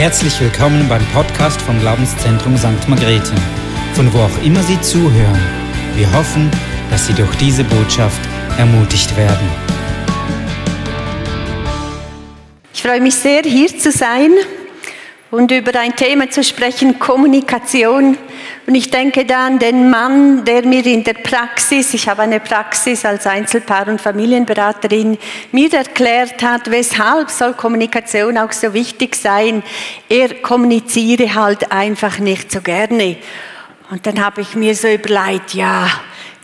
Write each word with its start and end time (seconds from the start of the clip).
Herzlich 0.00 0.40
willkommen 0.40 0.88
beim 0.88 1.04
Podcast 1.08 1.60
vom 1.60 1.78
Glaubenszentrum 1.78 2.56
St. 2.56 2.88
Margrethe, 2.88 3.34
von 3.92 4.10
wo 4.14 4.20
auch 4.20 4.42
immer 4.42 4.62
Sie 4.62 4.80
zuhören. 4.80 5.38
Wir 5.94 6.10
hoffen, 6.14 6.50
dass 6.90 7.06
Sie 7.06 7.12
durch 7.12 7.34
diese 7.36 7.64
Botschaft 7.64 8.18
ermutigt 8.56 9.14
werden. 9.18 9.46
Ich 12.72 12.80
freue 12.80 13.02
mich 13.02 13.14
sehr, 13.14 13.42
hier 13.42 13.68
zu 13.78 13.92
sein 13.92 14.30
und 15.30 15.50
über 15.50 15.78
ein 15.78 15.94
Thema 15.94 16.30
zu 16.30 16.42
sprechen, 16.44 16.98
Kommunikation. 16.98 18.16
Und 18.70 18.76
ich 18.76 18.88
denke 18.88 19.24
da 19.24 19.48
an 19.48 19.58
den 19.58 19.90
Mann, 19.90 20.44
der 20.44 20.64
mir 20.64 20.86
in 20.86 21.02
der 21.02 21.14
Praxis, 21.14 21.92
ich 21.92 22.08
habe 22.08 22.22
eine 22.22 22.38
Praxis 22.38 23.04
als 23.04 23.26
Einzelpaar- 23.26 23.88
und 23.88 24.00
Familienberaterin, 24.00 25.18
mir 25.50 25.74
erklärt 25.74 26.40
hat, 26.40 26.70
weshalb 26.70 27.30
soll 27.30 27.54
Kommunikation 27.54 28.38
auch 28.38 28.52
so 28.52 28.72
wichtig 28.72 29.16
sein. 29.16 29.64
Er 30.08 30.34
kommuniziere 30.34 31.34
halt 31.34 31.72
einfach 31.72 32.20
nicht 32.20 32.52
so 32.52 32.60
gerne. 32.60 33.16
Und 33.90 34.06
dann 34.06 34.24
habe 34.24 34.42
ich 34.42 34.54
mir 34.54 34.76
so 34.76 34.86
überlegt, 34.86 35.52
ja, 35.54 35.88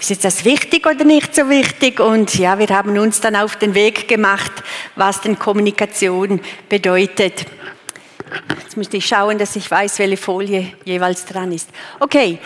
ist 0.00 0.10
jetzt 0.10 0.24
das 0.24 0.44
wichtig 0.44 0.84
oder 0.84 1.04
nicht 1.04 1.32
so 1.32 1.48
wichtig? 1.48 2.00
Und 2.00 2.34
ja, 2.34 2.58
wir 2.58 2.70
haben 2.70 2.98
uns 2.98 3.20
dann 3.20 3.36
auf 3.36 3.54
den 3.54 3.76
Weg 3.76 4.08
gemacht, 4.08 4.50
was 4.96 5.20
denn 5.20 5.38
Kommunikation 5.38 6.40
bedeutet. 6.68 7.46
Jetzt 8.62 8.76
müsste 8.76 8.96
ich 8.96 9.06
schauen, 9.06 9.38
dass 9.38 9.56
ich 9.56 9.70
weiß, 9.70 9.98
welche 9.98 10.16
Folie 10.16 10.72
jeweils 10.84 11.24
dran 11.24 11.52
ist. 11.52 11.70
Okay, 12.00 12.38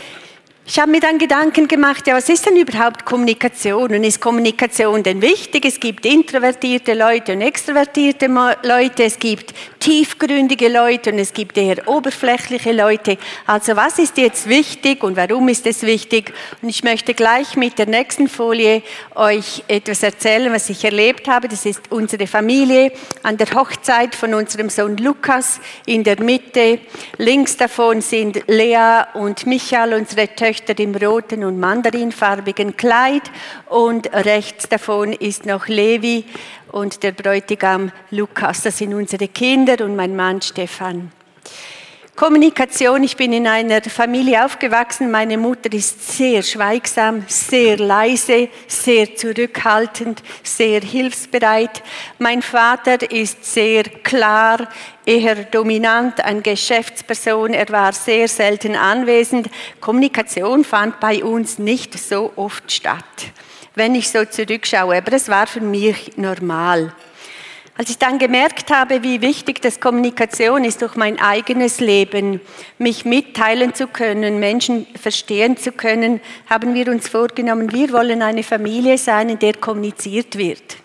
ich 0.71 0.79
habe 0.79 0.93
mir 0.93 1.01
dann 1.01 1.19
Gedanken 1.19 1.67
gemacht, 1.67 2.07
ja, 2.07 2.15
was 2.15 2.29
ist 2.29 2.47
denn 2.47 2.55
überhaupt 2.55 3.05
Kommunikation? 3.05 3.93
Und 3.93 4.05
ist 4.05 4.21
Kommunikation 4.21 5.03
denn 5.03 5.21
wichtig? 5.21 5.65
Es 5.65 5.81
gibt 5.81 6.07
introvertierte 6.07 6.95
Leute 6.95 7.33
und 7.33 7.41
extrovertierte 7.41 8.29
Leute, 8.63 9.03
es 9.03 9.19
gibt 9.19 9.53
tiefgründige 9.81 10.69
Leute 10.69 11.11
und 11.11 11.19
es 11.19 11.33
gibt 11.33 11.59
eher 11.59 11.89
oberflächliche 11.89 12.71
Leute. 12.71 13.19
Also 13.47 13.75
was 13.75 13.99
ist 13.99 14.17
jetzt 14.17 14.49
wichtig 14.49 15.03
und 15.03 15.17
warum 15.17 15.49
ist 15.49 15.67
es 15.67 15.83
wichtig? 15.83 16.33
Und 16.63 16.69
ich 16.69 16.85
möchte 16.85 17.15
gleich 17.15 17.57
mit 17.57 17.77
der 17.77 17.87
nächsten 17.87 18.29
Folie 18.29 18.85
euch 19.17 19.65
etwas 19.67 20.05
erzählen, 20.05 20.53
was 20.53 20.71
ich 20.71 20.85
erlebt 20.85 21.27
habe. 21.27 21.49
Das 21.49 21.67
ist 21.67 21.81
unsere 21.91 22.29
Familie 22.29 22.93
an 23.25 23.37
der 23.37 23.53
Hochzeit 23.55 24.15
von 24.15 24.35
unserem 24.35 24.71
Sohn 24.71 24.97
Lukas 24.99 25.59
in 25.85 26.05
der 26.05 26.23
Mitte. 26.23 26.79
Links 27.19 27.57
davon 27.57 28.03
sind 28.03 28.45
Lea 28.47 29.03
und 29.15 29.47
Michael, 29.47 29.95
unsere 29.95 30.29
Töchter 30.29 30.60
Töchter 30.61 30.79
im 30.83 30.95
roten 30.95 31.45
und 31.45 31.59
mandarinfarbigen 31.59 32.77
Kleid 32.77 33.23
und 33.69 34.13
rechts 34.13 34.69
davon 34.69 35.13
ist 35.13 35.47
noch 35.47 35.69
Levi 35.69 36.25
und 36.71 37.03
der 37.03 37.13
Bräutigam 37.13 37.91
Lukas. 38.11 38.63
Das 38.63 38.79
sind 38.79 38.95
unsere 38.95 39.29
Kinder 39.29 39.83
und 39.85 39.97
mein 39.97 40.15
Mann 40.15 40.43
Stefan. 40.43 41.13
Kommunikation, 42.21 43.03
ich 43.03 43.17
bin 43.17 43.33
in 43.33 43.47
einer 43.47 43.81
Familie 43.81 44.45
aufgewachsen. 44.45 45.11
Meine 45.11 45.39
Mutter 45.39 45.73
ist 45.73 46.19
sehr 46.19 46.43
schweigsam, 46.43 47.25
sehr 47.27 47.79
leise, 47.79 48.51
sehr 48.67 49.17
zurückhaltend, 49.17 50.23
sehr 50.43 50.83
hilfsbereit. 50.83 51.83
Mein 52.19 52.43
Vater 52.43 53.11
ist 53.11 53.43
sehr 53.43 53.85
klar, 53.85 54.69
eher 55.07 55.35
dominant, 55.45 56.23
eine 56.23 56.43
Geschäftsperson. 56.43 57.55
Er 57.55 57.71
war 57.71 57.95
sehr 57.95 58.29
selten 58.29 58.77
anwesend. 58.77 59.49
Kommunikation 59.81 60.63
fand 60.63 61.01
bei 61.01 61.25
uns 61.25 61.59
nicht 61.59 61.99
so 61.99 62.35
oft 62.37 62.71
statt, 62.71 63.33
wenn 63.75 63.95
ich 63.95 64.11
so 64.11 64.27
zurückschaue. 64.27 64.99
Aber 64.99 65.15
es 65.15 65.31
war 65.31 65.47
für 65.47 65.63
mich 65.63 66.19
normal. 66.19 66.93
Als 67.81 67.89
ich 67.89 67.97
dann 67.97 68.19
gemerkt 68.19 68.71
habe, 68.71 69.03
wie 69.03 69.23
wichtig 69.23 69.63
das 69.63 69.81
Kommunikation 69.81 70.65
ist 70.65 70.83
durch 70.83 70.97
mein 70.97 71.19
eigenes 71.19 71.81
Leben, 71.81 72.43
mich 72.77 73.07
mitteilen 73.07 73.73
zu 73.73 73.87
können, 73.87 74.39
Menschen 74.39 74.87
verstehen 75.01 75.57
zu 75.57 75.73
können, 75.73 76.21
haben 76.51 76.75
wir 76.75 76.89
uns 76.89 77.09
vorgenommen, 77.09 77.73
wir 77.73 77.91
wollen 77.95 78.21
eine 78.21 78.43
Familie 78.43 78.99
sein, 78.99 79.31
in 79.31 79.39
der 79.39 79.55
kommuniziert 79.55 80.37
wird. 80.37 80.77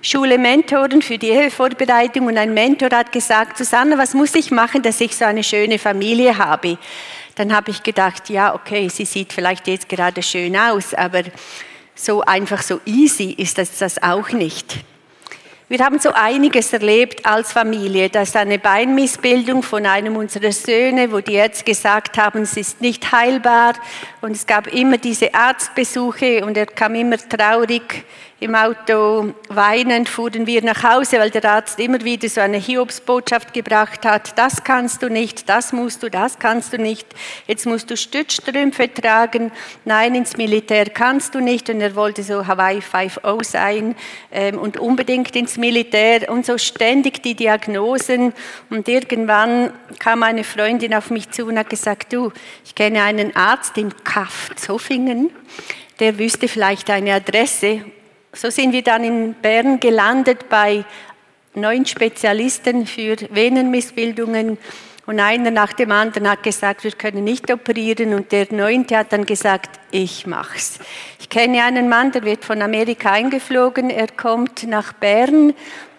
Schule 0.00 0.38
Mentoren 0.38 1.02
für 1.02 1.18
die 1.18 1.30
Ehevorbereitung 1.30 2.28
und 2.28 2.38
ein 2.38 2.54
Mentor 2.54 2.90
hat 2.90 3.10
gesagt, 3.10 3.58
Susanne, 3.58 3.98
was 3.98 4.14
muss 4.14 4.32
ich 4.36 4.52
machen, 4.52 4.80
dass 4.80 5.00
ich 5.00 5.16
so 5.16 5.24
eine 5.24 5.42
schöne 5.42 5.80
Familie 5.80 6.38
habe? 6.38 6.78
Dann 7.34 7.52
habe 7.52 7.72
ich 7.72 7.82
gedacht, 7.82 8.30
ja, 8.30 8.54
okay, 8.54 8.88
sie 8.88 9.06
sieht 9.06 9.32
vielleicht 9.32 9.66
jetzt 9.66 9.88
gerade 9.88 10.22
schön 10.22 10.56
aus, 10.56 10.94
aber 10.94 11.22
so 11.96 12.20
einfach 12.20 12.62
so 12.62 12.80
easy 12.86 13.32
ist 13.36 13.58
das, 13.58 13.76
das 13.78 14.00
auch 14.00 14.30
nicht. 14.30 14.84
Wir 15.70 15.84
haben 15.84 15.98
so 15.98 16.12
einiges 16.14 16.72
erlebt 16.72 17.26
als 17.26 17.52
Familie. 17.52 18.08
Das 18.08 18.30
ist 18.30 18.36
eine 18.36 18.58
Beinmissbildung 18.58 19.62
von 19.62 19.84
einem 19.84 20.16
unserer 20.16 20.50
Söhne, 20.50 21.12
wo 21.12 21.20
die 21.20 21.34
Ärzte 21.34 21.62
gesagt 21.64 22.16
haben, 22.16 22.40
es 22.40 22.56
ist 22.56 22.80
nicht 22.80 23.12
heilbar. 23.12 23.74
Und 24.22 24.30
es 24.30 24.46
gab 24.46 24.66
immer 24.68 24.96
diese 24.96 25.34
Arztbesuche 25.34 26.42
und 26.42 26.56
er 26.56 26.64
kam 26.64 26.94
immer 26.94 27.18
traurig 27.18 28.06
im 28.40 28.54
Auto 28.54 29.34
weinend 29.48 30.08
fuhren 30.08 30.46
wir 30.46 30.62
nach 30.62 30.84
Hause, 30.84 31.18
weil 31.18 31.30
der 31.30 31.44
Arzt 31.44 31.80
immer 31.80 32.00
wieder 32.04 32.28
so 32.28 32.40
eine 32.40 32.58
Hiobsbotschaft 32.58 33.52
gebracht 33.52 34.04
hat. 34.04 34.38
Das 34.38 34.62
kannst 34.62 35.02
du 35.02 35.08
nicht, 35.08 35.48
das 35.48 35.72
musst 35.72 36.04
du, 36.04 36.08
das 36.08 36.38
kannst 36.38 36.72
du 36.72 36.78
nicht. 36.78 37.06
Jetzt 37.48 37.66
musst 37.66 37.90
du 37.90 37.96
Stützstrümpfe 37.96 38.94
tragen. 38.94 39.50
Nein, 39.84 40.14
ins 40.14 40.36
Militär 40.36 40.84
kannst 40.86 41.34
du 41.34 41.40
nicht. 41.40 41.68
Und 41.68 41.80
er 41.80 41.96
wollte 41.96 42.22
so 42.22 42.46
Hawaii 42.46 42.78
5.0 42.78 43.44
sein 43.44 43.96
ähm, 44.30 44.56
und 44.58 44.78
unbedingt 44.78 45.34
ins 45.34 45.56
Militär. 45.56 46.30
Und 46.30 46.46
so 46.46 46.58
ständig 46.58 47.24
die 47.24 47.34
Diagnosen. 47.34 48.32
Und 48.70 48.86
irgendwann 48.86 49.72
kam 49.98 50.22
eine 50.22 50.44
Freundin 50.44 50.94
auf 50.94 51.10
mich 51.10 51.28
zu 51.30 51.46
und 51.46 51.58
hat 51.58 51.70
gesagt, 51.70 52.12
du, 52.12 52.30
ich 52.64 52.76
kenne 52.76 53.02
einen 53.02 53.34
Arzt 53.34 53.76
in 53.78 53.92
Kaff 54.04 54.50
Zofingen 54.54 55.30
der 56.00 56.16
wüsste 56.16 56.46
vielleicht 56.46 56.90
eine 56.90 57.14
Adresse 57.14 57.84
so 58.38 58.50
sind 58.50 58.72
wir 58.72 58.82
dann 58.82 59.02
in 59.02 59.34
Bern 59.34 59.80
gelandet 59.80 60.48
bei 60.48 60.84
neun 61.54 61.84
Spezialisten 61.84 62.86
für 62.86 63.16
Venenmissbildungen 63.30 64.58
und 65.06 65.18
einer 65.18 65.50
nach 65.50 65.72
dem 65.72 65.90
anderen 65.90 66.30
hat 66.30 66.44
gesagt, 66.44 66.84
wir 66.84 66.92
können 66.92 67.24
nicht 67.24 67.50
operieren 67.50 68.14
und 68.14 68.30
der 68.30 68.46
neunte 68.50 68.96
hat 68.96 69.12
dann 69.12 69.26
gesagt, 69.26 69.80
ich 69.90 70.24
mach's. 70.26 70.78
Ich 71.18 71.28
kenne 71.28 71.64
einen 71.64 71.88
Mann, 71.88 72.12
der 72.12 72.22
wird 72.22 72.44
von 72.44 72.62
Amerika 72.62 73.10
eingeflogen, 73.10 73.90
er 73.90 74.06
kommt 74.06 74.68
nach 74.68 74.92
Bern 74.92 75.52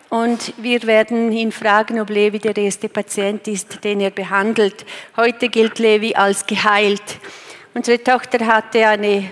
und 0.10 0.54
wir 0.58 0.84
werden 0.84 1.34
ihn 1.34 1.52
fragen, 1.52 2.00
ob 2.00 2.10
Levi 2.10 2.40
der 2.40 2.56
erste 2.56 2.88
Patient 2.88 3.46
ist, 3.50 3.84
den 3.84 4.00
er 4.00 4.12
behandelt. 4.12 4.86
Heute 5.18 5.50
gilt 5.50 5.78
Levi 5.78 6.16
als 6.16 6.46
geheilt. 6.46 7.20
Unsere 7.74 8.02
Tochter 8.02 8.46
hatte 8.46 8.88
eine 8.88 9.30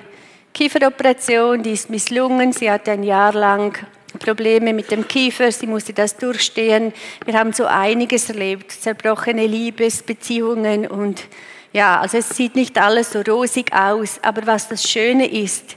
Kieferoperation, 0.57 1.61
die 1.61 1.73
ist 1.73 1.91
misslungen. 1.91 2.51
Sie 2.51 2.71
hatte 2.71 2.89
ein 2.89 3.03
Jahr 3.03 3.31
lang 3.31 3.77
Probleme 4.17 4.73
mit 4.73 4.89
dem 4.89 5.07
Kiefer, 5.07 5.51
sie 5.51 5.67
musste 5.67 5.93
das 5.93 6.17
durchstehen. 6.17 6.93
Wir 7.25 7.35
haben 7.35 7.53
so 7.53 7.67
einiges 7.67 8.27
erlebt, 8.29 8.71
zerbrochene 8.71 9.45
Liebesbeziehungen 9.45 10.87
und 10.87 11.25
ja, 11.73 12.01
also 12.01 12.17
es 12.17 12.29
sieht 12.29 12.55
nicht 12.55 12.75
alles 12.79 13.11
so 13.11 13.21
rosig 13.21 13.71
aus, 13.71 14.17
aber 14.23 14.47
was 14.47 14.67
das 14.67 14.89
Schöne 14.89 15.27
ist, 15.27 15.75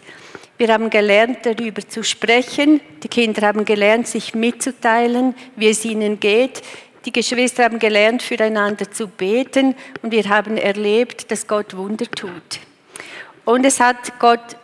wir 0.56 0.72
haben 0.72 0.88
gelernt, 0.88 1.40
darüber 1.42 1.86
zu 1.86 2.02
sprechen. 2.02 2.80
Die 3.02 3.08
Kinder 3.08 3.46
haben 3.46 3.66
gelernt, 3.66 4.08
sich 4.08 4.34
mitzuteilen, 4.34 5.34
wie 5.56 5.68
es 5.68 5.84
ihnen 5.84 6.20
geht. 6.20 6.62
Die 7.04 7.12
Geschwister 7.12 7.64
haben 7.64 7.80
gelernt, 7.80 8.22
füreinander 8.22 8.90
zu 8.90 9.08
beten 9.08 9.74
und 10.00 10.10
wir 10.10 10.26
haben 10.30 10.56
erlebt, 10.56 11.30
dass 11.30 11.46
Gott 11.46 11.76
Wunder 11.76 12.06
tut. 12.10 12.60
Und 13.44 13.66
es 13.66 13.78
hat 13.78 14.18
Gott 14.18 14.56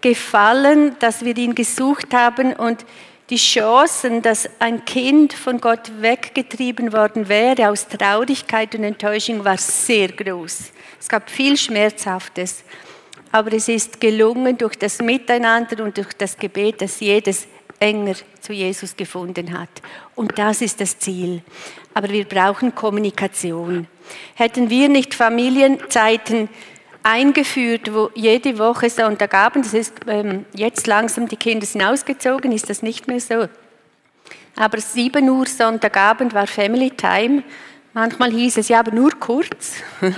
gefallen, 0.00 0.96
dass 0.98 1.24
wir 1.24 1.36
ihn 1.36 1.54
gesucht 1.54 2.12
haben 2.12 2.52
und 2.52 2.84
die 3.30 3.36
Chancen, 3.36 4.22
dass 4.22 4.50
ein 4.58 4.84
Kind 4.84 5.32
von 5.32 5.60
Gott 5.60 5.90
weggetrieben 6.00 6.92
worden 6.92 7.28
wäre 7.28 7.70
aus 7.70 7.86
Traurigkeit 7.86 8.74
und 8.74 8.82
Enttäuschung, 8.82 9.44
war 9.44 9.56
sehr 9.56 10.08
groß. 10.08 10.72
Es 10.98 11.08
gab 11.08 11.30
viel 11.30 11.56
Schmerzhaftes, 11.56 12.64
aber 13.30 13.52
es 13.52 13.68
ist 13.68 14.00
gelungen 14.00 14.58
durch 14.58 14.76
das 14.76 15.00
Miteinander 15.00 15.84
und 15.84 15.96
durch 15.96 16.12
das 16.14 16.36
Gebet, 16.36 16.82
dass 16.82 16.98
jedes 16.98 17.46
enger 17.78 18.14
zu 18.40 18.52
Jesus 18.52 18.96
gefunden 18.96 19.58
hat. 19.58 19.70
Und 20.16 20.36
das 20.38 20.60
ist 20.60 20.80
das 20.80 20.98
Ziel. 20.98 21.42
Aber 21.94 22.10
wir 22.10 22.24
brauchen 22.24 22.74
Kommunikation. 22.74 23.86
Hätten 24.34 24.70
wir 24.70 24.88
nicht 24.88 25.14
Familienzeiten 25.14 26.48
eingeführt, 27.02 27.92
wo 27.92 28.10
jede 28.14 28.58
Woche 28.58 28.90
Sonntagabend, 28.90 29.64
das 29.64 29.74
ist 29.74 29.94
ähm, 30.06 30.44
jetzt 30.54 30.86
langsam, 30.86 31.28
die 31.28 31.36
Kinder 31.36 31.66
sind 31.66 31.82
ausgezogen, 31.82 32.52
ist 32.52 32.68
das 32.68 32.82
nicht 32.82 33.08
mehr 33.08 33.20
so. 33.20 33.48
Aber 34.56 34.78
7 34.78 35.28
Uhr 35.28 35.46
Sonntagabend 35.46 36.34
war 36.34 36.46
Family 36.46 36.90
Time. 36.90 37.42
Manchmal 37.92 38.30
hieß 38.30 38.58
es 38.58 38.68
ja, 38.68 38.80
aber 38.80 38.92
nur 38.92 39.12
kurz. 39.18 39.76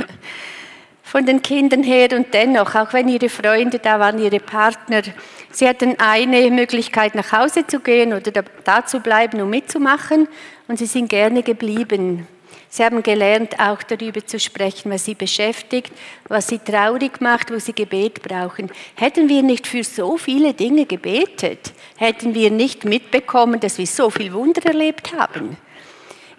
Von 1.03 1.27
den 1.27 1.43
Kindern 1.43 1.83
her 1.83 2.09
und 2.17 2.33
dennoch, 2.33 2.75
auch 2.75 2.93
wenn 2.95 3.09
ihre 3.09 3.29
Freunde 3.29 3.79
da 3.79 4.01
waren, 4.01 4.19
ihre 4.19 4.41
Partner, 4.41 5.03
sie 5.51 5.69
hatten 5.69 5.97
eine 5.99 6.51
Möglichkeit 6.51 7.15
nach 7.15 7.33
Hause 7.33 7.67
zu 7.67 7.81
gehen 7.81 8.15
oder 8.15 8.43
da 8.65 8.87
zu 8.87 9.01
bleiben 9.01 9.41
und 9.43 9.51
mitzumachen 9.51 10.27
und 10.69 10.79
sie 10.79 10.87
sind 10.87 11.09
gerne 11.09 11.43
geblieben. 11.43 12.27
Sie 12.75 12.83
haben 12.83 13.03
gelernt, 13.03 13.61
auch 13.61 13.83
darüber 13.83 14.25
zu 14.27 14.41
sprechen, 14.41 14.91
was 14.91 15.05
sie 15.05 15.15
beschäftigt, 15.15 15.93
was 16.27 16.49
sie 16.49 16.59
traurig 16.59 17.21
macht, 17.21 17.53
wo 17.53 17.59
sie 17.59 17.75
Gebet 17.75 18.23
brauchen. 18.23 18.71
Hätten 18.95 19.29
wir 19.29 19.43
nicht 19.43 19.67
für 19.67 19.85
so 19.85 20.17
viele 20.17 20.55
Dinge 20.55 20.87
gebetet, 20.87 21.75
hätten 21.97 22.35
wir 22.35 22.51
nicht 22.51 22.87
mitbekommen, 22.87 23.61
dass 23.61 23.77
wir 23.77 23.87
so 23.87 24.09
viel 24.09 24.33
Wunder 24.33 24.65
erlebt 24.65 25.13
haben. 25.13 25.59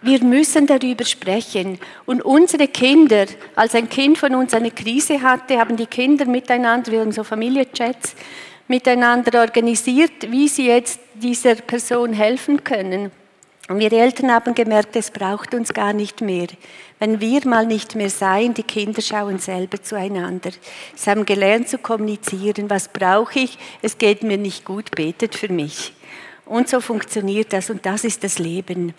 Wir 0.01 0.23
müssen 0.23 0.65
darüber 0.65 1.05
sprechen. 1.05 1.77
Und 2.07 2.25
unsere 2.25 2.67
Kinder, 2.67 3.27
als 3.53 3.75
ein 3.75 3.87
Kind 3.87 4.17
von 4.17 4.33
uns 4.33 4.55
eine 4.55 4.71
Krise 4.71 5.21
hatte, 5.21 5.59
haben 5.59 5.77
die 5.77 5.85
Kinder 5.85 6.25
miteinander, 6.25 6.91
wir 6.91 7.01
haben 7.01 7.11
so 7.11 7.23
Familienchats, 7.23 8.15
miteinander 8.67 9.39
organisiert, 9.39 10.31
wie 10.31 10.47
sie 10.47 10.65
jetzt 10.65 10.99
dieser 11.13 11.53
Person 11.53 12.11
helfen 12.11 12.63
können. 12.63 13.11
Und 13.69 13.79
wir 13.79 13.93
Eltern 13.93 14.31
haben 14.31 14.55
gemerkt, 14.55 14.95
es 14.97 15.09
braucht 15.09 15.53
uns 15.53 15.73
gar 15.73 15.93
nicht 15.93 16.19
mehr. 16.19 16.47
Wenn 16.99 17.21
wir 17.21 17.47
mal 17.47 17.65
nicht 17.65 17.95
mehr 17.95 18.09
sein, 18.09 18.53
die 18.53 18.63
Kinder 18.63 19.01
schauen 19.01 19.39
selber 19.39 19.81
zueinander. 19.81 20.51
Sie 20.95 21.09
haben 21.09 21.25
gelernt 21.25 21.69
zu 21.69 21.77
kommunizieren. 21.77 22.69
Was 22.69 22.89
brauche 22.89 23.39
ich? 23.39 23.57
Es 23.81 23.97
geht 23.97 24.21
mir 24.23 24.37
nicht 24.37 24.65
gut, 24.65 24.91
betet 24.91 25.35
für 25.35 25.51
mich. 25.51 25.93
Und 26.45 26.67
so 26.67 26.81
funktioniert 26.81 27.53
das 27.53 27.69
und 27.69 27.85
das 27.85 28.03
ist 28.03 28.21
das 28.25 28.37
Leben. 28.37 28.93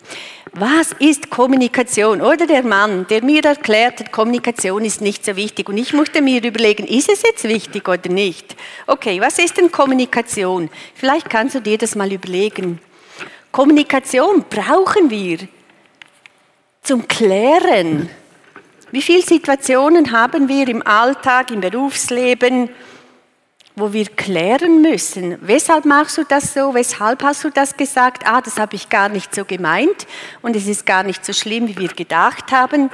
Was 0.53 0.93
ist 0.97 1.29
Kommunikation? 1.29 2.21
Oder 2.23 2.47
der 2.47 2.63
Mann, 2.63 3.05
der 3.07 3.23
mir 3.23 3.45
erklärt 3.45 3.99
hat, 3.99 4.11
Kommunikation 4.11 4.83
ist 4.83 4.99
nicht 4.99 5.23
so 5.23 5.35
wichtig. 5.35 5.69
Und 5.69 5.77
ich 5.77 5.93
musste 5.93 6.23
mir 6.23 6.43
überlegen, 6.43 6.87
ist 6.87 7.07
es 7.07 7.21
jetzt 7.21 7.43
wichtig 7.43 7.87
oder 7.87 8.09
nicht? 8.09 8.55
Okay, 8.87 9.21
was 9.21 9.37
ist 9.37 9.57
denn 9.57 9.71
Kommunikation? 9.71 10.71
Vielleicht 10.95 11.29
kannst 11.29 11.53
du 11.53 11.59
dir 11.59 11.77
das 11.77 11.93
mal 11.93 12.11
überlegen. 12.11 12.79
Kommunikation 13.55 14.43
brauchen 14.49 15.09
wir 15.09 15.37
zum 16.81 17.07
Klären. 17.07 18.09
Wie 18.91 19.01
viele 19.01 19.21
Situationen 19.21 20.11
haben 20.11 20.49
wir 20.49 20.67
im 20.67 20.85
Alltag, 20.85 21.51
im 21.51 21.61
Berufsleben, 21.61 22.67
wo 23.77 23.93
wir 23.93 24.07
klären 24.07 24.81
müssen? 24.81 25.37
Weshalb 25.39 25.85
machst 25.85 26.17
du 26.17 26.25
das 26.25 26.53
so? 26.53 26.73
Weshalb 26.73 27.23
hast 27.23 27.45
du 27.45 27.49
das 27.49 27.77
gesagt? 27.77 28.27
Ah, 28.27 28.41
das 28.41 28.59
habe 28.59 28.75
ich 28.75 28.89
gar 28.89 29.07
nicht 29.07 29.33
so 29.33 29.45
gemeint 29.45 30.05
und 30.41 30.53
es 30.57 30.67
ist 30.67 30.85
gar 30.85 31.03
nicht 31.03 31.23
so 31.23 31.31
schlimm, 31.31 31.69
wie 31.69 31.77
wir 31.77 31.93
gedacht 31.93 32.51
haben. 32.51 32.89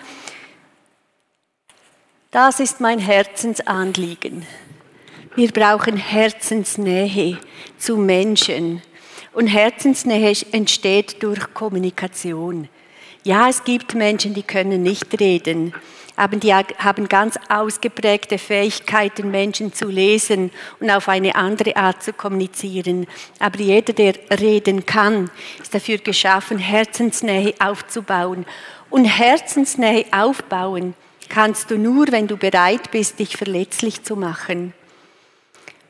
Das 2.30 2.60
ist 2.60 2.80
mein 2.80 3.00
Herzensanliegen. 3.00 4.46
Wir 5.34 5.52
brauchen 5.52 5.98
Herzensnähe 5.98 7.40
zu 7.80 7.98
Menschen. 7.98 8.84
Und 9.34 9.48
Herzensnähe 9.48 10.34
entsteht 10.52 11.24
durch 11.24 11.54
Kommunikation. 11.54 12.68
Ja, 13.24 13.48
es 13.48 13.64
gibt 13.64 13.96
Menschen, 13.96 14.34
die 14.34 14.44
können 14.44 14.84
nicht 14.84 15.20
reden, 15.20 15.74
aber 16.18 16.36
die 16.36 16.54
haben 16.54 17.08
ganz 17.08 17.40
ausgeprägte 17.48 18.38
Fähigkeiten, 18.38 19.32
Menschen 19.32 19.74
zu 19.74 19.88
lesen 19.88 20.52
und 20.80 20.90
auf 20.92 21.08
eine 21.08 21.36
andere 21.36 21.78
Art 21.78 22.04
zu 22.04 22.12
kommunizieren. 22.12 23.08
Aber 23.40 23.60
jeder, 23.60 23.94
der 23.94 24.16
reden 24.40 24.86
kann, 24.86 25.30
ist 25.62 25.74
dafür 25.74 26.00
geschaffen, 26.00 26.58
Herzensnähe 26.58 27.54
aufzubauen. 27.60 28.46
Und 28.90 29.06
Herzensnähe 29.06 30.06
aufbauen 30.12 30.94
kannst 31.30 31.72
du 31.72 31.78
nur, 31.78 32.08
wenn 32.12 32.28
du 32.28 32.36
bereit 32.36 32.92
bist, 32.92 33.20
dich 33.20 33.38
verletzlich 33.38 34.04
zu 34.04 34.18
machen. 34.18 34.74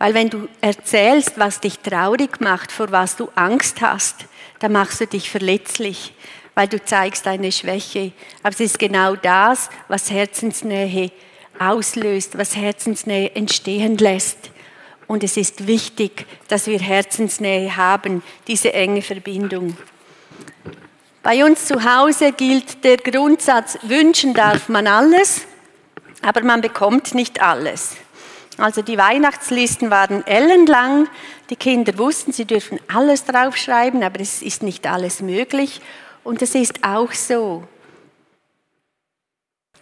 Weil 0.02 0.16
wenn 0.16 0.32
du 0.32 0.48
erzählst, 0.62 1.34
was 1.38 1.60
dich 1.60 1.78
traurig 1.78 2.42
macht, 2.42 2.72
vor 2.72 2.92
was 2.92 3.18
du 3.18 3.30
Angst 3.36 3.82
hast, 3.82 4.26
dann 4.58 4.72
machst 4.72 5.00
du 5.00 5.06
dich 5.06 5.30
verletzlich, 5.30 6.16
weil 6.56 6.68
du 6.68 6.84
zeigst 6.84 7.28
deine 7.28 7.52
Schwäche. 7.52 8.12
Aber 8.42 8.50
es 8.50 8.62
ist 8.62 8.80
genau 8.80 9.16
das, 9.16 9.70
was 9.90 10.10
Herzensnähe 10.10 11.12
auslöst, 11.60 12.36
was 12.36 12.56
Herzensnähe 12.56 13.36
entstehen 13.36 13.96
lässt. 14.00 14.50
Und 15.06 15.24
es 15.24 15.38
ist 15.38 15.68
wichtig, 15.68 16.26
dass 16.48 16.66
wir 16.66 16.80
Herzensnähe 16.80 17.78
haben, 17.78 18.24
diese 18.48 18.74
enge 18.74 19.04
Verbindung. 19.04 19.78
Bei 21.22 21.46
uns 21.46 21.68
zu 21.68 21.84
Hause 21.84 22.32
gilt 22.32 22.84
der 22.84 22.98
Grundsatz, 22.98 23.78
wünschen 23.84 24.34
darf 24.34 24.68
man 24.68 24.88
alles, 24.88 25.46
aber 26.24 26.42
man 26.42 26.62
bekommt 26.62 27.14
nicht 27.14 27.40
alles. 27.40 27.98
Also 28.62 28.84
die 28.84 28.98
Weihnachtslisten 28.98 29.90
waren 29.90 30.26
ellenlang. 30.28 31.08
Die 31.50 31.56
Kinder 31.56 31.98
wussten, 31.98 32.32
sie 32.32 32.46
dürfen 32.46 32.80
alles 32.94 33.26
draufschreiben, 33.26 34.04
aber 34.04 34.20
es 34.20 34.44
ist 34.44 34.62
nicht 34.62 34.86
alles 34.86 35.22
möglich. 35.22 35.82
Und 36.24 36.44
es 36.44 36.54
ist 36.54 36.84
auch 36.84 37.12
so. 37.12 37.64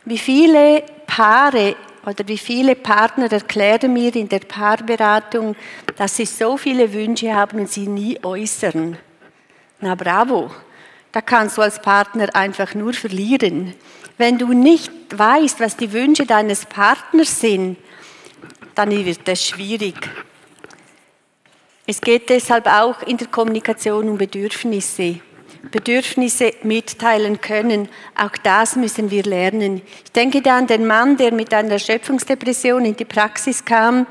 Wie 0.05 0.17
viele 0.17 0.85
Paare 1.07 1.75
oder 2.05 2.25
wie 2.29 2.37
viele 2.37 2.75
Partner 2.75 3.29
erklären 3.29 3.91
mir 3.91 4.15
in 4.15 4.29
der 4.29 4.39
Paarberatung, 4.39 5.57
dass 5.97 6.15
sie 6.15 6.25
so 6.25 6.55
viele 6.55 6.93
Wünsche 6.93 7.35
haben 7.35 7.59
und 7.59 7.69
sie 7.69 7.85
nie 7.85 8.17
äußern. 8.23 8.97
Na 9.81 9.95
bravo, 9.95 10.51
da 11.11 11.19
kannst 11.19 11.57
du 11.57 11.61
als 11.63 11.81
Partner 11.81 12.33
einfach 12.33 12.73
nur 12.75 12.93
verlieren. 12.93 13.75
Wenn 14.17 14.37
du 14.37 14.53
nicht 14.53 14.91
weißt, 15.13 15.59
was 15.59 15.75
die 15.75 15.91
Wünsche 15.91 16.25
deines 16.25 16.65
Partners 16.65 17.41
sind, 17.41 17.75
dann 18.79 18.91
wird 18.91 19.27
es 19.27 19.45
schwierig. 19.45 20.09
Es 21.85 21.99
geht 21.99 22.29
deshalb 22.29 22.65
auch 22.65 23.01
in 23.01 23.17
der 23.17 23.27
Kommunikation 23.27 24.07
um 24.07 24.17
Bedürfnisse. 24.17 25.19
Bedürfnisse 25.69 26.53
mitteilen 26.63 27.41
können. 27.41 27.89
Auch 28.15 28.31
das 28.41 28.77
müssen 28.77 29.11
wir 29.11 29.23
lernen. 29.23 29.81
Ich 30.05 30.13
denke 30.13 30.41
da 30.41 30.57
an 30.57 30.67
den 30.67 30.87
Mann, 30.87 31.17
der 31.17 31.33
mit 31.33 31.53
einer 31.53 31.71
Erschöpfungsdepression 31.71 32.85
in 32.85 32.95
die 32.95 33.03
Praxis 33.03 33.65
kam 33.65 34.07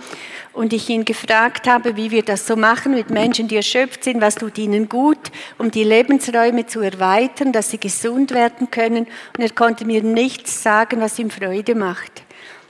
und 0.53 0.75
ich 0.75 0.91
ihn 0.91 1.07
gefragt 1.07 1.67
habe, 1.67 1.97
wie 1.97 2.11
wir 2.11 2.23
das 2.23 2.47
so 2.47 2.55
machen 2.55 2.93
mit 2.93 3.09
Menschen, 3.09 3.49
die 3.49 3.57
erschöpft 3.57 4.05
sind, 4.05 4.21
was 4.21 4.35
tut 4.35 4.59
ihnen 4.59 4.91
gut, 4.91 5.31
um 5.57 5.71
die 5.71 5.85
Lebensräume 5.85 6.67
zu 6.67 6.81
erweitern, 6.81 7.53
dass 7.53 7.71
sie 7.71 7.81
gesund 7.81 8.33
werden 8.33 8.71
können. 8.71 9.07
Und 9.35 9.43
er 9.43 9.51
konnte 9.51 9.87
mir 9.87 10.03
nichts 10.03 10.63
sagen, 10.63 11.01
was 11.01 11.19
ihm 11.19 11.31
Freude 11.31 11.75
macht. 11.75 12.28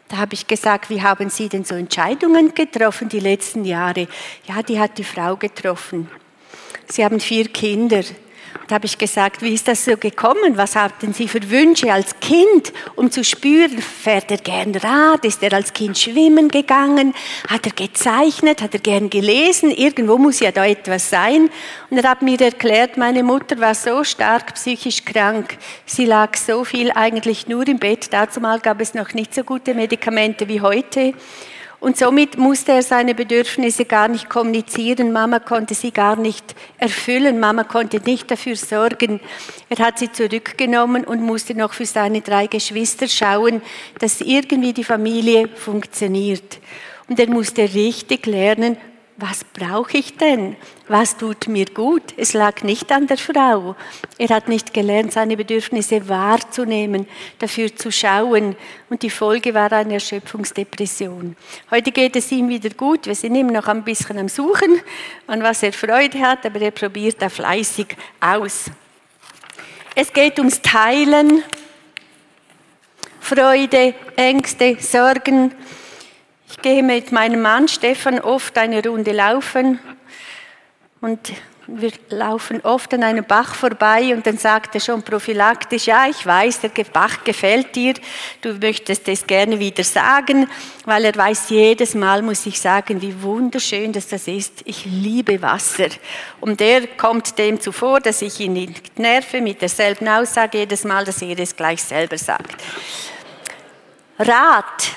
Da 0.09 0.17
habe 0.17 0.35
ich 0.35 0.47
gesagt, 0.47 0.89
wie 0.89 1.03
haben 1.03 1.29
Sie 1.29 1.51
denn 1.51 1.65
so 1.65 1.75
Entscheidungen 1.75 2.55
getroffen 2.55 3.11
die 3.11 3.21
letzten 3.21 3.65
Jahre? 3.65 4.09
Ja, 4.47 4.63
die 4.63 4.81
hat 4.81 4.97
die 4.97 5.05
Frau 5.05 5.37
getroffen. 5.37 6.11
Sie 6.89 7.05
haben 7.05 7.21
vier 7.21 7.49
Kinder. 7.49 8.03
Da 8.69 8.75
habe 8.75 8.85
ich 8.85 8.99
gesagt, 8.99 9.41
wie 9.41 9.55
ist 9.55 9.67
das 9.67 9.87
so 9.87 9.97
gekommen? 9.97 10.59
Was 10.59 10.77
hatten 10.77 11.15
Sie 11.15 11.27
für 11.27 11.51
Wünsche 11.51 11.91
als 11.91 12.21
Kind, 12.21 12.73
um 12.97 13.11
zu 13.11 13.25
spüren, 13.25 13.81
fährt 13.81 14.31
er 14.31 14.37
gern 14.37 14.75
Rad? 14.75 15.25
Ist 15.25 15.43
er 15.43 15.55
als 15.55 15.73
Kind 15.73 15.97
schwimmen 15.97 16.49
gegangen? 16.49 17.15
Hat 17.49 17.65
er 17.65 17.73
gezeichnet? 17.73 18.61
Hat 18.61 18.75
er 18.75 18.81
gern 18.81 19.09
gelesen? 19.09 19.71
Irgendwo 19.71 20.19
muss 20.19 20.41
ja 20.41 20.53
da 20.53 20.67
etwas 20.67 21.09
sein. 21.09 21.49
Und 21.89 21.97
er 21.97 22.11
hat 22.11 22.21
mir 22.21 22.39
erklärt, 22.43 22.99
meine 22.99 23.23
Mutter 23.23 23.59
war 23.59 23.75
so 23.75 24.05
stark 24.05 24.55
psychisch 24.55 25.03
krank. 25.03 25.57
Sie 25.87 26.05
lag 26.05 26.37
so 26.37 26.63
viel 26.65 26.91
eigentlich 26.93 27.49
nur 27.49 27.67
im 27.67 27.79
Bett. 27.79 28.09
Dazu 28.13 28.39
mal 28.39 28.61
gab 28.61 28.83
es 28.83 28.93
noch 28.93 29.15
nicht 29.15 29.35
so 29.35 29.45
gute 29.45 29.73
Medikamente 29.73 30.47
wie 30.47 30.61
heute. 30.61 31.15
Und 31.81 31.97
somit 31.97 32.37
musste 32.37 32.73
er 32.73 32.83
seine 32.83 33.15
Bedürfnisse 33.15 33.85
gar 33.85 34.09
nicht 34.09 34.29
kommunizieren. 34.29 35.13
Mama 35.13 35.39
konnte 35.39 35.75
sie 35.75 35.93
gar 35.93 36.17
nicht 36.17 36.57
erfüllen. 36.77 37.39
Mama 37.39 37.63
konnte 37.63 38.01
nicht 38.05 38.29
dafür 38.31 38.57
sorgen. 38.57 39.21
Er 39.69 39.79
hat 39.79 40.01
sie 40.01 40.11
zurückgenommen 40.11 41.05
und 41.05 41.23
musste 41.23 41.55
noch 41.55 41.73
für 41.73 41.87
seine 41.87 42.21
drei 42.21 42.49
Geschwister 42.49 43.07
schauen, 43.07 43.63
dass 44.01 44.21
irgendwie 44.21 44.73
die 44.73 44.83
Familie 44.83 45.47
funktioniert. 45.49 46.59
Und 47.09 47.21
er 47.21 47.29
musste 47.29 47.63
richtig 47.63 48.27
lernen, 48.27 48.77
was 49.21 49.43
brauche 49.43 49.99
ich 49.99 50.17
denn? 50.17 50.55
Was 50.87 51.17
tut 51.17 51.49
mir 51.49 51.67
gut? 51.67 52.15
Es 52.17 52.35
lag 52.35 52.63
nicht 52.63 52.93
an 52.93 53.09
der 53.09 53.19
Frau. 53.19 53.75
Er 54.17 54.29
hat 54.29 54.49
nicht 54.49 54.73
gelernt, 54.73 55.13
seine 55.13 55.37
Bedürfnisse 55.37 56.09
wahrzunehmen, 56.09 57.09
dafür 57.41 57.75
zu 57.75 57.91
schauen. 57.91 58.55
Und 58.89 59.03
die 59.03 59.11
Folge 59.11 59.53
war 59.55 59.73
eine 59.73 59.95
Erschöpfungsdepression. 59.95 61.35
Heute 61.69 61.91
geht 61.91 62.15
es 62.15 62.31
ihm 62.31 62.49
wieder 62.49 62.71
gut. 62.71 63.07
Wir 63.07 63.17
sind 63.17 63.35
immer 63.35 63.51
noch 63.51 63.67
ein 63.67 63.83
bisschen 63.83 64.19
am 64.19 64.29
Suchen, 64.29 64.81
an 65.27 65.43
was 65.43 65.65
er 65.65 65.73
Freude 65.73 66.21
hat, 66.21 66.47
aber 66.47 66.61
er 66.61 66.71
probiert 66.71 67.21
da 67.21 67.29
fleißig 67.29 67.97
aus. 68.21 68.67
Es 69.97 70.13
geht 70.13 70.39
ums 70.39 70.63
Teilen. 70.63 71.43
Freude, 73.19 73.95
Ängste, 74.15 74.77
Sorgen, 74.79 75.53
ich 76.51 76.63
gehe 76.63 76.83
mit 76.83 77.13
meinem 77.13 77.43
Mann 77.43 77.69
Stefan 77.69 78.21
oft 78.21 78.57
eine 78.59 78.83
Runde 78.87 79.13
laufen 79.13 79.79
und 81.01 81.33
Wir 81.71 81.93
laufen 82.09 82.63
oft 82.63 82.95
an 82.95 83.03
einem 83.03 83.27
Bach 83.27 83.55
vorbei 83.55 84.15
und 84.15 84.27
dann 84.27 84.39
sagt 84.39 84.75
er 84.75 84.81
schon 84.81 85.03
prophylaktisch, 85.03 85.87
ja, 85.87 86.09
ich 86.09 86.25
weiß, 86.25 86.61
der 86.63 86.71
Bach 86.85 87.25
gefällt 87.25 87.77
dir, 87.77 87.93
du 88.41 88.55
möchtest 88.55 89.07
es 89.07 89.27
gerne 89.27 89.59
wieder 89.59 89.85
sagen, 89.85 90.49
weil 90.87 91.05
er 91.05 91.15
weiß, 91.15 91.51
jedes 91.51 91.95
Mal 91.95 92.23
muss 92.23 92.47
ich 92.47 92.59
sagen, 92.59 93.03
wie 93.03 93.23
wunderschön 93.23 93.93
dass 93.93 94.09
das 94.09 94.27
ist. 94.29 94.63
Ich 94.65 94.87
liebe 94.87 95.43
Wasser. 95.43 95.89
Und 96.41 96.63
er 96.63 96.87
kommt 96.87 97.37
dem 97.37 97.61
zuvor, 97.61 98.01
dass 98.01 98.23
ich 98.23 98.41
ihn 98.41 98.55
nicht 98.55 98.99
nerve 98.99 99.43
mit 99.43 99.61
derselben 99.61 100.09
Aussage 100.09 100.61
jedes 100.61 100.85
Mal, 100.85 101.05
dass 101.05 101.21
er 101.21 101.39
es 101.39 101.55
gleich 101.55 101.83
selber 101.83 102.17
sagt. 102.17 102.63
Rat. 104.19 104.97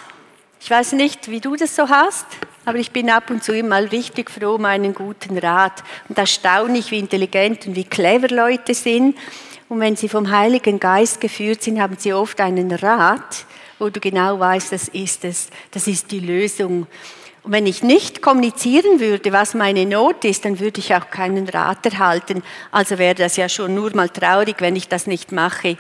Ich 0.64 0.70
weiß 0.70 0.92
nicht, 0.92 1.32
wie 1.32 1.40
du 1.40 1.56
das 1.56 1.76
so 1.76 1.90
hast. 1.90 2.28
Aber 2.66 2.78
ich 2.78 2.92
bin 2.92 3.10
ab 3.10 3.32
und 3.32 3.44
zu 3.44 3.52
immer 3.58 3.92
richtig 3.92 4.30
froh 4.30 4.56
um 4.56 4.66
einen 4.66 4.94
guten 4.94 5.40
Rat. 5.40 5.84
Und 6.08 6.20
erstaunlich, 6.20 6.92
wie 6.92 7.00
intelligent 7.00 7.66
und 7.66 7.76
wie 7.76 7.84
clever 7.84 8.28
Leute 8.28 8.76
sind. 8.76 9.18
Und 9.70 9.80
wenn 9.80 9.96
sie 9.96 10.08
vom 10.08 10.30
Heiligen 10.30 10.80
Geist 10.80 11.20
geführt 11.20 11.64
sind, 11.64 11.82
haben 11.82 11.96
sie 11.98 12.14
oft 12.14 12.40
einen 12.40 12.72
Rat, 12.72 13.46
wo 13.80 13.90
du 13.90 14.00
genau 14.00 14.40
weißt, 14.40 14.72
das 14.72 14.88
ist 14.90 15.26
es, 15.26 15.50
das 15.72 15.88
ist 15.88 16.12
die 16.12 16.20
Lösung. 16.20 16.86
Und 17.42 17.52
wenn 17.52 17.66
ich 17.66 17.82
nicht 17.82 18.22
kommunizieren 18.22 19.00
würde, 19.00 19.34
was 19.34 19.56
meine 19.56 19.88
Not 19.88 20.24
ist, 20.26 20.46
dann 20.46 20.60
würde 20.60 20.80
ich 20.80 20.94
auch 20.94 21.10
keinen 21.10 21.50
Rat 21.50 21.84
erhalten. 21.88 22.44
Also 22.72 23.00
wäre 23.00 23.16
das 23.16 23.36
ja 23.36 23.50
schon 23.50 23.74
nur 23.74 23.96
mal 23.96 24.10
traurig, 24.10 24.58
wenn 24.60 24.76
ich 24.76 24.88
das 24.88 25.08
nicht 25.08 25.32
mache. 25.32 25.78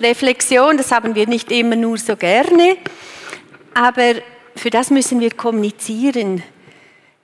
Reflexion, 0.00 0.76
das 0.76 0.90
haben 0.90 1.14
wir 1.14 1.28
nicht 1.28 1.52
immer 1.52 1.76
nur 1.76 1.98
so 1.98 2.16
gerne, 2.16 2.76
aber 3.76 4.14
für 4.56 4.70
das 4.70 4.88
müssen 4.88 5.20
wir 5.20 5.32
kommunizieren. 5.32 6.42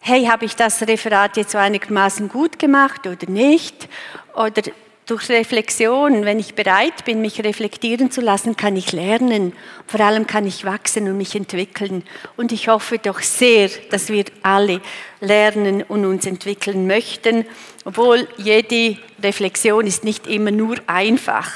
Hey, 0.00 0.26
habe 0.26 0.44
ich 0.44 0.54
das 0.54 0.86
Referat 0.86 1.38
jetzt 1.38 1.52
so 1.52 1.58
einigermaßen 1.58 2.28
gut 2.28 2.58
gemacht 2.58 3.06
oder 3.06 3.30
nicht? 3.30 3.88
Oder 4.34 4.60
durch 5.06 5.30
Reflexion, 5.30 6.26
wenn 6.26 6.38
ich 6.38 6.54
bereit 6.54 7.06
bin, 7.06 7.22
mich 7.22 7.42
reflektieren 7.42 8.10
zu 8.10 8.20
lassen, 8.20 8.54
kann 8.54 8.76
ich 8.76 8.92
lernen. 8.92 9.54
Vor 9.86 10.00
allem 10.00 10.26
kann 10.26 10.46
ich 10.46 10.66
wachsen 10.66 11.08
und 11.08 11.16
mich 11.16 11.34
entwickeln. 11.34 12.04
Und 12.36 12.52
ich 12.52 12.68
hoffe 12.68 12.98
doch 12.98 13.20
sehr, 13.20 13.70
dass 13.90 14.10
wir 14.10 14.26
alle 14.42 14.82
lernen 15.20 15.82
und 15.82 16.04
uns 16.04 16.26
entwickeln 16.26 16.86
möchten, 16.86 17.46
obwohl 17.86 18.28
jede 18.36 18.98
Reflexion 19.22 19.86
ist 19.86 20.04
nicht 20.04 20.26
immer 20.26 20.50
nur 20.50 20.76
einfach. 20.86 21.50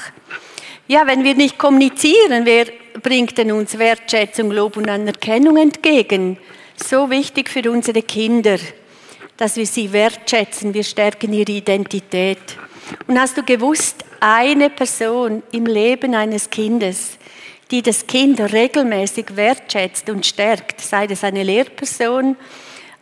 Ja, 0.89 1.05
wenn 1.05 1.25
wir 1.25 1.35
nicht 1.35 1.57
kommunizieren, 1.57 2.45
wer 2.45 2.67
bringt 3.03 3.37
denn 3.37 3.51
uns 3.51 3.77
Wertschätzung, 3.77 4.51
Lob 4.51 4.77
und 4.77 4.87
Anerkennung 4.89 5.57
entgegen? 5.57 6.37
So 6.77 7.09
wichtig 7.09 7.49
für 7.49 7.69
unsere 7.69 8.01
Kinder, 8.01 8.57
dass 9.35 9.57
wir 9.57 9.65
sie 9.65 9.91
wertschätzen, 9.91 10.73
wir 10.73 10.85
stärken 10.85 11.33
ihre 11.33 11.51
Identität. 11.51 12.39
Und 13.05 13.19
hast 13.19 13.37
du 13.37 13.43
gewusst, 13.43 14.05
eine 14.21 14.69
Person 14.69 15.43
im 15.51 15.65
Leben 15.65 16.15
eines 16.15 16.49
Kindes, 16.49 17.17
die 17.69 17.81
das 17.81 18.07
Kind 18.07 18.39
regelmäßig 18.39 19.35
wertschätzt 19.35 20.09
und 20.09 20.25
stärkt, 20.25 20.79
sei 20.79 21.05
das 21.05 21.21
eine 21.21 21.43
Lehrperson, 21.43 22.37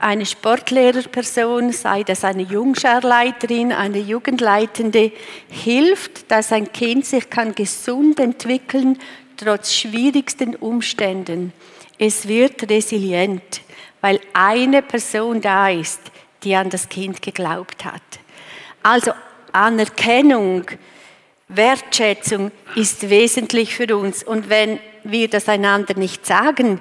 eine 0.06 0.28
Sportlehrerperson, 0.28 1.72
sei 1.72 2.04
das 2.04 2.24
eine 2.24 2.44
Jungscharleiterin, 2.44 3.72
eine 3.72 3.98
Jugendleitende, 3.98 5.12
hilft, 5.50 6.30
dass 6.30 6.52
ein 6.52 6.72
Kind 6.72 7.08
sich 7.08 7.28
kann 7.32 7.56
gesund 7.56 8.20
entwickeln 8.20 9.00
trotz 9.36 9.74
schwierigsten 9.74 10.56
Umständen. 10.58 11.54
Es 11.98 12.28
wird 12.28 12.70
resilient, 12.70 13.62
weil 14.00 14.20
eine 14.34 14.84
Person 14.84 15.42
da 15.42 15.70
ist, 15.70 16.02
die 16.44 16.56
an 16.56 16.70
das 16.70 16.88
Kind 16.88 17.24
geglaubt 17.24 17.84
hat. 17.84 18.04
Also 18.84 19.12
Anerkennung, 19.54 20.66
Wertschätzung 21.48 22.52
ist 22.76 23.10
wesentlich 23.10 23.74
für 23.74 23.98
uns. 23.98 24.24
Und 24.24 24.50
wenn 24.50 24.80
wir 25.04 25.30
das 25.30 25.50
einander 25.50 25.96
nicht 25.96 26.28
sagen, 26.28 26.80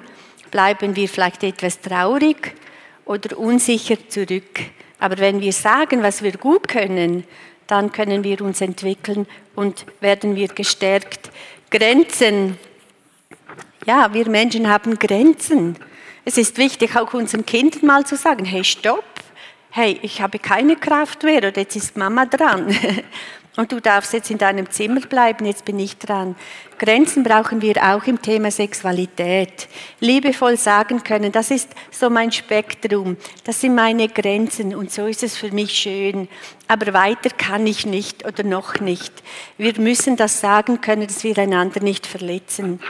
bleiben 0.51 0.95
wir 0.95 1.09
vielleicht 1.09 1.43
etwas 1.43 1.81
traurig 1.81 2.53
oder 3.05 3.37
unsicher 3.37 3.97
zurück. 4.09 4.59
Aber 4.99 5.17
wenn 5.17 5.41
wir 5.41 5.53
sagen, 5.53 6.01
was 6.03 6.23
wir 6.23 6.33
gut 6.33 6.67
können, 6.67 7.23
dann 7.67 7.91
können 7.91 8.23
wir 8.23 8.41
uns 8.41 8.61
entwickeln 8.61 9.27
und 9.55 9.85
werden 9.99 10.35
wir 10.35 10.47
gestärkt. 10.47 11.31
Grenzen. 11.69 12.57
Ja, 13.85 14.13
wir 14.13 14.29
Menschen 14.29 14.67
haben 14.69 14.97
Grenzen. 14.97 15.75
Es 16.23 16.37
ist 16.37 16.57
wichtig, 16.57 16.95
auch 16.95 17.13
unseren 17.13 17.45
Kindern 17.45 17.85
mal 17.85 18.05
zu 18.05 18.15
sagen, 18.15 18.45
hey, 18.45 18.63
stopp, 18.63 19.03
hey, 19.69 19.99
ich 20.01 20.21
habe 20.21 20.39
keine 20.39 20.75
Kraft 20.75 21.23
mehr 21.23 21.37
oder 21.37 21.55
jetzt 21.55 21.75
ist 21.75 21.97
Mama 21.97 22.25
dran. 22.25 22.75
Und 23.57 23.71
du 23.71 23.79
darfst 23.79 24.11
jetzt 24.11 24.29
in 24.29 24.37
deinem 24.37 24.69
Zimmer 24.69 24.99
bleiben, 24.99 25.45
jetzt 25.45 25.63
bin 25.63 25.79
ich 25.79 25.97
dran. 25.97 26.35
Grenzen 26.77 27.23
brauchen 27.23 27.61
wir 27.61 27.77
auch 27.81 28.03
im 28.05 28.21
Thema 28.21 28.51
Sexualität. 28.51 29.69
Liebevoll 30.01 30.57
sagen 30.57 31.03
können, 31.03 31.31
das 31.31 31.51
ist 31.51 31.69
so 31.89 32.09
mein 32.09 32.33
Spektrum, 32.33 33.15
das 33.45 33.61
sind 33.61 33.75
meine 33.75 34.09
Grenzen 34.09 34.75
und 34.75 34.91
so 34.91 35.05
ist 35.05 35.23
es 35.23 35.37
für 35.37 35.51
mich 35.51 35.71
schön. 35.71 36.27
Aber 36.67 36.93
weiter 36.93 37.29
kann 37.29 37.65
ich 37.65 37.85
nicht 37.85 38.27
oder 38.27 38.43
noch 38.43 38.81
nicht. 38.81 39.13
Wir 39.57 39.79
müssen 39.79 40.17
das 40.17 40.41
sagen 40.41 40.81
können, 40.81 41.07
dass 41.07 41.23
wir 41.23 41.37
einander 41.37 41.79
nicht 41.79 42.05
verletzen. 42.07 42.81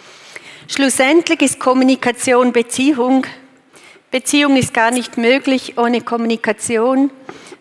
Schlussendlich 0.68 1.44
ist 1.44 1.60
Kommunikation 1.60 2.52
Beziehung. 2.52 3.28
Beziehung 4.10 4.56
ist 4.56 4.74
gar 4.74 4.90
nicht 4.90 5.18
möglich 5.18 5.78
ohne 5.78 6.02
Kommunikation. 6.02 7.12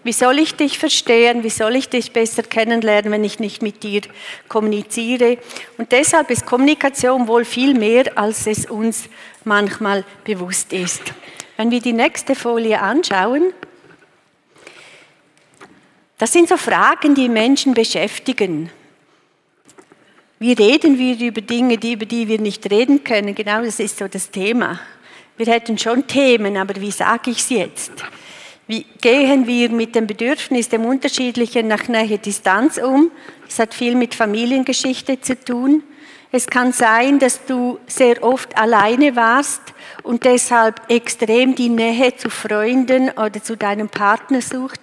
Wie 0.05 0.13
soll 0.13 0.39
ich 0.39 0.55
dich 0.55 0.79
verstehen? 0.79 1.43
Wie 1.43 1.51
soll 1.51 1.77
ich 1.77 1.89
dich 1.89 2.13
besser 2.13 2.43
kennenlernen, 2.43 3.11
wenn 3.11 3.25
ich 3.25 3.41
nicht 3.41 3.63
mit 3.63 3.83
dir 3.83 4.03
kommuniziere? 4.49 5.39
Und 5.79 5.93
deshalb 5.93 6.31
ist 6.31 6.45
Kommunikation 6.45 7.27
wohl 7.27 7.47
viel 7.47 7.73
mehr, 7.73 8.17
als 8.17 8.47
es 8.47 8.67
uns 8.67 9.09
manchmal 9.45 10.05
bewusst 10.25 10.75
ist. 10.75 11.03
Wenn 11.57 11.71
wir 11.71 11.81
die 11.81 11.95
nächste 11.95 12.35
Folie 12.35 12.81
anschauen, 12.81 13.55
das 16.19 16.33
sind 16.33 16.49
so 16.51 16.59
Fragen, 16.59 17.15
die 17.15 17.31
Menschen 17.31 17.73
beschäftigen. 17.73 18.71
Wie 20.39 20.53
reden 20.53 20.99
wir 20.99 21.19
über 21.19 21.41
Dinge, 21.41 21.75
über 21.75 22.05
die 22.05 22.29
wir 22.29 22.39
nicht 22.39 22.71
reden 22.71 23.03
können? 23.05 23.35
Genau 23.35 23.63
das 23.63 23.81
ist 23.81 23.97
so 23.97 24.07
das 24.07 24.31
Thema. 24.31 24.79
Wir 25.39 25.47
hätten 25.47 25.79
schon 25.79 26.07
Themen, 26.07 26.59
aber 26.59 26.79
wie 26.81 26.91
sage 26.91 27.31
ich 27.31 27.39
es 27.39 27.49
jetzt? 27.49 27.93
Wie 28.67 28.87
gehen 29.03 29.47
wir 29.47 29.69
mit 29.69 29.95
dem 29.95 30.07
Bedürfnis 30.07 30.71
dem 30.71 30.87
Unterschiedlichen 30.87 31.69
nach 31.69 31.87
Nähe 31.89 32.17
Distanz 32.19 32.79
um? 32.79 33.11
Das 33.45 33.59
hat 33.59 33.75
viel 33.75 33.95
mit 33.95 34.15
Familiengeschichte 34.15 35.21
zu 35.21 35.39
tun. 35.39 35.83
Es 36.33 36.47
kann 36.47 36.73
sein, 36.73 37.19
dass 37.19 37.45
du 37.45 37.79
sehr 37.87 38.23
oft 38.23 38.57
alleine 38.57 39.15
warst 39.17 39.61
und 40.03 40.25
deshalb 40.25 40.81
extrem 40.91 41.55
die 41.55 41.69
Nähe 41.69 42.17
zu 42.17 42.31
Freunden 42.31 43.11
oder 43.11 43.43
zu 43.43 43.57
deinem 43.57 43.89
Partner 43.89 44.41
sucht, 44.41 44.81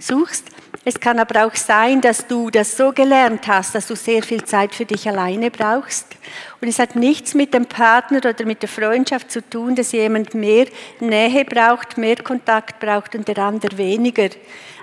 suchst. 0.00 0.44
Es 0.82 0.98
kann 0.98 1.18
aber 1.18 1.44
auch 1.44 1.54
sein, 1.54 2.00
dass 2.00 2.26
du 2.26 2.48
das 2.48 2.74
so 2.74 2.92
gelernt 2.92 3.46
hast, 3.46 3.74
dass 3.74 3.86
du 3.86 3.94
sehr 3.94 4.22
viel 4.22 4.44
Zeit 4.44 4.74
für 4.74 4.86
dich 4.86 5.06
alleine 5.06 5.50
brauchst. 5.50 6.06
Und 6.62 6.68
es 6.68 6.78
hat 6.78 6.96
nichts 6.96 7.34
mit 7.34 7.52
dem 7.52 7.66
Partner 7.66 8.18
oder 8.18 8.46
mit 8.46 8.62
der 8.62 8.68
Freundschaft 8.70 9.30
zu 9.30 9.46
tun, 9.46 9.74
dass 9.74 9.92
jemand 9.92 10.32
mehr 10.32 10.66
Nähe 11.00 11.44
braucht, 11.44 11.98
mehr 11.98 12.16
Kontakt 12.16 12.80
braucht 12.80 13.14
und 13.14 13.28
der 13.28 13.36
andere 13.38 13.76
weniger. 13.76 14.30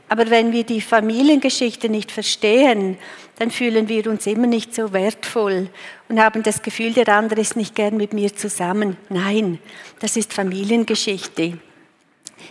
Aber 0.08 0.30
wenn 0.30 0.52
wir 0.52 0.64
die 0.64 0.82
Familiengeschichte 0.82 1.90
nicht 1.90 2.12
verstehen, 2.12 2.98
dann 3.40 3.50
fühlen 3.50 3.90
wir 3.90 4.08
uns 4.08 4.28
immer 4.28 4.48
nicht 4.48 4.76
so 4.76 4.94
wertvoll 4.94 5.70
und 6.10 6.20
haben 6.20 6.44
das 6.44 6.62
Gefühl, 6.62 6.94
der 6.94 7.08
andere 7.10 7.42
ist 7.42 7.56
nicht 7.56 7.76
gern 7.76 7.98
mit 7.98 8.14
mir 8.14 8.36
zusammen. 8.36 8.98
Nein, 9.10 9.60
das 10.00 10.16
ist 10.16 10.32
Familiengeschichte. 10.32 11.58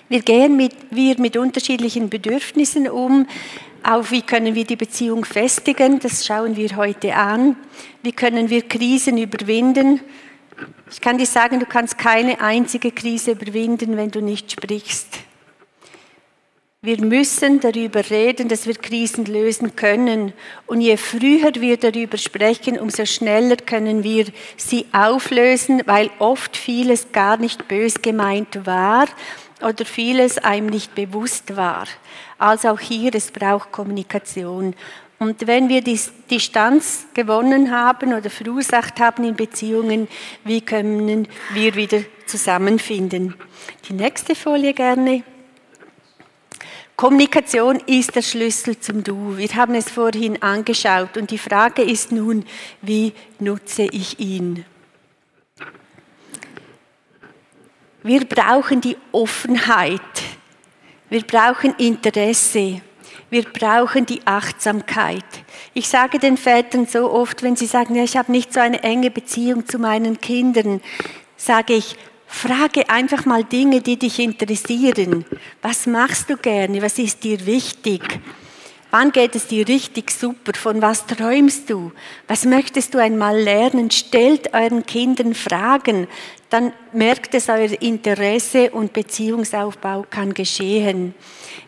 Wir 0.09 0.21
gehen 0.21 0.57
mit, 0.57 0.73
wir 0.91 1.19
mit 1.19 1.37
unterschiedlichen 1.37 2.09
Bedürfnissen 2.09 2.89
um. 2.89 3.27
Auch 3.83 4.11
wie 4.11 4.23
können 4.23 4.55
wir 4.55 4.65
die 4.65 4.77
Beziehung 4.77 5.25
festigen, 5.25 6.01
das 6.01 6.27
schauen 6.27 6.57
wir 6.57 6.77
heute 6.77 7.15
an. 7.15 7.57
Wie 8.03 8.13
können 8.13 8.51
wir 8.51 8.63
Krisen 8.63 9.17
überwinden? 9.17 10.01
Ich 10.91 11.01
kann 11.01 11.19
dir 11.19 11.27
sagen, 11.27 11.61
du 11.61 11.67
kannst 11.67 11.99
keine 11.99 12.41
einzige 12.41 12.91
Krise 12.91 13.33
überwinden, 13.33 13.97
wenn 13.97 14.11
du 14.11 14.21
nicht 14.21 14.51
sprichst. 14.53 15.19
Wir 16.83 17.01
müssen 17.01 17.59
darüber 17.59 18.09
reden, 18.11 18.49
dass 18.49 18.67
wir 18.67 18.75
Krisen 18.75 19.25
lösen 19.25 19.75
können. 19.75 20.33
Und 20.67 20.81
je 20.81 20.97
früher 20.97 21.53
wir 21.57 21.77
darüber 21.79 22.17
sprechen, 22.17 22.79
umso 22.79 23.07
schneller 23.07 23.57
können 23.57 24.05
wir 24.05 24.27
sie 24.57 24.87
auflösen, 24.93 25.83
weil 25.87 26.11
oft 26.21 26.57
vieles 26.57 27.11
gar 27.11 27.39
nicht 27.39 27.67
bös 27.67 28.03
gemeint 28.03 28.67
war 28.67 29.07
oder 29.63 29.85
vieles 29.85 30.39
einem 30.39 30.67
nicht 30.67 30.95
bewusst 30.95 31.57
war. 31.57 31.87
Also 32.39 32.71
auch 32.71 32.81
hier, 32.81 33.15
es 33.15 33.31
braucht 33.31 33.73
Kommunikation. 33.73 34.75
Und 35.19 35.47
wenn 35.47 35.69
wir 35.71 35.81
die 35.81 35.99
Distanz 36.31 37.07
gewonnen 37.15 37.71
haben 37.71 38.13
oder 38.13 38.29
verursacht 38.29 39.01
haben 39.01 39.25
in 39.25 39.35
Beziehungen, 39.35 40.09
wie 40.45 40.61
können 40.61 41.27
wir 41.55 41.75
wieder 41.75 42.01
zusammenfinden? 42.27 43.35
Die 43.89 43.95
nächste 43.95 44.35
Folie 44.35 44.75
gerne. 44.75 45.23
Kommunikation 46.97 47.81
ist 47.87 48.15
der 48.15 48.23
Schlüssel 48.23 48.79
zum 48.79 49.05
Du. 49.05 49.37
Wir 49.37 49.49
haben 49.55 49.75
es 49.75 49.91
vorhin 49.91 50.43
angeschaut 50.43 51.17
und 51.17 51.31
die 51.31 51.39
Frage 51.39 51.83
ist 51.83 52.13
nun, 52.13 52.45
wie 52.83 53.13
nutze 53.39 53.83
ich 53.85 54.19
ihn? 54.19 54.65
Wir 58.07 58.25
brauchen 58.25 58.81
die 58.81 58.97
Offenheit. 59.11 60.01
Wir 61.11 61.23
brauchen 61.23 61.75
Interesse. 61.75 62.81
Wir 63.31 63.43
brauchen 63.43 64.07
die 64.07 64.25
Achtsamkeit. 64.25 65.25
Ich 65.75 65.89
sage 65.89 66.21
den 66.21 66.37
Vätern 66.37 66.87
so 66.87 67.11
oft, 67.11 67.43
wenn 67.43 67.57
sie 67.57 67.67
sagen, 67.67 67.97
ja, 67.97 68.05
ich 68.05 68.17
habe 68.17 68.31
nicht 68.31 68.53
so 68.53 68.61
eine 68.61 68.81
enge 68.85 69.11
Beziehung 69.11 69.67
zu 69.67 69.81
meinen 69.81 70.21
Kindern, 70.21 70.81
sage 71.37 71.75
ich, 71.75 71.97
frage 72.29 72.89
einfach 72.89 73.25
mal 73.25 73.43
Dinge, 73.43 73.81
die 73.81 73.99
dich 73.99 74.21
interessieren. 74.21 75.25
Was 75.61 75.89
machst 75.89 76.31
du 76.31 76.37
gerne? 76.37 76.83
Was 76.83 77.01
ist 77.01 77.25
dir 77.25 77.45
wichtig? 77.45 78.21
Wann 78.91 79.13
geht 79.13 79.35
es 79.35 79.49
dir 79.49 79.67
richtig 79.67 80.11
super? 80.11 80.53
Von 80.55 80.81
was 80.81 81.07
träumst 81.07 81.69
du? 81.69 81.93
Was 82.29 82.45
möchtest 82.45 82.95
du 82.95 82.99
einmal 82.99 83.39
lernen? 83.39 83.91
Stellt 83.91 84.55
euren 84.55 84.87
Kindern 84.87 85.35
Fragen, 85.35 86.07
dann 86.51 86.73
merkt 86.93 87.35
es 87.35 87.49
euer 87.49 87.83
Interesse 87.83 88.71
und 88.71 88.93
Beziehungsaufbau 88.93 90.07
kann 90.09 90.33
geschehen. 90.33 91.15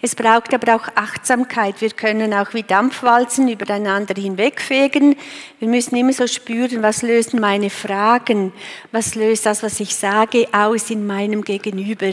Es 0.00 0.14
braucht 0.14 0.54
aber 0.54 0.76
auch 0.76 0.88
Achtsamkeit. 0.94 1.80
Wir 1.80 1.90
können 1.90 2.32
auch 2.32 2.54
wie 2.54 2.62
Dampfwalzen 2.62 3.48
übereinander 3.48 4.14
hinwegfegen. 4.14 5.16
Wir 5.58 5.68
müssen 5.68 5.96
immer 5.96 6.12
so 6.12 6.28
spüren, 6.28 6.82
was 6.82 7.02
lösen 7.02 7.40
meine 7.40 7.70
Fragen, 7.70 8.52
was 8.92 9.16
löst 9.16 9.46
das, 9.46 9.64
was 9.64 9.80
ich 9.80 9.96
sage, 9.96 10.46
aus 10.52 10.90
in 10.90 11.06
meinem 11.06 11.42
Gegenüber. 11.42 12.12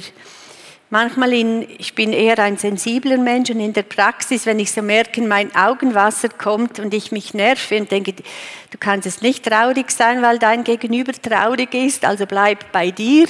Manchmal 0.92 1.34
in, 1.34 1.68
ich 1.80 1.96
bin 1.96 2.14
eher 2.14 2.38
ein 2.40 2.58
sensibler 2.58 3.18
Mensch 3.18 3.50
und 3.50 3.60
in 3.60 3.74
der 3.74 3.84
Praxis, 3.84 4.46
wenn 4.46 4.60
ich 4.60 4.72
so 4.72 4.84
merke, 4.84 5.20
mein 5.22 5.54
Augenwasser 5.56 6.30
kommt 6.30 6.80
und 6.80 6.94
ich 6.94 7.12
mich 7.12 7.34
nerve 7.34 7.80
und 7.80 7.92
denke, 7.92 8.14
du 8.14 8.78
kannst 8.80 9.08
es 9.08 9.22
nicht 9.22 9.46
traurig 9.46 9.90
sein, 9.90 10.22
weil 10.22 10.38
dein 10.38 10.64
Gegenüber 10.64 11.12
traurig 11.12 11.74
ist, 11.74 12.06
also 12.06 12.28
bleib 12.28 12.72
bei 12.72 12.92
dir, 12.92 13.28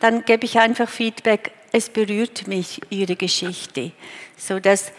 dann 0.00 0.24
gebe 0.26 0.44
ich 0.44 0.58
einfach 0.58 0.88
Feedback, 0.88 1.50
es 1.72 1.88
berührt 1.88 2.46
mich, 2.46 2.80
ihre 2.90 3.16
Geschichte. 3.16 3.92
So 4.36 4.60
dass 4.60 4.92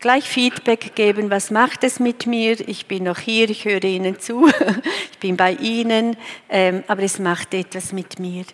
gleich 0.00 0.28
Feedback 0.28 0.94
geben, 0.94 1.28
was 1.28 1.50
macht 1.50 1.82
es 1.82 1.98
mit 1.98 2.26
mir? 2.26 2.56
Ich 2.68 2.86
bin 2.86 3.04
noch 3.04 3.18
hier, 3.18 3.50
ich 3.50 3.64
höre 3.64 3.82
Ihnen 3.82 4.20
zu, 4.20 4.46
ich 5.12 5.18
bin 5.18 5.36
bei 5.36 5.52
Ihnen, 5.54 6.16
ähm, 6.48 6.84
aber 6.86 7.02
es 7.02 7.18
macht 7.18 7.52
etwas 7.52 7.92
mit 7.92 8.20
mir. 8.20 8.44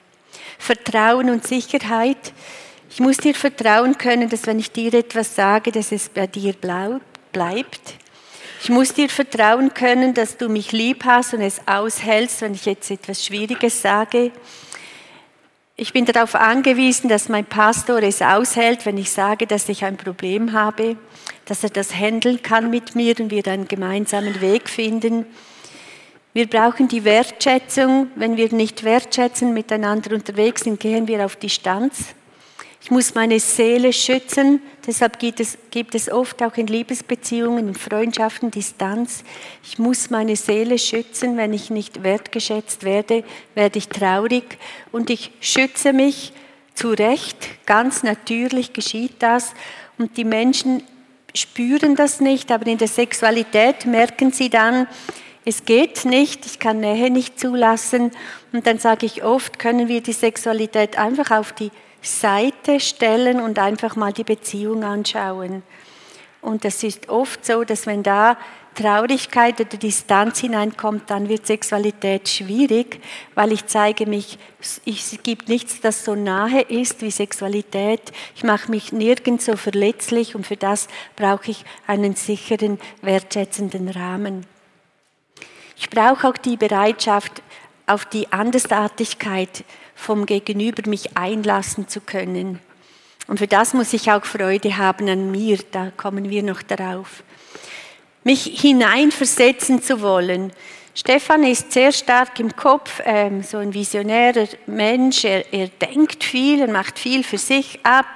Vertrauen 0.58 1.28
und 1.28 1.46
Sicherheit. 1.46 2.32
Ich 2.95 3.01
muss 3.01 3.17
dir 3.17 3.35
vertrauen 3.35 3.99
können, 3.99 4.29
dass 4.29 4.47
wenn 4.47 4.61
ich 4.61 4.71
dir 4.71 4.95
etwas 4.95 5.35
sage, 5.35 5.73
dass 5.73 5.91
es 5.91 6.09
bei 6.09 6.29
dir 6.29 6.55
bleibt. 7.33 7.95
Ich 8.63 8.69
muss 8.69 8.95
dir 8.95 9.09
vertrauen 9.09 9.75
können, 9.75 10.15
dass 10.15 10.37
du 10.37 10.49
mich 10.49 10.71
lieb 10.71 11.05
hast 11.05 11.35
und 11.35 11.41
es 11.41 11.61
aushältst, 11.67 12.43
wenn 12.43 12.55
ich 12.55 12.67
jetzt 12.67 12.89
etwas 12.93 13.25
Schwieriges 13.25 13.83
sage. 13.83 14.31
Ich 15.75 15.93
bin 15.93 16.05
darauf 16.05 16.37
angewiesen, 16.37 17.09
dass 17.09 17.29
mein 17.29 17.45
Pastor 17.45 18.01
es 18.01 18.23
aushält, 18.23 18.87
wenn 18.87 18.97
ich 18.97 19.11
sage, 19.11 19.49
dass 19.49 19.69
ich 19.69 19.85
ein 19.85 19.97
Problem 19.97 20.53
habe, 20.53 20.97
dass 21.47 21.65
er 21.65 21.71
das 21.71 21.97
handeln 21.97 22.43
kann 22.43 22.71
mit 22.71 22.95
mir 22.95 23.19
und 23.19 23.33
wir 23.33 23.45
einen 23.49 23.67
gemeinsamen 23.67 24.41
Weg 24.41 24.69
finden. 24.69 25.27
Wir 26.33 26.47
brauchen 26.47 26.87
die 26.87 27.03
Wertschätzung. 27.03 28.13
Wenn 28.15 28.37
wir 28.37 28.55
nicht 28.55 28.85
wertschätzen, 28.85 29.53
miteinander 29.53 30.15
unterwegs 30.15 30.63
sind, 30.63 30.79
gehen 30.79 31.09
wir 31.09 31.25
auf 31.25 31.35
Distanz. 31.35 32.15
Ich 32.85 32.91
muss 32.91 33.14
meine 33.14 33.41
Seele 33.41 33.95
schützen, 33.95 34.61
deshalb 34.87 35.19
gibt 35.19 35.41
es, 35.41 35.57
gibt 35.71 35.95
es 35.95 36.12
oft 36.12 36.43
auch 36.43 36.59
in 36.59 36.67
Liebesbeziehungen, 36.67 37.69
in 37.69 37.75
Freundschaften 37.75 38.50
Distanz. 38.50 39.25
Ich 39.62 39.79
muss 39.79 40.11
meine 40.11 40.37
Seele 40.37 40.79
schützen, 40.79 41.38
wenn 41.38 41.55
ich 41.55 41.71
nicht 41.71 42.03
wertgeschätzt 42.03 42.85
werde, 42.85 43.25
werde 43.55 43.79
ich 43.79 43.88
traurig. 43.88 44.59
Und 44.93 45.09
ich 45.09 45.31
schütze 45.41 45.95
mich. 45.95 46.35
Zu 46.75 46.91
Recht, 46.91 47.38
ganz 47.64 48.03
natürlich 48.03 48.75
geschieht 48.75 49.14
das. 49.21 49.55
Und 49.97 50.19
die 50.19 50.25
Menschen 50.25 50.83
spüren 51.35 51.97
das 51.97 52.21
nicht, 52.21 52.53
aber 52.53 52.67
in 52.67 52.76
der 52.76 52.88
Sexualität 52.88 53.87
merken 53.87 54.31
sie 54.31 54.50
dann, 54.50 54.88
es 55.47 55.64
geht 55.64 56.05
nicht, 56.05 56.45
ich 56.45 56.59
kann 56.59 56.81
Nähe 56.81 57.11
nicht 57.11 57.41
zulassen. 57.41 58.11
Und 58.52 58.67
dann 58.67 58.78
sage 58.78 59.06
ich 59.06 59.25
oft, 59.25 59.58
können 59.58 59.89
wir 59.89 60.02
die 60.02 60.13
Sexualität 60.13 60.99
einfach 60.99 61.30
auf 61.30 61.52
die 61.52 61.71
Seite 62.04 62.80
stellen 62.80 63.40
und 63.40 63.58
einfach 63.58 63.97
mal 63.97 64.12
die 64.12 64.25
Beziehung 64.25 64.84
anschauen. 64.84 65.62
Und 66.40 66.64
es 66.64 66.82
ist 66.82 67.08
oft 67.08 67.45
so, 67.45 67.64
dass 67.64 67.86
wenn 67.86 68.02
da 68.02 68.36
Traurigkeit 68.75 69.60
oder 69.60 69.78
Distanz 69.78 70.40
hineinkommt, 70.40 71.08
dann 71.08 71.28
wird 71.28 71.47
Sexualität 71.47 72.28
schwierig, 72.28 73.00
weil 73.34 73.52
ich 73.52 73.67
zeige 73.67 74.04
mich, 74.06 74.38
es 74.84 75.19
gibt 75.23 75.49
nichts, 75.49 75.80
das 75.80 76.04
so 76.04 76.14
nahe 76.14 76.60
ist 76.62 77.00
wie 77.00 77.10
Sexualität. 77.10 78.12
Ich 78.34 78.45
mache 78.45 78.71
mich 78.71 78.93
nirgends 78.93 79.47
so 79.47 79.56
verletzlich 79.56 80.34
und 80.34 80.47
für 80.47 80.56
das 80.56 80.88
brauche 81.17 81.50
ich 81.50 81.64
einen 81.86 82.17
sicheren, 82.17 82.78
wertschätzenden 83.00 83.88
Rahmen. 83.88 84.45
Ich 85.78 85.88
brauche 85.88 86.28
auch 86.28 86.36
die 86.36 86.56
Bereitschaft 86.56 87.43
auf 87.86 88.04
die 88.06 88.32
Andersartigkeit 88.32 89.64
vom 89.95 90.26
Gegenüber 90.26 90.89
mich 90.89 91.17
einlassen 91.17 91.89
zu 91.89 92.00
können. 92.00 92.61
Und 93.26 93.39
für 93.39 93.47
das 93.47 93.73
muss 93.75 93.93
ich 93.93 94.11
auch 94.11 94.25
Freude 94.25 94.76
haben 94.76 95.09
an 95.09 95.30
mir, 95.30 95.59
da 95.71 95.91
kommen 95.97 96.28
wir 96.28 96.43
noch 96.43 96.63
darauf. 96.63 97.23
Mich 98.23 98.45
hineinversetzen 98.61 99.83
zu 99.83 100.00
wollen. 100.02 100.52
Stefan 100.95 101.43
ist 101.43 101.73
sehr 101.73 101.91
stark 101.91 102.39
im 102.39 102.54
Kopf, 102.54 103.00
ähm, 103.04 103.43
so 103.43 103.59
ein 103.59 103.75
visionärer 103.75 104.47
Mensch. 104.67 105.25
Er, 105.25 105.52
er 105.52 105.69
denkt 105.69 106.23
viel, 106.23 106.61
er 106.61 106.69
macht 106.69 106.99
viel 106.99 107.25
für 107.25 107.39
sich 107.39 107.80
ab. 107.83 108.07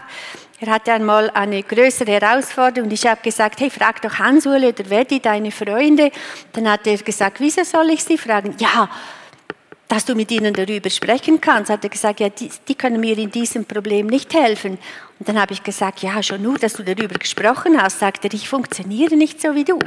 Er 0.61 0.73
hatte 0.73 0.93
einmal 0.93 1.31
eine 1.31 1.62
größere 1.62 2.12
Herausforderung 2.12 2.91
ich 2.91 3.07
habe 3.07 3.21
gesagt, 3.23 3.61
hey, 3.61 3.71
frag 3.71 4.03
doch 4.03 4.19
Hans-Ule 4.19 4.69
oder 4.69 4.91
Weddi, 4.91 5.21
deine 5.21 5.53
Freunde. 5.53 6.11
Dann 6.53 6.69
hat 6.71 6.87
er 6.87 6.97
gesagt, 6.99 7.38
wieso 7.41 7.62
soll 7.62 7.91
ich 7.91 8.03
sie 8.03 8.19
fragen? 8.19 8.55
Ja, 8.59 8.88
dass 9.88 10.05
du 10.05 10.14
mit 10.14 10.31
ihnen 10.31 10.53
darüber 10.53 10.90
sprechen 10.90 11.40
kannst. 11.40 11.70
Hat 11.70 11.83
er 11.83 11.90
gesagt, 11.90 12.20
ja, 12.20 12.29
die, 12.29 12.51
die, 12.68 12.74
können 12.74 13.01
mir 13.01 13.16
in 13.16 13.31
diesem 13.31 13.64
Problem 13.64 14.07
nicht 14.07 14.35
helfen. 14.35 14.79
Und 15.18 15.29
dann 15.29 15.40
habe 15.40 15.55
ich 15.55 15.62
gesagt, 15.62 16.03
ja, 16.03 16.22
schon 16.22 16.42
nur, 16.42 16.59
dass 16.59 16.74
du 16.74 16.85
darüber 16.85 17.18
gesprochen 17.18 17.81
hast, 17.81 17.98
sagt 17.98 18.24
er, 18.24 18.35
ich 18.35 18.48
funktioniere 18.48 19.16
nicht 19.16 19.40
so 19.40 19.55
wie 19.55 19.64
du. 19.64 19.79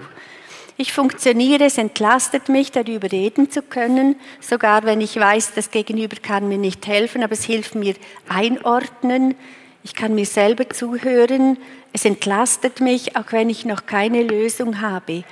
Ich 0.78 0.92
funktioniere, 0.94 1.66
es 1.66 1.78
entlastet 1.78 2.50
mich, 2.50 2.72
darüber 2.72 3.12
reden 3.12 3.52
zu 3.52 3.62
können, 3.62 4.16
sogar 4.40 4.84
wenn 4.84 5.00
ich 5.00 5.16
weiß, 5.16 5.54
das 5.54 5.70
Gegenüber 5.70 6.16
kann 6.20 6.48
mir 6.48 6.58
nicht 6.58 6.88
helfen, 6.88 7.24
aber 7.24 7.34
es 7.34 7.44
hilft 7.44 7.76
mir 7.76 7.94
einordnen. 8.28 9.36
Ich 9.84 9.94
kann 9.94 10.16
mir 10.16 10.26
selber 10.26 10.68
zuhören. 10.70 11.58
Es 11.94 12.06
entlastet 12.06 12.80
mich, 12.80 13.16
auch 13.16 13.32
wenn 13.32 13.50
ich 13.50 13.66
noch 13.66 13.86
keine 13.86 14.24
Lösung 14.24 14.82
habe 14.82 15.24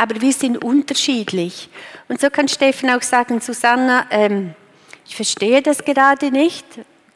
aber 0.00 0.18
wir 0.22 0.32
sind 0.32 0.64
unterschiedlich. 0.64 1.68
Und 2.08 2.22
so 2.22 2.30
kann 2.30 2.48
Steffen 2.48 2.88
auch 2.88 3.02
sagen, 3.02 3.38
Susanna, 3.42 4.06
ähm, 4.10 4.54
ich 5.06 5.14
verstehe 5.14 5.60
das 5.60 5.84
gerade 5.84 6.30
nicht, 6.30 6.64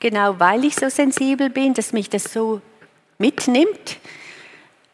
genau 0.01 0.39
weil 0.39 0.67
ich 0.67 0.75
so 0.75 0.91
sensibel 0.91 1.49
bin, 1.49 1.73
dass 1.73 1.95
mich 1.95 2.11
das 2.11 2.25
so 2.25 2.61
mitnimmt. 3.17 3.97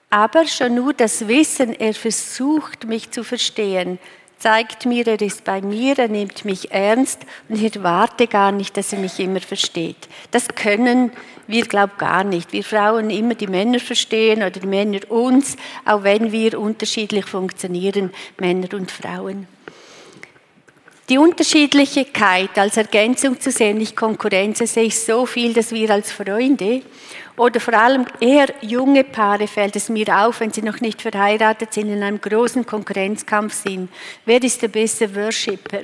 Aber 0.09 0.47
schon 0.47 0.77
nur 0.77 0.95
das 0.95 1.27
Wissen, 1.27 1.75
er 1.75 1.93
versucht 1.93 2.85
mich 2.85 3.11
zu 3.11 3.25
verstehen, 3.25 3.99
zeigt 4.41 4.87
mir, 4.87 5.07
er 5.07 5.21
ist 5.21 5.45
bei 5.45 5.61
mir, 5.61 5.99
er 5.99 6.09
nimmt 6.09 6.45
mich 6.45 6.73
ernst 6.73 7.21
und 7.49 7.63
ich 7.63 7.77
erwarte 7.77 8.27
gar 8.27 8.51
nicht, 8.51 8.77
dass 8.77 8.93
er 8.93 8.99
mich 8.99 9.21
immer 9.21 9.41
versteht. 9.41 10.09
Das 10.31 10.49
können 10.49 11.13
wir, 11.47 11.63
glaube 11.67 11.93
gar 11.99 12.25
nicht. 12.25 12.53
Wir 12.53 12.65
Frauen 12.65 13.11
immer 13.11 13.35
die 13.35 13.47
Männer 13.47 13.79
verstehen 13.79 14.39
oder 14.39 14.51
die 14.51 14.67
Männer 14.67 15.01
uns, 15.11 15.57
auch 15.85 16.03
wenn 16.03 16.33
wir 16.33 16.59
unterschiedlich 16.59 17.27
funktionieren, 17.27 18.11
Männer 18.39 18.69
und 18.73 18.91
Frauen. 18.91 19.47
Die 21.11 21.19
Unterschiedlichkeit 21.19 22.57
als 22.57 22.77
Ergänzung 22.77 23.41
zu 23.41 23.51
sehen, 23.51 23.79
nicht 23.79 23.97
Konkurrenz, 23.97 24.59
sehe 24.59 24.85
ich 24.85 25.01
so 25.01 25.27
viel, 25.27 25.53
dass 25.53 25.73
wir 25.73 25.91
als 25.91 26.13
Freunde 26.13 26.83
oder 27.37 27.59
vor 27.59 27.75
allem 27.75 28.07
eher 28.21 28.47
junge 28.61 29.03
Paare 29.03 29.49
fällt 29.49 29.75
es 29.75 29.89
mir 29.89 30.07
auf, 30.25 30.39
wenn 30.39 30.53
sie 30.53 30.63
noch 30.63 30.81
nicht 30.81 31.03
verheiratet 31.03 31.75
sind, 31.75 31.89
in 31.89 32.05
einem 32.05 32.21
großen 32.21 32.65
Konkurrenzkampf 32.65 33.55
sind. 33.55 33.89
Wer 34.25 34.41
ist 34.41 34.63
der 34.63 34.69
beste 34.69 35.13
Worshipper? 35.17 35.81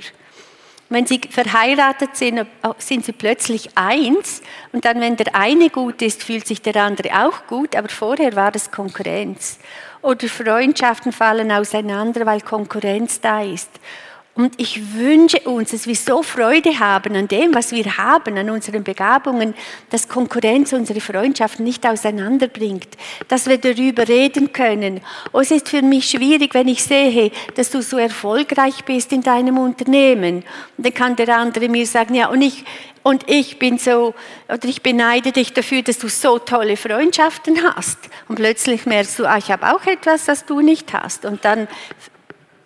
Wenn 0.91 1.07
sie 1.07 1.21
verheiratet 1.29 2.17
sind, 2.17 2.47
sind 2.79 3.05
sie 3.05 3.11
plötzlich 3.11 3.71
eins 3.75 4.43
und 4.71 4.85
dann, 4.85 5.01
wenn 5.01 5.17
der 5.17 5.35
eine 5.35 5.71
gut 5.71 6.03
ist, 6.03 6.23
fühlt 6.23 6.47
sich 6.47 6.63
der 6.63 6.77
andere 6.77 7.27
auch 7.27 7.49
gut, 7.49 7.75
aber 7.75 7.89
vorher 7.89 8.37
war 8.37 8.55
es 8.55 8.71
Konkurrenz. 8.71 9.59
Oder 10.03 10.29
Freundschaften 10.29 11.11
fallen 11.11 11.51
auseinander, 11.51 12.25
weil 12.27 12.43
Konkurrenz 12.43 13.21
da 13.21 13.43
ist. 13.43 13.71
Und 14.37 14.53
ich 14.59 14.95
wünsche 14.95 15.41
uns, 15.41 15.71
dass 15.71 15.87
wir 15.87 15.95
so 15.95 16.23
Freude 16.23 16.79
haben 16.79 17.17
an 17.17 17.27
dem, 17.27 17.55
was 17.55 17.73
wir 17.73 17.97
haben, 17.97 18.37
an 18.37 18.51
unseren 18.51 18.85
Begabungen, 18.85 19.55
dass 19.89 20.09
Konkurrenz 20.09 20.75
unsere 20.75 21.01
Freundschaft 21.01 21.59
nicht 21.59 21.87
auseinanderbringt, 21.87 22.89
dass 23.29 23.47
wir 23.47 23.57
darüber 23.57 24.07
reden 24.07 24.53
können. 24.53 25.01
Oh, 25.33 25.41
es 25.41 25.51
ist 25.51 25.71
für 25.71 25.81
mich 25.81 26.11
schwierig, 26.11 26.53
wenn 26.53 26.69
ich 26.69 26.85
sehe, 26.85 27.31
dass 27.55 27.71
du 27.71 27.81
so 27.81 27.97
erfolgreich 27.97 28.85
bist 28.85 29.11
in 29.13 29.23
deinem 29.23 29.57
Unternehmen. 29.57 30.45
Und 30.77 30.87
dann 30.87 30.93
kann 30.93 31.17
der 31.17 31.35
andere 31.35 31.71
mir 31.71 31.87
sagen, 31.87 32.15
ja, 32.15 32.29
und 32.29 32.43
ich, 32.43 32.67
und 33.03 33.31
ich 33.31 33.59
bin 33.59 33.79
so, 33.79 34.15
oder 34.49 34.69
ich 34.69 34.83
beneide 34.83 35.33
dich 35.33 35.55
dafür, 35.55 35.81
dass 35.81 35.97
du 35.97 36.09
so 36.09 36.39
tolle 36.39 36.77
Freundschaften 36.77 37.57
hast. 37.75 37.99
Und 38.29 38.35
plötzlich 38.35 38.85
merkst 38.85 39.19
du, 39.19 39.25
ah, 39.25 39.39
ich 39.39 39.51
habe 39.51 39.75
auch 39.75 39.87
etwas, 39.87 40.27
das 40.27 40.45
du 40.45 40.61
nicht 40.61 40.93
hast. 40.93 41.25
Und 41.25 41.47
dann 41.47 41.69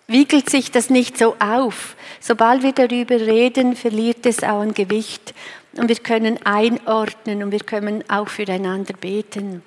wiegelt 0.07 0.49
sich 0.49 0.71
das 0.71 0.89
nicht 0.89 1.17
so 1.17 1.35
auf. 1.39 1.95
Sobald 2.19 2.63
wir 2.63 2.73
darüber 2.73 3.19
reden, 3.19 3.75
verliert 3.75 4.25
es 4.25 4.43
auch 4.43 4.61
an 4.61 4.73
Gewicht 4.73 5.33
und 5.77 5.87
wir 5.87 5.95
können 5.95 6.39
einordnen 6.45 7.43
und 7.43 7.51
wir 7.51 7.59
können 7.59 8.03
auch 8.09 8.27
füreinander 8.27 8.93
beten. 8.93 9.63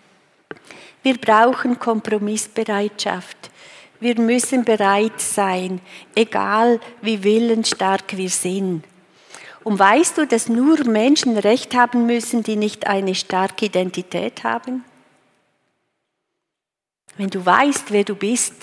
Wir 1.02 1.18
brauchen 1.18 1.78
Kompromissbereitschaft. 1.78 3.50
Wir 4.00 4.18
müssen 4.20 4.64
bereit 4.64 5.20
sein, 5.20 5.80
egal 6.14 6.80
wie 7.00 7.22
willensstark 7.22 8.16
wir 8.16 8.28
sind. 8.28 8.84
Und 9.62 9.78
weißt 9.78 10.18
du, 10.18 10.26
dass 10.26 10.48
nur 10.48 10.84
Menschen 10.84 11.38
Recht 11.38 11.74
haben 11.74 12.06
müssen, 12.06 12.42
die 12.42 12.56
nicht 12.56 12.86
eine 12.86 13.14
starke 13.14 13.66
Identität 13.66 14.44
haben? 14.44 14.84
Wenn 17.16 17.30
du 17.30 17.44
weißt, 17.44 17.90
wer 17.90 18.04
du 18.04 18.14
bist, 18.14 18.54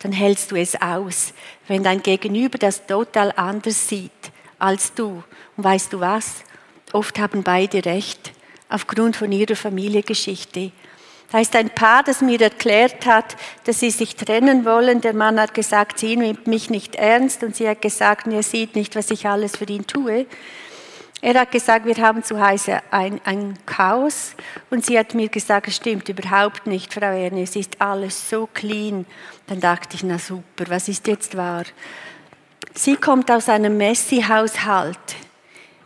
dann 0.00 0.12
hältst 0.12 0.50
du 0.50 0.56
es 0.56 0.80
aus. 0.80 1.32
Wenn 1.66 1.82
dein 1.82 2.02
Gegenüber 2.02 2.58
das 2.58 2.86
total 2.86 3.32
anders 3.36 3.88
sieht 3.88 4.12
als 4.58 4.94
du. 4.94 5.22
Und 5.56 5.64
weißt 5.64 5.92
du 5.92 6.00
was? 6.00 6.44
Oft 6.92 7.18
haben 7.18 7.42
beide 7.42 7.84
recht, 7.84 8.32
aufgrund 8.68 9.16
von 9.16 9.30
ihrer 9.32 9.56
Familiengeschichte. 9.56 10.72
Da 11.30 11.40
ist 11.40 11.54
ein 11.54 11.68
Paar, 11.68 12.02
das 12.02 12.22
mir 12.22 12.40
erklärt 12.40 13.04
hat, 13.04 13.36
dass 13.64 13.80
sie 13.80 13.90
sich 13.90 14.16
trennen 14.16 14.64
wollen. 14.64 15.02
Der 15.02 15.12
Mann 15.12 15.38
hat 15.38 15.52
gesagt, 15.52 15.98
sie 15.98 16.16
nimmt 16.16 16.46
mich 16.46 16.70
nicht 16.70 16.94
ernst 16.94 17.42
und 17.42 17.54
sie 17.54 17.68
hat 17.68 17.82
gesagt, 17.82 18.26
er 18.26 18.42
sieht 18.42 18.74
nicht, 18.74 18.96
was 18.96 19.10
ich 19.10 19.26
alles 19.26 19.56
für 19.56 19.66
ihn 19.66 19.86
tue. 19.86 20.26
Er 21.20 21.40
hat 21.40 21.50
gesagt, 21.50 21.84
wir 21.84 21.96
haben 21.96 22.22
zu 22.22 22.40
Hause 22.40 22.80
ein, 22.92 23.20
ein 23.24 23.58
Chaos 23.66 24.36
und 24.70 24.86
sie 24.86 24.96
hat 24.98 25.14
mir 25.14 25.28
gesagt, 25.28 25.66
es 25.66 25.76
stimmt 25.76 26.08
überhaupt 26.08 26.66
nicht, 26.66 26.94
Frau 26.94 27.12
Erne, 27.12 27.42
es 27.42 27.56
ist 27.56 27.80
alles 27.80 28.30
so 28.30 28.48
clean. 28.54 29.04
Dann 29.48 29.60
dachte 29.60 29.96
ich, 29.96 30.02
na 30.02 30.18
super, 30.18 30.64
was 30.68 30.88
ist 30.88 31.06
jetzt 31.06 31.36
wahr? 31.36 31.64
Sie 32.74 32.96
kommt 32.96 33.30
aus 33.30 33.48
einem 33.48 33.76
Messi-Haushalt. 33.76 35.16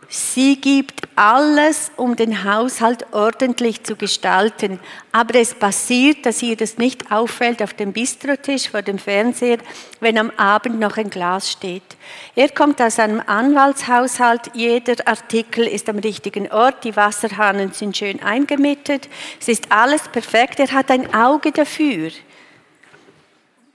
Sie 0.09 0.61
gibt 0.61 1.07
alles, 1.15 1.91
um 1.95 2.15
den 2.15 2.43
Haushalt 2.43 3.07
ordentlich 3.13 3.83
zu 3.83 3.95
gestalten. 3.95 4.79
Aber 5.11 5.39
es 5.39 5.55
passiert, 5.55 6.25
dass 6.25 6.43
ihr 6.43 6.55
das 6.55 6.77
nicht 6.77 7.11
auffällt 7.11 7.63
auf 7.63 7.73
dem 7.73 7.93
Bistrotisch 7.93 8.69
vor 8.69 8.83
dem 8.83 8.99
Fernseher, 8.99 9.57
wenn 10.01 10.19
am 10.19 10.29
Abend 10.37 10.79
noch 10.79 10.97
ein 10.97 11.09
Glas 11.09 11.51
steht. 11.51 11.97
Er 12.35 12.49
kommt 12.49 12.79
aus 12.79 12.99
einem 12.99 13.23
Anwaltshaushalt. 13.25 14.51
Jeder 14.53 15.07
Artikel 15.07 15.65
ist 15.65 15.89
am 15.89 15.97
richtigen 15.97 16.51
Ort. 16.51 16.83
Die 16.83 16.95
Wasserhahnen 16.95 17.71
sind 17.71 17.97
schön 17.97 18.21
eingemietet. 18.21 19.09
Es 19.39 19.47
ist 19.47 19.71
alles 19.71 20.03
perfekt. 20.09 20.59
Er 20.59 20.71
hat 20.73 20.91
ein 20.91 21.11
Auge 21.15 21.51
dafür. 21.51 22.11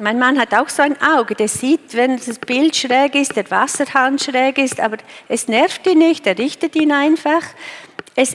Mein 0.00 0.20
Mann 0.20 0.38
hat 0.38 0.54
auch 0.54 0.68
so 0.68 0.80
ein 0.80 0.96
Auge, 1.02 1.34
der 1.34 1.48
sieht, 1.48 1.94
wenn 1.94 2.18
das 2.18 2.38
Bild 2.38 2.76
schräg 2.76 3.16
ist, 3.16 3.34
der 3.34 3.50
Wasserhahn 3.50 4.16
schräg 4.20 4.56
ist, 4.58 4.78
aber 4.78 4.98
es 5.26 5.48
nervt 5.48 5.84
ihn 5.88 5.98
nicht, 5.98 6.24
er 6.24 6.38
richtet 6.38 6.76
ihn 6.76 6.92
einfach. 6.92 7.42
Es, 8.14 8.32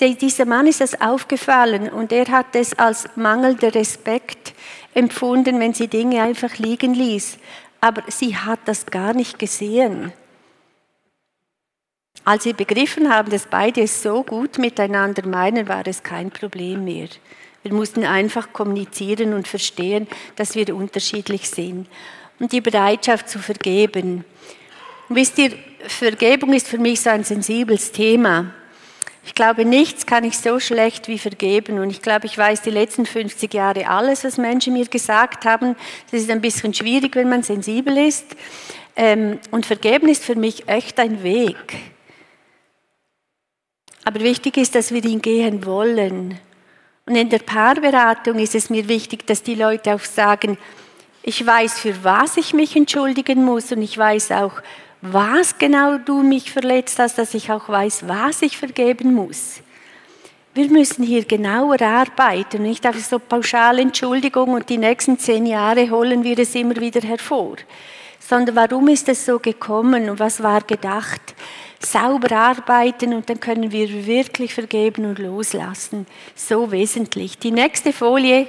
dieser 0.00 0.44
Mann 0.44 0.66
ist 0.66 0.80
das 0.80 1.00
aufgefallen 1.00 1.88
und 1.88 2.10
er 2.10 2.26
hat 2.26 2.56
es 2.56 2.76
als 2.76 3.08
mangelnder 3.14 3.72
Respekt 3.72 4.54
empfunden, 4.92 5.60
wenn 5.60 5.72
sie 5.72 5.86
Dinge 5.86 6.20
einfach 6.20 6.58
liegen 6.58 6.94
ließ. 6.94 7.38
Aber 7.80 8.02
sie 8.08 8.36
hat 8.36 8.58
das 8.64 8.84
gar 8.86 9.14
nicht 9.14 9.38
gesehen. 9.38 10.12
Als 12.24 12.42
sie 12.42 12.54
begriffen 12.54 13.12
haben, 13.12 13.30
dass 13.30 13.46
beide 13.46 13.82
es 13.82 14.02
so 14.02 14.24
gut 14.24 14.58
miteinander 14.58 15.24
meinen, 15.28 15.68
war 15.68 15.86
es 15.86 16.02
kein 16.02 16.32
Problem 16.32 16.84
mehr. 16.84 17.08
Wir 17.64 17.72
mussten 17.72 18.04
einfach 18.04 18.52
kommunizieren 18.52 19.32
und 19.32 19.48
verstehen, 19.48 20.06
dass 20.36 20.54
wir 20.54 20.76
unterschiedlich 20.76 21.48
sind. 21.48 21.88
Und 22.38 22.52
die 22.52 22.60
Bereitschaft 22.60 23.28
zu 23.28 23.38
vergeben. 23.38 24.24
Wisst 25.08 25.38
ihr, 25.38 25.52
Vergebung 25.86 26.52
ist 26.52 26.68
für 26.68 26.78
mich 26.78 27.00
so 27.00 27.10
ein 27.10 27.24
sensibles 27.24 27.90
Thema. 27.90 28.52
Ich 29.26 29.34
glaube, 29.34 29.64
nichts 29.64 30.04
kann 30.04 30.24
ich 30.24 30.36
so 30.36 30.60
schlecht 30.60 31.08
wie 31.08 31.18
vergeben. 31.18 31.78
Und 31.78 31.88
ich 31.88 32.02
glaube, 32.02 32.26
ich 32.26 32.36
weiß 32.36 32.60
die 32.60 32.70
letzten 32.70 33.06
50 33.06 33.54
Jahre 33.54 33.88
alles, 33.88 34.24
was 34.24 34.36
Menschen 34.36 34.74
mir 34.74 34.86
gesagt 34.86 35.46
haben. 35.46 35.74
Das 36.10 36.20
ist 36.20 36.30
ein 36.30 36.42
bisschen 36.42 36.74
schwierig, 36.74 37.16
wenn 37.16 37.30
man 37.30 37.42
sensibel 37.42 37.96
ist. 37.96 38.26
Ähm, 38.94 39.38
und 39.50 39.64
vergeben 39.64 40.08
ist 40.08 40.22
für 40.22 40.36
mich 40.36 40.68
echt 40.68 41.00
ein 41.00 41.22
Weg. 41.22 41.56
Aber 44.04 44.20
wichtig 44.20 44.58
ist, 44.58 44.74
dass 44.74 44.92
wir 44.92 45.02
ihn 45.02 45.22
gehen 45.22 45.64
wollen. 45.64 46.38
Und 47.06 47.16
in 47.16 47.28
der 47.28 47.40
Paarberatung 47.40 48.38
ist 48.38 48.54
es 48.54 48.70
mir 48.70 48.88
wichtig, 48.88 49.26
dass 49.26 49.42
die 49.42 49.54
Leute 49.54 49.94
auch 49.94 50.00
sagen, 50.00 50.56
ich 51.22 51.44
weiß, 51.44 51.78
für 51.78 52.02
was 52.02 52.38
ich 52.38 52.54
mich 52.54 52.76
entschuldigen 52.76 53.44
muss 53.44 53.72
und 53.72 53.82
ich 53.82 53.96
weiß 53.96 54.32
auch, 54.32 54.62
was 55.02 55.58
genau 55.58 55.98
du 55.98 56.22
mich 56.22 56.50
verletzt 56.50 56.98
hast, 56.98 57.18
dass 57.18 57.34
ich 57.34 57.52
auch 57.52 57.68
weiß, 57.68 58.08
was 58.08 58.40
ich 58.40 58.56
vergeben 58.56 59.14
muss. 59.14 59.60
Wir 60.54 60.70
müssen 60.70 61.04
hier 61.04 61.24
genauer 61.24 61.82
arbeiten, 61.82 62.62
nicht 62.62 62.86
einfach 62.86 63.00
so 63.00 63.18
pauschal 63.18 63.80
Entschuldigung 63.80 64.54
und 64.54 64.70
die 64.70 64.78
nächsten 64.78 65.18
zehn 65.18 65.44
Jahre 65.44 65.90
holen 65.90 66.24
wir 66.24 66.38
es 66.38 66.54
immer 66.54 66.76
wieder 66.76 67.02
hervor, 67.02 67.56
sondern 68.18 68.56
warum 68.56 68.88
ist 68.88 69.08
es 69.10 69.26
so 69.26 69.38
gekommen 69.38 70.08
und 70.08 70.20
was 70.20 70.42
war 70.42 70.62
gedacht? 70.62 71.34
Sauber 71.84 72.34
arbeiten 72.36 73.14
und 73.14 73.28
dann 73.28 73.40
können 73.40 73.72
wir 73.72 74.06
wirklich 74.06 74.54
vergeben 74.54 75.04
und 75.06 75.18
loslassen. 75.18 76.06
So 76.34 76.70
wesentlich. 76.70 77.38
Die 77.38 77.50
nächste 77.50 77.92
Folie, 77.92 78.46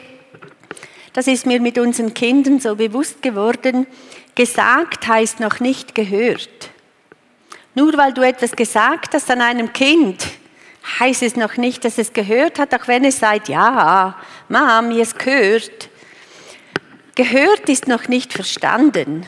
das 1.13 1.27
ist 1.27 1.45
mir 1.45 1.61
mit 1.61 1.77
unseren 1.77 2.13
Kindern 2.13 2.59
so 2.59 2.75
bewusst 2.75 3.21
geworden. 3.21 3.87
Gesagt 4.35 5.07
heißt 5.07 5.39
noch 5.39 5.59
nicht 5.59 5.95
gehört. 5.95 6.69
Nur 7.73 7.97
weil 7.97 8.13
du 8.13 8.21
etwas 8.21 8.51
gesagt 8.51 9.13
hast 9.13 9.29
an 9.29 9.41
einem 9.41 9.73
Kind, 9.73 10.25
heißt 10.99 11.23
es 11.23 11.35
noch 11.35 11.57
nicht, 11.57 11.83
dass 11.83 11.97
es 11.97 12.13
gehört 12.13 12.59
hat, 12.59 12.73
auch 12.73 12.87
wenn 12.87 13.03
es 13.05 13.19
sagt, 13.19 13.49
ja, 13.49 14.15
Mami, 14.49 15.01
es 15.01 15.15
gehört. 15.15 15.89
Gehört 17.15 17.69
ist 17.69 17.87
noch 17.87 18.07
nicht 18.07 18.33
verstanden 18.33 19.25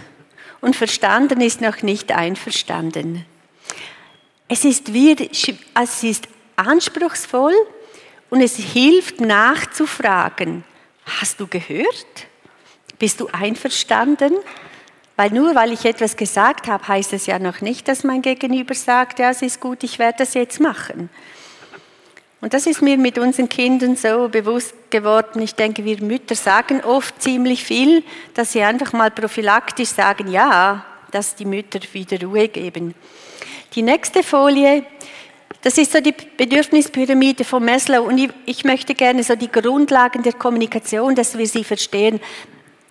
und 0.61 0.75
verstanden 0.75 1.41
ist 1.41 1.61
noch 1.61 1.81
nicht 1.81 2.11
einverstanden. 2.11 3.25
Es 4.49 4.63
ist, 4.63 4.89
es 4.89 6.03
ist 6.03 6.27
anspruchsvoll 6.55 7.53
und 8.29 8.41
es 8.41 8.55
hilft 8.55 9.19
nachzufragen. 9.19 10.63
Hast 11.19 11.39
du 11.39 11.47
gehört? 11.47 12.27
Bist 12.99 13.19
du 13.19 13.27
einverstanden? 13.31 14.33
Weil 15.15 15.31
nur 15.31 15.55
weil 15.55 15.73
ich 15.73 15.85
etwas 15.85 16.15
gesagt 16.15 16.67
habe, 16.67 16.87
heißt 16.87 17.13
es 17.13 17.25
ja 17.25 17.39
noch 17.39 17.61
nicht, 17.61 17.87
dass 17.87 18.03
mein 18.03 18.21
Gegenüber 18.21 18.75
sagt, 18.75 19.19
ja, 19.19 19.31
es 19.31 19.41
ist 19.41 19.59
gut, 19.59 19.83
ich 19.83 19.99
werde 19.99 20.19
das 20.19 20.33
jetzt 20.33 20.59
machen. 20.59 21.09
Und 22.39 22.53
das 22.53 22.67
ist 22.67 22.83
mir 22.83 22.97
mit 22.97 23.17
unseren 23.17 23.49
Kindern 23.49 23.95
so 23.95 24.29
bewusst 24.29 24.75
geworden. 24.91 25.41
Ich 25.41 25.55
denke, 25.55 25.83
wir 25.83 26.01
Mütter 26.03 26.35
sagen 26.35 26.81
oft 26.81 27.19
ziemlich 27.21 27.63
viel, 27.63 28.03
dass 28.35 28.51
sie 28.51 28.61
einfach 28.61 28.93
mal 28.93 29.09
prophylaktisch 29.09 29.89
sagen, 29.89 30.27
ja, 30.31 30.85
dass 31.11 31.35
die 31.35 31.45
Mütter 31.45 31.79
wieder 31.93 32.21
Ruhe 32.21 32.47
geben. 32.47 32.93
Die 33.77 33.83
nächste 33.83 34.23
Folie, 34.23 34.83
das 35.61 35.77
ist 35.77 35.91
so 35.91 36.01
die 36.01 36.11
Bedürfnispyramide 36.11 37.43
von 37.43 37.63
Maslow 37.63 38.07
und 38.07 38.17
ich, 38.17 38.31
ich 38.47 38.63
möchte 38.63 38.95
gerne 38.95 39.21
so 39.21 39.35
die 39.35 39.51
Grundlagen 39.51 40.23
der 40.23 40.33
Kommunikation, 40.33 41.13
dass 41.13 41.37
wir 41.37 41.45
sie 41.45 41.63
verstehen. 41.63 42.19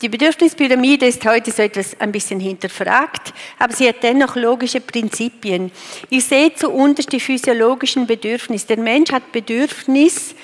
Die 0.01 0.09
Bedürfnispyramide 0.09 1.07
ist 1.07 1.27
heute 1.27 1.51
so 1.51 1.63
etwas 1.63 2.01
ein 2.01 2.13
bisschen 2.13 2.39
hinterfragt, 2.39 3.35
aber 3.59 3.73
sie 3.73 3.89
hat 3.89 4.05
dennoch 4.05 4.37
logische 4.37 4.81
Prinzipien. 4.81 5.73
Ihr 6.09 6.21
seht 6.21 6.61
zuunterst 6.61 7.11
die 7.11 7.19
physiologischen 7.19 8.07
Bedürfnisse. 8.07 8.69
Der 8.69 8.79
Mensch 8.79 9.11
hat 9.11 9.33
Bedürfnis 9.33 10.37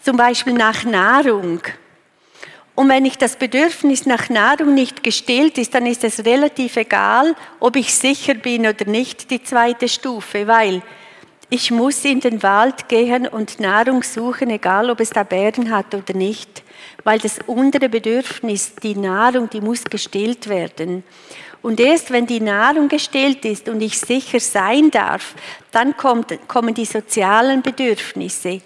zum 0.00 0.16
Beispiel 0.16 0.52
nach 0.52 0.84
Nahrung. 0.84 1.60
Und 2.78 2.88
wenn 2.90 3.06
ich 3.06 3.18
das 3.18 3.34
Bedürfnis 3.34 4.06
nach 4.06 4.28
Nahrung 4.28 4.72
nicht 4.72 5.02
gestillt 5.02 5.58
ist, 5.58 5.74
dann 5.74 5.84
ist 5.84 6.04
es 6.04 6.24
relativ 6.24 6.76
egal, 6.76 7.34
ob 7.58 7.74
ich 7.74 7.92
sicher 7.92 8.34
bin 8.34 8.68
oder 8.68 8.84
nicht, 8.84 9.32
die 9.32 9.42
zweite 9.42 9.88
Stufe, 9.88 10.46
weil 10.46 10.82
ich 11.50 11.72
muss 11.72 12.04
in 12.04 12.20
den 12.20 12.40
Wald 12.44 12.88
gehen 12.88 13.26
und 13.26 13.58
Nahrung 13.58 14.04
suchen, 14.04 14.50
egal 14.50 14.90
ob 14.90 15.00
es 15.00 15.10
da 15.10 15.24
Bären 15.24 15.72
hat 15.74 15.92
oder 15.92 16.14
nicht. 16.14 16.62
weil 17.04 17.18
das 17.18 17.38
untere 17.46 17.88
Bedürfnis, 17.88 18.74
die 18.82 18.94
Nahrung, 18.94 19.48
die 19.50 19.60
muss 19.60 19.84
gestillt 19.84 20.48
werden. 20.48 21.02
Und 21.62 21.80
erst 21.80 22.12
wenn 22.12 22.26
die 22.26 22.40
Nahrung 22.40 22.88
gestillt 22.88 23.44
ist 23.44 23.68
und 23.68 23.80
ich 23.80 23.98
sicher 23.98 24.38
sein 24.38 24.90
darf, 24.90 25.34
dann 25.72 25.96
kommt, 25.96 26.38
kommen 26.46 26.74
die 26.74 26.84
sozialen 26.84 27.62
Bedürfnisse. 27.62 28.60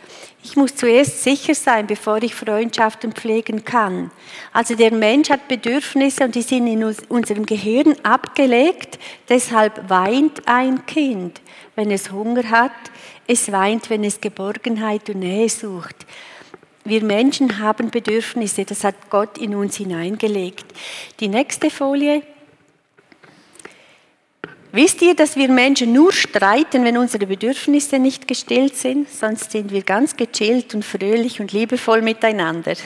Ich 0.45 0.57
muss 0.57 0.75
zuerst 0.75 1.23
sicher 1.23 1.55
sein, 1.55 1.87
bevor 1.87 2.21
ich 2.21 2.35
Freundschaften 2.35 3.13
pflegen 3.13 3.65
kann. 3.65 4.11
Also 4.53 4.75
der 4.75 4.93
Mensch 4.93 5.31
hat 5.31 5.47
Bedürfnisse 5.47 6.25
und 6.25 6.35
die 6.35 6.43
sind 6.43 6.67
in 6.67 6.83
unserem 6.83 7.47
Gehirn 7.47 7.95
abgelegt. 8.03 8.99
Deshalb 9.29 9.89
weint 9.89 10.43
ein 10.47 10.85
Kind, 10.87 11.41
wenn 11.77 11.93
es 11.93 12.11
Hunger 12.11 12.51
hat. 12.51 12.73
Es 13.29 13.53
weint, 13.53 13.89
wenn 13.89 14.03
es 14.03 14.21
Geborgenheit 14.21 15.09
und 15.11 15.21
Nähe 15.21 15.49
sucht. 15.49 15.95
Wir 16.85 17.05
Menschen 17.05 17.61
haben 17.61 17.93
Bedürfnisse, 17.93 18.65
das 18.65 18.83
hat 18.83 18.97
Gott 19.11 19.39
in 19.39 19.55
uns 19.55 19.77
hineingelegt. 19.77 20.65
Die 21.21 21.29
nächste 21.29 21.71
Folie. 21.71 22.23
Wisst 24.75 25.03
ihr, 25.03 25.15
dass 25.15 25.37
wir 25.37 25.49
Menschen 25.49 25.93
nur 25.93 26.13
streiten, 26.13 26.83
wenn 26.85 26.97
unsere 26.97 27.27
Bedürfnisse 27.27 27.99
nicht 27.99 28.27
gestillt 28.27 28.75
sind? 28.75 29.07
Sonst 29.11 29.53
sind 29.53 29.71
wir 29.71 29.83
ganz 29.83 30.17
gechillt 30.17 30.75
und 30.75 30.83
fröhlich 30.83 31.41
und 31.41 31.53
liebevoll 31.53 32.01
miteinander. 32.03 32.75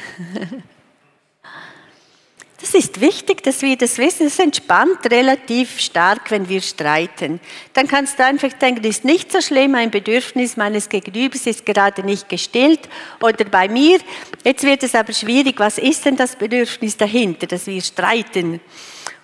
Das 2.59 2.75
ist 2.75 3.01
wichtig, 3.03 3.43
dass 3.43 3.61
wir 3.61 3.77
das 3.77 3.99
wissen. 3.99 4.27
Es 4.27 4.39
entspannt 4.39 4.99
relativ 5.11 5.79
stark, 5.79 6.31
wenn 6.31 6.49
wir 6.49 6.63
streiten. 6.63 7.39
Dann 7.75 7.87
kannst 7.87 8.19
du 8.19 8.25
einfach 8.25 8.53
denken, 8.55 8.83
das 8.83 8.97
ist 8.97 9.05
nicht 9.05 9.31
so 9.31 9.41
schlimm, 9.43 9.75
ein 9.75 9.91
Bedürfnis 9.91 10.57
meines 10.57 10.89
Gegenübers 10.89 11.47
ist 11.47 11.67
gerade 11.67 12.03
nicht 12.03 12.29
gestillt. 12.29 12.89
Oder 13.21 13.45
bei 13.45 13.69
mir, 13.69 14.01
jetzt 14.43 14.65
wird 14.65 14.83
es 14.83 14.95
aber 14.95 15.13
schwierig, 15.13 15.61
was 15.61 15.77
ist 15.77 16.07
denn 16.07 16.17
das 16.17 16.35
Bedürfnis 16.35 16.97
dahinter, 16.97 17.47
dass 17.47 17.67
wir 17.67 17.81
streiten? 17.83 18.61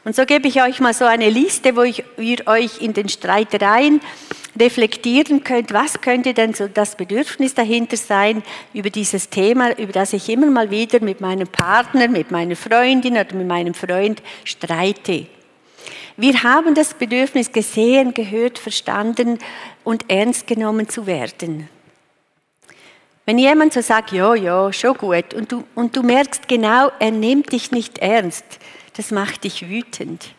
Und 0.04 0.16
so 0.16 0.26
gebe 0.26 0.48
ich 0.48 0.60
euch 0.60 0.80
mal 0.80 0.94
so 0.94 1.04
eine 1.04 1.30
Liste, 1.30 1.76
wo 1.76 1.82
ich, 1.82 2.02
ihr 2.18 2.46
euch 2.46 2.80
in 2.80 2.92
den 2.92 3.08
Streitereien 3.08 4.00
reflektieren 4.58 5.44
könnt, 5.44 5.72
was 5.72 6.00
könnte 6.00 6.34
denn 6.34 6.54
so 6.54 6.68
das 6.68 6.96
Bedürfnis 6.96 7.54
dahinter 7.54 7.96
sein 7.96 8.42
über 8.74 8.90
dieses 8.90 9.30
Thema, 9.30 9.78
über 9.78 9.92
das 9.92 10.12
ich 10.12 10.28
immer 10.28 10.50
mal 10.50 10.70
wieder 10.70 11.00
mit 11.00 11.20
meinem 11.20 11.46
Partner, 11.46 12.08
mit 12.08 12.30
meiner 12.30 12.56
Freundin 12.56 13.14
oder 13.14 13.34
mit 13.34 13.46
meinem 13.46 13.74
Freund 13.74 14.22
streite. 14.44 15.26
Wir 16.16 16.42
haben 16.42 16.74
das 16.74 16.94
Bedürfnis 16.94 17.52
gesehen, 17.52 18.12
gehört, 18.12 18.58
verstanden 18.58 19.38
und 19.84 20.10
ernst 20.10 20.46
genommen 20.46 20.88
zu 20.88 21.06
werden. 21.06 21.68
Wenn 23.24 23.38
jemand 23.38 23.72
so 23.72 23.80
sagt, 23.80 24.12
ja, 24.12 24.34
ja, 24.34 24.72
schon 24.72 24.96
gut, 24.98 25.32
und 25.32 25.52
du, 25.52 25.64
und 25.74 25.96
du 25.96 26.02
merkst 26.02 26.48
genau, 26.48 26.90
er 26.98 27.12
nimmt 27.12 27.52
dich 27.52 27.70
nicht 27.70 27.98
ernst, 27.98 28.44
das 28.96 29.10
macht 29.10 29.44
dich 29.44 29.68
wütend. 29.68 30.34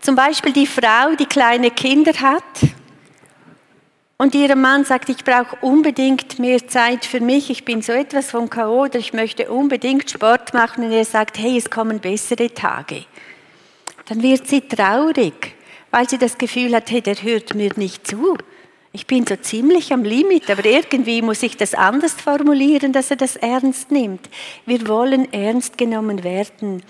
Zum 0.00 0.16
Beispiel 0.16 0.52
die 0.52 0.66
Frau, 0.66 1.14
die 1.18 1.26
kleine 1.26 1.70
Kinder 1.70 2.12
hat 2.20 2.42
und 4.16 4.34
ihrem 4.34 4.60
Mann 4.60 4.84
sagt, 4.84 5.08
ich 5.08 5.24
brauche 5.24 5.56
unbedingt 5.60 6.38
mehr 6.38 6.66
Zeit 6.66 7.04
für 7.04 7.20
mich, 7.20 7.50
ich 7.50 7.64
bin 7.64 7.80
so 7.82 7.92
etwas 7.92 8.30
von 8.30 8.50
K.O. 8.50 8.82
oder 8.82 8.98
ich 8.98 9.12
möchte 9.12 9.50
unbedingt 9.50 10.10
Sport 10.10 10.52
machen 10.54 10.84
und 10.84 10.92
er 10.92 11.04
sagt, 11.04 11.38
hey, 11.38 11.56
es 11.56 11.70
kommen 11.70 12.00
bessere 12.00 12.52
Tage. 12.52 13.04
Dann 14.06 14.22
wird 14.22 14.48
sie 14.48 14.62
traurig, 14.62 15.54
weil 15.90 16.08
sie 16.08 16.18
das 16.18 16.36
Gefühl 16.36 16.74
hat, 16.74 16.90
hey, 16.90 17.00
der 17.00 17.22
hört 17.22 17.54
mir 17.54 17.72
nicht 17.76 18.06
zu. 18.06 18.36
Ich 18.92 19.06
bin 19.06 19.24
so 19.24 19.36
ziemlich 19.36 19.92
am 19.92 20.02
Limit, 20.02 20.50
aber 20.50 20.64
irgendwie 20.64 21.22
muss 21.22 21.44
ich 21.44 21.56
das 21.56 21.74
anders 21.74 22.12
formulieren, 22.12 22.92
dass 22.92 23.08
er 23.10 23.16
das 23.16 23.36
ernst 23.36 23.92
nimmt. 23.92 24.28
Wir 24.66 24.88
wollen 24.88 25.32
ernst 25.32 25.78
genommen 25.78 26.24
werden. 26.24 26.82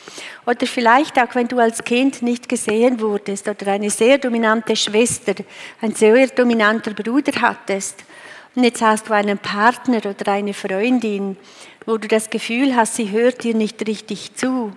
Oder 0.47 0.67
vielleicht 0.67 1.19
auch, 1.19 1.35
wenn 1.35 1.49
du 1.49 1.59
als 1.59 1.85
Kind 1.85 2.23
nicht 2.23 2.49
gesehen 2.49 3.01
wurdest 3.01 3.47
oder 3.49 3.73
eine 3.73 3.91
sehr 3.91 4.17
dominante 4.17 4.77
Schwester, 4.77 5.35
ein 5.83 5.95
sehr 5.95 6.29
dominanter 6.29 6.95
Bruder 6.95 7.33
hattest. 7.43 8.03
Und 8.55 8.65
jetzt 8.65 8.81
hast 8.81 9.11
du 9.11 9.13
einen 9.13 9.37
Partner 9.37 9.99
oder 9.99 10.33
eine 10.33 10.55
Freundin, 10.55 11.37
wo 11.85 11.99
du 11.99 12.09
das 12.09 12.31
Gefühl 12.31 12.75
hast, 12.77 12.97
sie 12.97 13.11
hört 13.11 13.45
dir 13.45 13.55
nicht 13.55 13.87
richtig 13.87 14.35
zu 14.35 14.73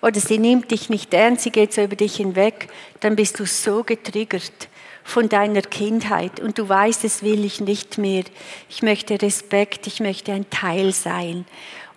oder 0.00 0.18
sie 0.18 0.38
nimmt 0.38 0.70
dich 0.70 0.88
nicht 0.88 1.12
ernst, 1.12 1.42
sie 1.42 1.50
geht 1.50 1.74
so 1.74 1.82
über 1.82 1.96
dich 1.96 2.16
hinweg, 2.16 2.68
dann 3.00 3.16
bist 3.16 3.38
du 3.38 3.44
so 3.44 3.84
getriggert 3.84 4.68
von 5.04 5.28
deiner 5.28 5.62
Kindheit 5.62 6.40
und 6.40 6.58
du 6.58 6.68
weißt, 6.68 7.04
es 7.04 7.22
will 7.22 7.44
ich 7.44 7.60
nicht 7.60 7.98
mehr. 7.98 8.24
Ich 8.70 8.82
möchte 8.82 9.20
Respekt, 9.20 9.86
ich 9.86 10.00
möchte 10.00 10.32
ein 10.32 10.48
Teil 10.50 10.92
sein. 10.92 11.44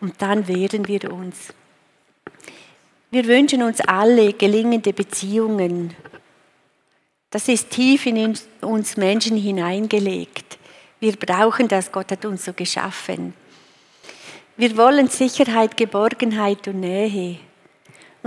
Und 0.01 0.21
dann 0.21 0.47
wehren 0.47 0.87
wir 0.87 1.11
uns. 1.11 1.53
Wir 3.09 3.25
wünschen 3.25 3.63
uns 3.63 3.79
alle 3.81 4.33
gelingende 4.33 4.91
Beziehungen. 4.91 5.95
Das 7.29 7.47
ist 7.47 7.71
tief 7.71 8.05
in 8.05 8.37
uns 8.61 8.97
Menschen 8.97 9.37
hineingelegt. 9.37 10.57
Wir 10.99 11.13
brauchen 11.13 11.67
das, 11.67 11.91
Gott 11.91 12.11
hat 12.11 12.25
uns 12.25 12.45
so 12.45 12.53
geschaffen. 12.53 13.33
Wir 14.57 14.75
wollen 14.75 15.07
Sicherheit, 15.07 15.77
Geborgenheit 15.77 16.67
und 16.67 16.81
Nähe. 16.81 17.39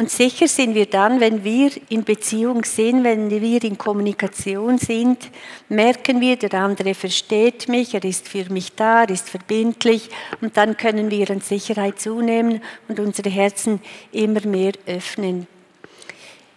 Und 0.00 0.08
sicher 0.08 0.48
sind 0.48 0.74
wir 0.74 0.86
dann, 0.86 1.20
wenn 1.20 1.44
wir 1.44 1.72
in 1.90 2.04
Beziehung 2.04 2.64
sind, 2.64 3.04
wenn 3.04 3.28
wir 3.28 3.62
in 3.62 3.76
Kommunikation 3.76 4.78
sind, 4.78 5.28
merken 5.68 6.22
wir, 6.22 6.36
der 6.36 6.54
andere 6.54 6.94
versteht 6.94 7.68
mich, 7.68 7.92
er 7.92 8.02
ist 8.04 8.26
für 8.26 8.50
mich 8.50 8.72
da, 8.72 9.02
er 9.02 9.10
ist 9.10 9.28
verbindlich 9.28 10.08
und 10.40 10.56
dann 10.56 10.78
können 10.78 11.10
wir 11.10 11.30
an 11.30 11.42
Sicherheit 11.42 12.00
zunehmen 12.00 12.62
und 12.88 12.98
unsere 12.98 13.28
Herzen 13.28 13.82
immer 14.10 14.40
mehr 14.46 14.72
öffnen. 14.86 15.46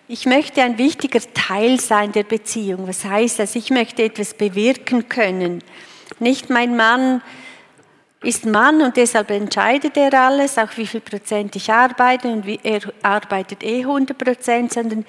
Ich 0.07 0.25
möchte 0.25 0.61
ein 0.61 0.77
wichtiger 0.77 1.19
Teil 1.33 1.81
sein 1.81 2.13
der 2.13 2.23
Beziehung. 2.23 2.87
Was 2.87 3.03
heißt 3.03 3.39
das? 3.39 3.57
Ich 3.57 3.71
möchte 3.71 4.03
etwas 4.03 4.35
bewirken 4.35 5.09
können. 5.09 5.61
Nicht 6.17 6.49
mein 6.49 6.77
Mann 6.77 7.21
ist 8.23 8.45
Mann 8.45 8.81
und 8.81 8.97
deshalb 8.97 9.29
entscheidet 9.31 9.97
er 9.97 10.13
alles, 10.13 10.57
auch 10.57 10.69
wie 10.75 10.87
viel 10.87 11.01
Prozent 11.01 11.55
ich 11.55 11.71
arbeite 11.71 12.29
und 12.29 12.45
wie, 12.45 12.59
er 12.63 12.81
arbeitet 13.01 13.63
eh 13.63 13.81
100 13.81 14.17
Prozent, 14.17 14.73
sondern 14.73 15.05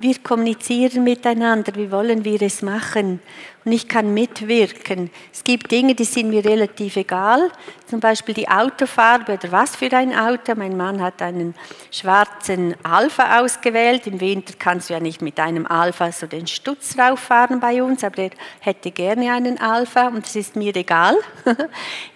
wir 0.00 0.16
kommunizieren 0.22 1.02
miteinander, 1.02 1.74
wie 1.74 1.90
wollen 1.90 2.24
wir 2.24 2.40
es 2.42 2.62
machen 2.62 3.18
und 3.64 3.72
ich 3.72 3.88
kann 3.88 4.14
mitwirken. 4.14 5.10
Es 5.32 5.42
gibt 5.42 5.72
Dinge, 5.72 5.96
die 5.96 6.04
sind 6.04 6.30
mir 6.30 6.44
relativ 6.44 6.96
egal, 6.96 7.50
zum 7.88 7.98
Beispiel 7.98 8.32
die 8.32 8.48
Autofarbe 8.48 9.32
oder 9.32 9.50
was 9.50 9.74
für 9.74 9.92
ein 9.92 10.16
Auto. 10.16 10.54
Mein 10.54 10.76
Mann 10.76 11.02
hat 11.02 11.20
einen 11.20 11.52
schwarzen 11.90 12.76
Alpha 12.84 13.40
ausgewählt. 13.40 14.06
Im 14.06 14.20
Winter 14.20 14.54
kannst 14.56 14.88
du 14.88 14.94
ja 14.94 15.00
nicht 15.00 15.20
mit 15.20 15.40
einem 15.40 15.66
Alpha 15.66 16.12
so 16.12 16.28
den 16.28 16.46
Stutz 16.46 16.96
rauffahren 16.96 17.58
bei 17.58 17.82
uns, 17.82 18.04
aber 18.04 18.22
er 18.22 18.30
hätte 18.60 18.92
gerne 18.92 19.32
einen 19.32 19.60
Alpha 19.60 20.06
und 20.06 20.24
das 20.24 20.36
ist 20.36 20.54
mir 20.54 20.76
egal. 20.76 21.16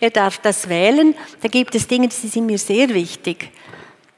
er 0.01 0.11
darf 0.11 0.38
das 0.38 0.68
wählen. 0.68 1.16
Da 1.40 1.49
gibt 1.49 1.75
es 1.75 1.88
Dinge, 1.88 2.07
die 2.07 2.29
sind 2.29 2.47
mir 2.47 2.59
sehr 2.59 2.90
wichtig. 2.90 3.51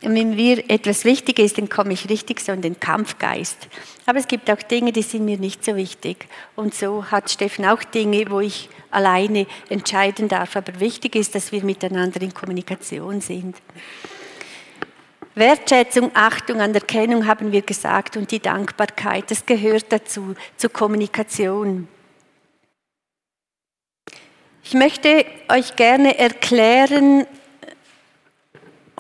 Und 0.05 0.15
wenn 0.15 0.37
mir 0.37 0.69
etwas 0.71 1.05
wichtig 1.05 1.39
ist, 1.39 1.59
dann 1.59 1.69
komme 1.69 1.93
ich 1.93 2.09
richtig 2.11 2.41
so 2.41 2.53
in 2.53 2.63
den 2.63 2.79
Kampfgeist. 2.79 3.69
Aber 4.07 4.19
es 4.19 4.29
gibt 4.29 4.51
auch 4.51 4.63
Dinge, 4.63 4.93
die 4.93 5.03
sind 5.03 5.25
mir 5.25 5.39
nicht 5.39 5.65
so 5.65 5.77
wichtig. 5.77 6.27
Und 6.57 6.75
so 6.75 7.11
hat 7.11 7.31
Steffen 7.31 7.65
auch 7.65 7.83
Dinge, 7.83 8.31
wo 8.31 8.41
ich 8.41 8.69
alleine 8.91 9.47
entscheiden 9.69 10.29
darf. 10.29 10.57
Aber 10.57 10.79
wichtig 10.81 11.17
ist, 11.17 11.35
dass 11.35 11.53
wir 11.53 11.65
miteinander 11.65 12.21
in 12.21 12.35
Kommunikation 12.35 13.21
sind. 13.21 13.57
Wertschätzung, 15.35 16.13
Achtung, 16.15 16.61
Anerkennung 16.61 17.27
haben 17.27 17.51
wir 17.51 17.63
gesagt 17.63 18.17
und 18.17 18.31
die 18.31 18.39
Dankbarkeit, 18.39 19.31
das 19.31 19.45
gehört 19.45 19.87
dazu, 19.91 20.35
zur 20.57 20.71
Kommunikation. 20.71 21.89
Ich 24.63 24.75
möchte 24.75 25.27
euch 25.49 25.77
gerne 25.77 26.19
erklären, 26.19 27.27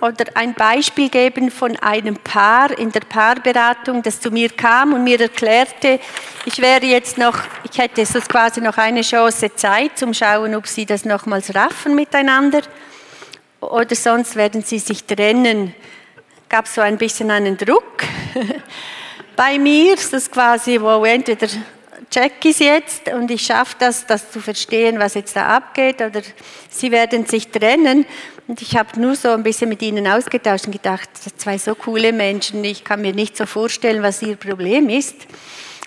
oder 0.00 0.24
ein 0.34 0.54
Beispiel 0.54 1.08
geben 1.08 1.50
von 1.50 1.76
einem 1.76 2.16
Paar 2.16 2.76
in 2.76 2.90
der 2.90 3.00
Paarberatung, 3.00 4.02
das 4.02 4.20
zu 4.20 4.30
mir 4.30 4.50
kam 4.50 4.92
und 4.92 5.04
mir 5.04 5.20
erklärte, 5.20 6.00
ich 6.44 6.60
wäre 6.60 6.84
jetzt 6.84 7.16
noch, 7.16 7.38
ich 7.70 7.78
hätte 7.78 8.04
so 8.04 8.20
quasi 8.20 8.60
noch 8.60 8.76
eine 8.76 9.02
Chance 9.02 9.54
Zeit 9.54 9.96
zum 9.96 10.12
Schauen, 10.12 10.54
ob 10.54 10.66
sie 10.66 10.84
das 10.84 11.04
nochmals 11.04 11.54
raffen 11.54 11.94
miteinander 11.94 12.62
oder 13.60 13.94
sonst 13.94 14.36
werden 14.36 14.62
sie 14.62 14.78
sich 14.78 15.04
trennen. 15.04 15.74
Gab 16.48 16.68
so 16.68 16.80
ein 16.80 16.98
bisschen 16.98 17.30
einen 17.30 17.56
Druck 17.56 18.04
bei 19.36 19.58
mir, 19.58 19.96
das 20.10 20.30
quasi, 20.30 20.80
wo 20.80 21.04
entweder 21.04 21.48
check 22.10 22.44
ich 22.44 22.58
jetzt 22.58 23.08
und 23.08 23.30
ich 23.30 23.42
schaffe 23.42 23.76
das, 23.78 24.06
das 24.06 24.30
zu 24.30 24.40
verstehen, 24.40 24.98
was 24.98 25.14
jetzt 25.14 25.34
da 25.34 25.48
abgeht, 25.48 26.00
oder 26.00 26.22
sie 26.70 26.92
werden 26.92 27.26
sich 27.26 27.48
trennen. 27.48 28.06
Und 28.46 28.60
ich 28.60 28.76
habe 28.76 29.00
nur 29.00 29.16
so 29.16 29.30
ein 29.30 29.42
bisschen 29.42 29.68
mit 29.70 29.80
ihnen 29.82 30.06
ausgetauscht 30.06 30.66
und 30.66 30.72
gedacht, 30.72 31.08
zwei 31.36 31.56
so 31.56 31.74
coole 31.74 32.12
Menschen, 32.12 32.62
ich 32.62 32.84
kann 32.84 33.00
mir 33.00 33.14
nicht 33.14 33.36
so 33.36 33.46
vorstellen, 33.46 34.02
was 34.02 34.20
ihr 34.22 34.36
Problem 34.36 34.88
ist, 34.88 35.16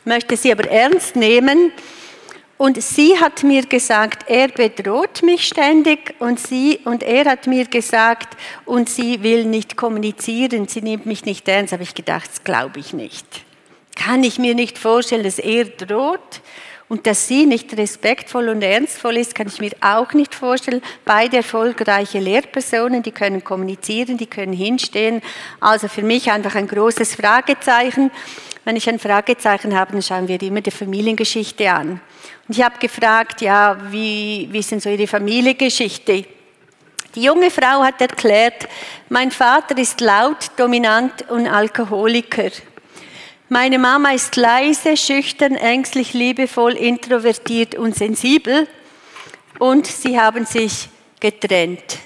möchte 0.06 0.36
sie 0.38 0.52
aber 0.52 0.70
ernst 0.70 1.16
nehmen 1.16 1.72
Und 2.58 2.82
sie 2.82 3.20
hat 3.20 3.44
mir 3.44 3.68
gesagt, 3.68 4.28
er 4.28 4.48
bedroht 4.48 5.22
mich 5.22 5.48
ständig 5.48 6.16
und 6.18 6.40
sie 6.40 6.80
und 6.86 7.04
er 7.04 7.26
hat 7.26 7.46
mir 7.46 7.66
gesagt, 7.66 8.36
und 8.66 8.90
sie 8.90 9.22
will 9.22 9.46
nicht 9.46 9.78
kommunizieren, 9.78 10.68
sie 10.68 10.82
nimmt 10.82 11.06
mich 11.06 11.24
nicht 11.24 11.48
ernst. 11.48 11.74
Habe 11.74 11.84
ich 11.84 11.94
gedacht, 11.94 12.28
das 12.28 12.44
glaube 12.44 12.80
ich 12.80 12.94
nicht. 12.94 13.26
Kann 13.96 14.24
ich 14.24 14.40
mir 14.40 14.56
nicht 14.56 14.80
vorstellen, 14.80 15.24
dass 15.24 15.38
er 15.38 15.66
droht 15.66 16.42
und 16.90 17.06
dass 17.06 17.28
sie 17.28 17.46
nicht 17.46 17.76
respektvoll 17.78 18.48
und 18.48 18.62
ernstvoll 18.62 19.18
ist, 19.18 19.36
kann 19.36 19.48
ich 19.48 19.60
mir 19.60 19.72
auch 19.82 20.14
nicht 20.14 20.34
vorstellen. 20.34 20.82
Beide 21.04 21.38
erfolgreiche 21.38 22.20
Lehrpersonen, 22.20 23.04
die 23.04 23.12
können 23.12 23.44
kommunizieren, 23.44 24.18
die 24.18 24.26
können 24.26 24.54
hinstehen. 24.54 25.22
Also 25.60 25.90
für 25.90 26.02
mich 26.02 26.32
einfach 26.32 26.56
ein 26.56 26.68
großes 26.68 27.16
Fragezeichen. 27.16 28.10
Wenn 28.64 28.78
ich 28.78 28.88
ein 28.90 29.00
Fragezeichen 29.00 29.78
habe, 29.78 29.94
dann 29.94 30.02
schauen 30.02 30.30
wir 30.30 30.42
immer 30.42 30.62
die 30.62 30.72
Familiengeschichte 30.72 31.70
an. 31.70 32.00
Und 32.48 32.58
ich 32.58 32.64
habe 32.64 32.80
gefragt, 32.80 33.42
ja, 33.42 33.78
wie, 33.92 34.48
wie 34.50 34.60
ist 34.60 34.72
denn 34.72 34.80
so 34.80 34.90
Ihre 34.90 35.08
Familiengeschichte? 35.08 36.26
Die 37.16 37.22
junge 37.24 37.50
Frau 37.50 37.84
hat 37.84 38.00
erklärt, 38.00 38.68
mein 39.10 39.32
Vater 39.32 39.78
ist 39.78 40.00
laut, 40.00 40.52
dominant 40.56 41.30
und 41.30 41.48
Alkoholiker. 41.48 42.52
Meine 43.50 43.80
Mama 43.80 44.12
ist 44.12 44.36
leise, 44.36 44.98
schüchtern, 44.98 45.56
ängstlich, 45.56 46.14
liebevoll, 46.14 46.74
introvertiert 46.74 47.76
und 47.76 47.96
sensibel. 47.96 48.68
Und 49.58 49.88
sie 49.88 50.20
haben 50.20 50.46
sich 50.46 50.90
getrennt. 51.22 52.00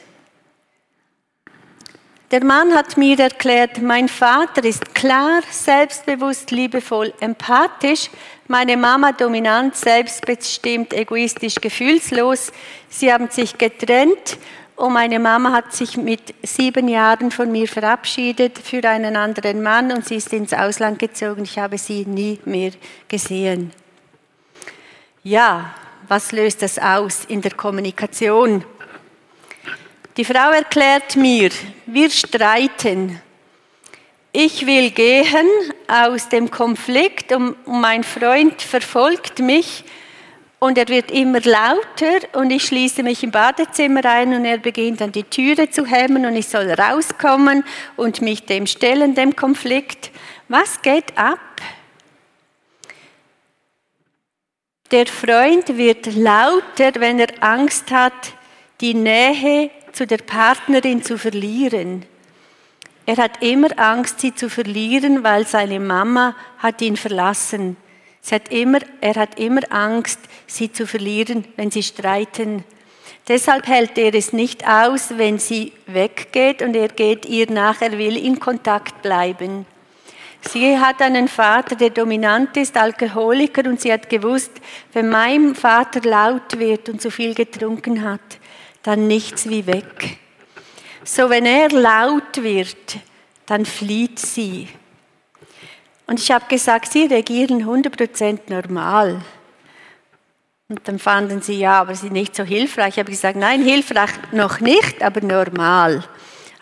Der 2.29 2.43
Mann 2.45 2.75
hat 2.75 2.95
mir 2.95 3.19
erklärt, 3.19 3.81
mein 3.81 4.07
Vater 4.07 4.63
ist 4.63 4.93
klar, 4.93 5.41
selbstbewusst, 5.49 6.51
liebevoll, 6.51 7.11
empathisch, 7.19 8.11
meine 8.47 8.77
Mama 8.77 9.11
dominant, 9.11 9.75
selbstbestimmt, 9.75 10.93
egoistisch, 10.93 11.55
gefühlslos. 11.55 12.53
Sie 12.87 13.11
haben 13.11 13.29
sich 13.31 13.57
getrennt 13.57 14.37
und 14.81 14.93
meine 14.93 15.19
Mama 15.19 15.51
hat 15.51 15.73
sich 15.73 15.95
mit 15.95 16.33
sieben 16.41 16.87
Jahren 16.87 17.29
von 17.29 17.51
mir 17.51 17.67
verabschiedet 17.67 18.57
für 18.57 18.83
einen 18.89 19.15
anderen 19.15 19.61
Mann 19.61 19.91
und 19.91 20.07
sie 20.07 20.15
ist 20.15 20.33
ins 20.33 20.53
Ausland 20.53 20.97
gezogen. 20.97 21.43
Ich 21.43 21.59
habe 21.59 21.77
sie 21.77 22.03
nie 22.05 22.39
mehr 22.45 22.71
gesehen. 23.07 23.71
Ja, 25.21 25.75
was 26.07 26.31
löst 26.31 26.63
das 26.63 26.79
aus 26.79 27.25
in 27.25 27.43
der 27.43 27.51
Kommunikation? 27.51 28.65
Die 30.17 30.25
Frau 30.25 30.49
erklärt 30.49 31.15
mir, 31.15 31.51
wir 31.85 32.09
streiten. 32.09 33.21
Ich 34.31 34.65
will 34.65 34.89
gehen 34.89 35.47
aus 35.87 36.27
dem 36.27 36.49
Konflikt 36.49 37.31
und 37.33 37.55
mein 37.67 38.03
Freund 38.03 38.59
verfolgt 38.59 39.37
mich 39.39 39.83
und 40.63 40.77
er 40.77 40.87
wird 40.89 41.09
immer 41.09 41.39
lauter 41.41 42.19
und 42.33 42.51
ich 42.51 42.65
schließe 42.65 43.01
mich 43.01 43.23
im 43.23 43.31
Badezimmer 43.31 44.05
ein 44.05 44.31
und 44.35 44.45
er 44.45 44.59
beginnt 44.59 45.01
an 45.01 45.11
die 45.11 45.23
Türe 45.23 45.71
zu 45.71 45.87
hämmern 45.87 46.27
und 46.27 46.35
ich 46.35 46.47
soll 46.49 46.69
rauskommen 46.69 47.63
und 47.97 48.21
mich 48.21 48.45
dem 48.45 48.67
stellen, 48.67 49.15
dem 49.15 49.35
Konflikt. 49.35 50.11
Was 50.49 50.83
geht 50.83 51.17
ab? 51.17 51.39
Der 54.91 55.07
Freund 55.07 55.77
wird 55.77 56.05
lauter, 56.13 56.91
wenn 56.99 57.19
er 57.19 57.31
Angst 57.39 57.89
hat, 57.89 58.13
die 58.81 58.93
Nähe 58.93 59.71
zu 59.93 60.05
der 60.05 60.19
Partnerin 60.19 61.01
zu 61.01 61.17
verlieren. 61.17 62.05
Er 63.07 63.17
hat 63.17 63.41
immer 63.41 63.69
Angst, 63.79 64.19
sie 64.19 64.35
zu 64.35 64.47
verlieren, 64.47 65.23
weil 65.23 65.47
seine 65.47 65.79
Mama 65.79 66.35
hat 66.59 66.83
ihn 66.83 66.97
verlassen. 66.97 67.77
Hat 67.77 67.90
immer, 68.49 68.79
er 69.01 69.15
hat 69.15 69.39
immer 69.39 69.61
Angst, 69.71 70.19
sie 70.47 70.71
zu 70.71 70.85
verlieren, 70.85 71.45
wenn 71.55 71.71
sie 71.71 71.83
streiten. 71.83 72.63
Deshalb 73.27 73.67
hält 73.67 73.97
er 73.97 74.13
es 74.13 74.33
nicht 74.33 74.67
aus, 74.67 75.17
wenn 75.17 75.39
sie 75.39 75.73
weggeht 75.87 76.61
und 76.61 76.75
er 76.75 76.89
geht 76.89 77.25
ihr 77.25 77.49
nach, 77.51 77.81
er 77.81 77.97
will 77.97 78.17
in 78.17 78.39
Kontakt 78.39 79.01
bleiben. 79.01 79.65
Sie 80.41 80.77
hat 80.77 81.01
einen 81.01 81.27
Vater, 81.27 81.75
der 81.75 81.91
dominant 81.91 82.57
ist, 82.57 82.75
Alkoholiker, 82.75 83.69
und 83.69 83.79
sie 83.79 83.93
hat 83.93 84.09
gewusst, 84.09 84.51
wenn 84.91 85.09
mein 85.09 85.53
Vater 85.53 86.01
laut 86.01 86.57
wird 86.57 86.89
und 86.89 87.01
zu 87.01 87.11
viel 87.11 87.35
getrunken 87.35 88.03
hat, 88.03 88.39
dann 88.81 89.07
nichts 89.07 89.47
wie 89.47 89.67
weg. 89.67 90.17
So, 91.03 91.29
wenn 91.29 91.45
er 91.45 91.69
laut 91.69 92.41
wird, 92.41 92.97
dann 93.45 93.65
flieht 93.65 94.17
sie. 94.17 94.67
Und 96.07 96.19
ich 96.19 96.31
habe 96.31 96.45
gesagt, 96.47 96.91
sie 96.91 97.05
reagieren 97.05 97.65
100% 97.65 98.39
normal. 98.49 99.21
Und 100.67 100.87
dann 100.87 100.99
fanden 100.99 101.41
sie, 101.41 101.59
ja, 101.59 101.81
aber 101.81 101.95
sie 101.95 102.07
sind 102.07 102.13
nicht 102.13 102.35
so 102.35 102.43
hilfreich. 102.43 102.95
Ich 102.95 102.99
habe 102.99 103.11
gesagt, 103.11 103.35
nein, 103.35 103.61
hilfreich 103.61 104.11
noch 104.31 104.59
nicht, 104.61 105.03
aber 105.03 105.21
normal. 105.21 106.03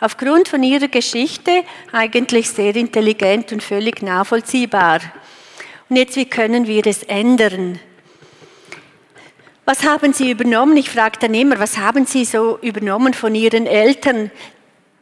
Aufgrund 0.00 0.48
von 0.48 0.62
ihrer 0.62 0.88
Geschichte 0.88 1.62
eigentlich 1.92 2.50
sehr 2.50 2.74
intelligent 2.74 3.52
und 3.52 3.62
völlig 3.62 4.02
nachvollziehbar. 4.02 5.00
Und 5.88 5.96
jetzt, 5.96 6.16
wie 6.16 6.24
können 6.24 6.66
wir 6.66 6.86
es 6.86 7.02
ändern? 7.02 7.78
Was 9.64 9.84
haben 9.84 10.12
Sie 10.12 10.30
übernommen? 10.32 10.76
Ich 10.76 10.90
frage 10.90 11.18
dann 11.20 11.34
immer, 11.34 11.60
was 11.60 11.78
haben 11.78 12.04
Sie 12.06 12.24
so 12.24 12.58
übernommen 12.62 13.14
von 13.14 13.34
Ihren 13.34 13.66
Eltern? 13.66 14.32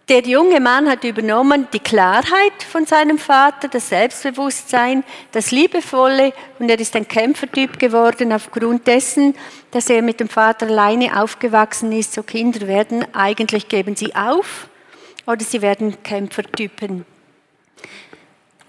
Der 0.08 0.22
junge 0.22 0.58
Mann 0.58 0.88
hat 0.88 1.04
übernommen 1.04 1.68
die 1.70 1.80
Klarheit 1.80 2.62
von 2.72 2.86
seinem 2.86 3.18
Vater, 3.18 3.68
das 3.68 3.90
Selbstbewusstsein, 3.90 5.04
das 5.32 5.50
Liebevolle 5.50 6.32
und 6.58 6.70
er 6.70 6.80
ist 6.80 6.96
ein 6.96 7.06
Kämpfertyp 7.06 7.78
geworden 7.78 8.32
aufgrund 8.32 8.86
dessen, 8.86 9.34
dass 9.70 9.90
er 9.90 10.00
mit 10.00 10.18
dem 10.18 10.30
Vater 10.30 10.66
alleine 10.66 11.20
aufgewachsen 11.20 11.92
ist. 11.92 12.14
So 12.14 12.22
Kinder 12.22 12.66
werden, 12.66 13.04
eigentlich 13.12 13.68
geben 13.68 13.96
sie 13.96 14.14
auf 14.16 14.70
oder 15.26 15.44
sie 15.44 15.60
werden 15.60 16.02
Kämpfertypen. 16.02 17.04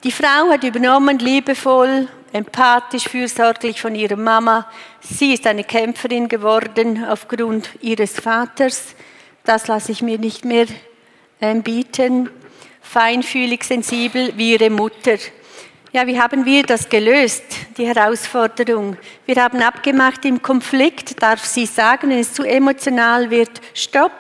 Die 0.03 0.11
Frau 0.11 0.49
hat 0.51 0.65
übernommen, 0.65 1.19
liebevoll, 1.19 2.09
empathisch, 2.33 3.07
fürsorglich 3.07 3.79
von 3.79 3.95
ihrer 3.95 4.17
Mama. 4.17 4.67
Sie 4.99 5.35
ist 5.35 5.47
eine 5.47 5.63
Kämpferin 5.63 6.27
geworden 6.27 7.05
aufgrund 7.05 7.69
ihres 7.79 8.19
Vaters. 8.19 8.93
Das 9.45 9.67
lasse 9.67 9.93
ich 9.93 10.01
mir 10.01 10.17
nicht 10.17 10.43
mehr 10.43 10.67
bieten. 11.63 12.29
Feinfühlig, 12.81 13.63
sensibel 13.63 14.33
wie 14.35 14.53
ihre 14.53 14.69
Mutter. 14.69 15.17
Ja, 15.91 16.05
wie 16.05 16.19
haben 16.19 16.45
wir 16.45 16.63
das 16.63 16.87
gelöst, 16.87 17.43
die 17.77 17.87
Herausforderung? 17.87 18.97
Wir 19.25 19.37
haben 19.43 19.61
abgemacht, 19.61 20.23
im 20.25 20.41
Konflikt 20.41 21.21
darf 21.21 21.43
sie 21.45 21.65
sagen, 21.65 22.09
wenn 22.09 22.19
es 22.19 22.33
zu 22.33 22.43
emotional 22.43 23.31
wird, 23.31 23.61
stopp, 23.73 24.11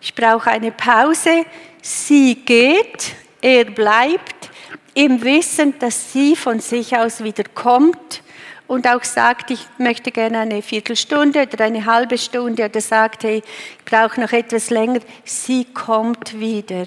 ich 0.00 0.14
brauche 0.14 0.50
eine 0.50 0.70
Pause. 0.70 1.44
Sie 1.80 2.34
geht, 2.34 3.14
er 3.40 3.64
bleibt, 3.64 4.50
im 4.94 5.22
Wissen, 5.22 5.78
dass 5.78 6.12
sie 6.12 6.36
von 6.36 6.60
sich 6.60 6.96
aus 6.96 7.22
wieder 7.22 7.44
kommt 7.54 8.22
und 8.68 8.86
auch 8.86 9.02
sagt, 9.02 9.50
ich 9.50 9.66
möchte 9.78 10.12
gerne 10.12 10.40
eine 10.40 10.62
Viertelstunde 10.62 11.48
oder 11.50 11.64
eine 11.64 11.86
halbe 11.86 12.18
Stunde 12.18 12.66
oder 12.66 12.80
sagt, 12.80 13.24
hey, 13.24 13.42
ich 13.78 13.84
brauche 13.84 14.20
noch 14.20 14.30
etwas 14.30 14.70
länger, 14.70 15.00
sie 15.24 15.64
kommt 15.64 16.38
wieder. 16.38 16.86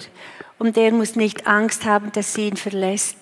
Und 0.60 0.78
er 0.78 0.92
muss 0.92 1.16
nicht 1.16 1.48
Angst 1.48 1.86
haben, 1.86 2.12
dass 2.12 2.36
sie 2.36 2.48
ihn 2.48 2.56
verlässt. 2.56 3.18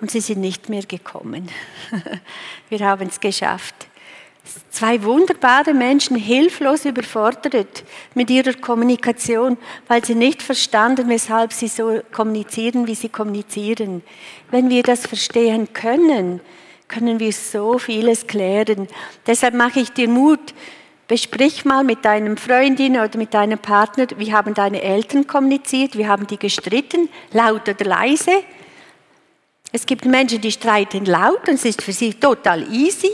Und 0.00 0.12
sie 0.12 0.20
sind 0.20 0.40
nicht 0.40 0.68
mehr 0.68 0.84
gekommen. 0.84 1.50
Wir 2.70 2.80
haben 2.80 3.08
es 3.08 3.18
geschafft. 3.18 3.74
Zwei 4.70 5.02
wunderbare 5.02 5.74
Menschen, 5.74 6.16
hilflos 6.16 6.84
überfordert 6.84 7.84
mit 8.14 8.30
ihrer 8.30 8.54
Kommunikation, 8.54 9.58
weil 9.88 10.04
sie 10.04 10.14
nicht 10.14 10.42
verstanden, 10.42 11.08
weshalb 11.08 11.52
sie 11.52 11.68
so 11.68 12.00
kommunizieren, 12.12 12.86
wie 12.86 12.94
sie 12.94 13.10
kommunizieren. 13.10 14.02
Wenn 14.50 14.70
wir 14.70 14.82
das 14.82 15.06
verstehen 15.06 15.72
können, 15.72 16.40
können 16.90 17.20
wir 17.20 17.32
so 17.32 17.78
vieles 17.78 18.26
klären. 18.26 18.88
Deshalb 19.26 19.54
mache 19.54 19.80
ich 19.80 19.90
dir 19.92 20.08
Mut, 20.08 20.52
besprich 21.06 21.64
mal 21.64 21.84
mit 21.84 22.04
deinem 22.04 22.36
Freundin 22.36 22.96
oder 22.96 23.16
mit 23.16 23.32
deinem 23.32 23.58
Partner, 23.58 24.06
wie 24.16 24.32
haben 24.32 24.54
deine 24.54 24.82
Eltern 24.82 25.26
kommuniziert, 25.26 25.96
wie 25.96 26.06
haben 26.06 26.26
die 26.26 26.38
gestritten, 26.38 27.08
laut 27.32 27.68
oder 27.68 27.84
leise. 27.84 28.42
Es 29.72 29.86
gibt 29.86 30.04
Menschen, 30.04 30.40
die 30.40 30.50
streiten 30.50 31.04
laut 31.04 31.48
und 31.48 31.54
es 31.54 31.64
ist 31.64 31.80
für 31.80 31.92
sie 31.92 32.14
total 32.14 32.70
easy. 32.72 33.12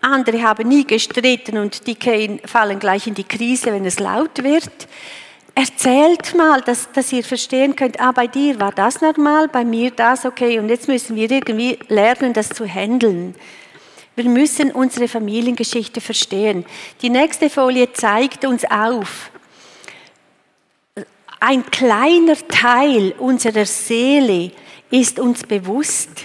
Andere 0.00 0.42
haben 0.42 0.68
nie 0.68 0.84
gestritten 0.84 1.58
und 1.58 1.86
die 1.86 1.96
fallen 2.44 2.80
gleich 2.80 3.06
in 3.06 3.14
die 3.14 3.24
Krise, 3.24 3.72
wenn 3.72 3.86
es 3.86 4.00
laut 4.00 4.42
wird. 4.42 4.88
Erzählt 5.54 6.34
mal, 6.34 6.62
dass, 6.62 6.90
dass 6.92 7.12
ihr 7.12 7.22
verstehen 7.22 7.76
könnt, 7.76 8.00
ah, 8.00 8.12
bei 8.12 8.26
dir 8.26 8.58
war 8.58 8.72
das 8.72 9.00
normal, 9.02 9.48
bei 9.48 9.64
mir 9.64 9.90
das, 9.90 10.24
okay, 10.24 10.58
und 10.58 10.68
jetzt 10.70 10.88
müssen 10.88 11.14
wir 11.14 11.30
irgendwie 11.30 11.78
lernen, 11.88 12.32
das 12.32 12.48
zu 12.48 12.66
handeln. 12.66 13.34
Wir 14.16 14.24
müssen 14.24 14.70
unsere 14.72 15.08
Familiengeschichte 15.08 16.00
verstehen. 16.00 16.64
Die 17.02 17.10
nächste 17.10 17.50
Folie 17.50 17.92
zeigt 17.92 18.44
uns 18.44 18.64
auf, 18.64 19.30
ein 21.40 21.66
kleiner 21.66 22.36
Teil 22.48 23.14
unserer 23.18 23.66
Seele 23.66 24.52
ist 24.90 25.18
uns 25.18 25.42
bewusst. 25.42 26.24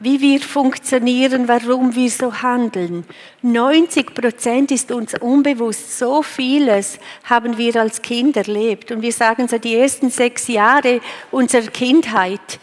Wie 0.00 0.20
wir 0.20 0.40
funktionieren, 0.40 1.48
warum 1.48 1.94
wir 1.94 2.10
so 2.10 2.32
handeln. 2.42 3.04
90 3.42 4.14
Prozent 4.14 4.70
ist 4.70 4.92
uns 4.92 5.14
unbewusst. 5.18 5.98
So 5.98 6.22
vieles 6.22 6.98
haben 7.24 7.58
wir 7.58 7.76
als 7.76 8.00
Kind 8.00 8.36
erlebt. 8.36 8.92
Und 8.92 9.02
wir 9.02 9.12
sagen 9.12 9.48
so, 9.48 9.58
die 9.58 9.74
ersten 9.74 10.10
sechs 10.10 10.46
Jahre 10.48 11.00
unserer 11.30 11.66
Kindheit, 11.66 12.60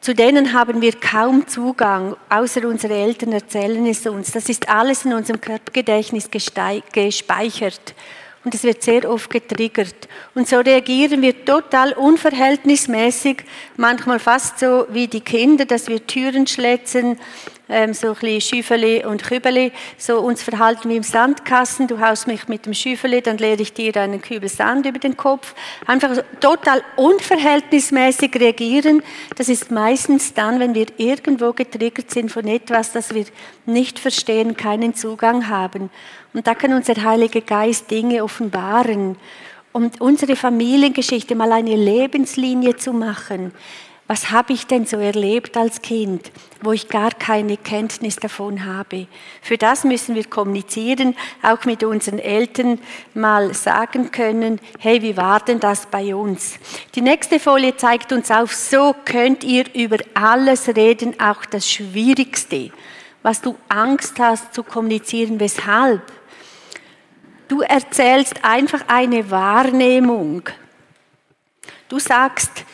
zu 0.00 0.14
denen 0.14 0.52
haben 0.52 0.82
wir 0.82 0.92
kaum 0.92 1.48
Zugang, 1.48 2.14
außer 2.28 2.68
unsere 2.68 2.94
Eltern 2.94 3.32
erzählen 3.32 3.86
es 3.86 4.06
uns. 4.06 4.32
Das 4.32 4.48
ist 4.48 4.68
alles 4.68 5.04
in 5.04 5.14
unserem 5.14 5.40
Körpergedächtnis 5.40 6.28
gespeichert 6.30 7.94
und 8.44 8.54
es 8.54 8.62
wird 8.62 8.82
sehr 8.82 9.10
oft 9.10 9.30
getriggert. 9.30 10.08
Und 10.34 10.46
so 10.46 10.58
reagieren 10.60 11.22
wir 11.22 11.44
total 11.44 11.92
unverhältnismäßig, 11.92 13.38
manchmal 13.76 14.18
fast 14.18 14.58
so 14.58 14.86
wie 14.90 15.08
die 15.08 15.22
Kinder, 15.22 15.64
dass 15.64 15.88
wir 15.88 16.06
Türen 16.06 16.46
schlätzen, 16.46 17.18
ähm, 17.74 17.92
so 17.92 18.08
ein 18.08 18.14
bisschen 18.14 18.40
Schüffeli 18.40 19.04
und 19.04 19.24
Kübeli, 19.24 19.72
so 19.98 20.20
uns 20.20 20.44
verhalten 20.44 20.88
wie 20.88 20.96
im 20.96 21.02
Sandkasten, 21.02 21.88
du 21.88 21.98
haust 21.98 22.28
mich 22.28 22.46
mit 22.46 22.66
dem 22.66 22.72
Schüffeli, 22.72 23.20
dann 23.20 23.36
leere 23.36 23.60
ich 23.60 23.72
dir 23.72 23.96
einen 23.96 24.22
Kübel 24.22 24.48
Sand 24.48 24.86
über 24.86 25.00
den 25.00 25.16
Kopf. 25.16 25.54
Einfach 25.84 26.22
total 26.40 26.82
unverhältnismäßig 26.94 28.36
reagieren, 28.36 29.02
das 29.36 29.48
ist 29.48 29.72
meistens 29.72 30.32
dann, 30.34 30.60
wenn 30.60 30.74
wir 30.76 30.86
irgendwo 30.98 31.52
getriggert 31.52 32.12
sind 32.12 32.30
von 32.30 32.46
etwas, 32.46 32.92
das 32.92 33.12
wir 33.12 33.24
nicht 33.66 33.98
verstehen, 33.98 34.56
keinen 34.56 34.94
Zugang 34.94 35.48
haben. 35.48 35.90
Und 36.32 36.46
da 36.46 36.54
kann 36.54 36.72
unser 36.72 36.94
Heiliger 37.02 37.40
Geist 37.40 37.90
Dinge 37.90 38.22
offenbaren, 38.22 39.16
um 39.72 39.90
unsere 39.98 40.36
Familiengeschichte 40.36 41.34
mal 41.34 41.50
eine 41.50 41.74
Lebenslinie 41.74 42.76
zu 42.76 42.92
machen. 42.92 43.52
Was 44.14 44.30
habe 44.30 44.52
ich 44.52 44.68
denn 44.68 44.86
so 44.86 44.98
erlebt 44.98 45.56
als 45.56 45.82
Kind, 45.82 46.30
wo 46.62 46.70
ich 46.70 46.86
gar 46.86 47.10
keine 47.10 47.56
Kenntnis 47.56 48.14
davon 48.14 48.64
habe? 48.64 49.08
Für 49.42 49.58
das 49.58 49.82
müssen 49.82 50.14
wir 50.14 50.22
kommunizieren, 50.22 51.16
auch 51.42 51.64
mit 51.64 51.82
unseren 51.82 52.20
Eltern 52.20 52.78
mal 53.14 53.52
sagen 53.54 54.12
können, 54.12 54.60
hey, 54.78 55.02
wie 55.02 55.16
war 55.16 55.40
denn 55.40 55.58
das 55.58 55.86
bei 55.86 56.14
uns? 56.14 56.60
Die 56.94 57.00
nächste 57.00 57.40
Folie 57.40 57.76
zeigt 57.76 58.12
uns 58.12 58.30
auf, 58.30 58.54
so 58.54 58.94
könnt 59.04 59.42
ihr 59.42 59.64
über 59.74 59.96
alles 60.14 60.68
reden, 60.68 61.18
auch 61.18 61.44
das 61.46 61.68
Schwierigste, 61.68 62.70
was 63.24 63.40
du 63.40 63.56
Angst 63.68 64.20
hast 64.20 64.54
zu 64.54 64.62
kommunizieren, 64.62 65.40
weshalb. 65.40 66.02
Du 67.48 67.62
erzählst 67.62 68.44
einfach 68.44 68.82
eine 68.86 69.28
Wahrnehmung. 69.28 70.44
Du 71.88 71.98
sagst, 71.98 72.64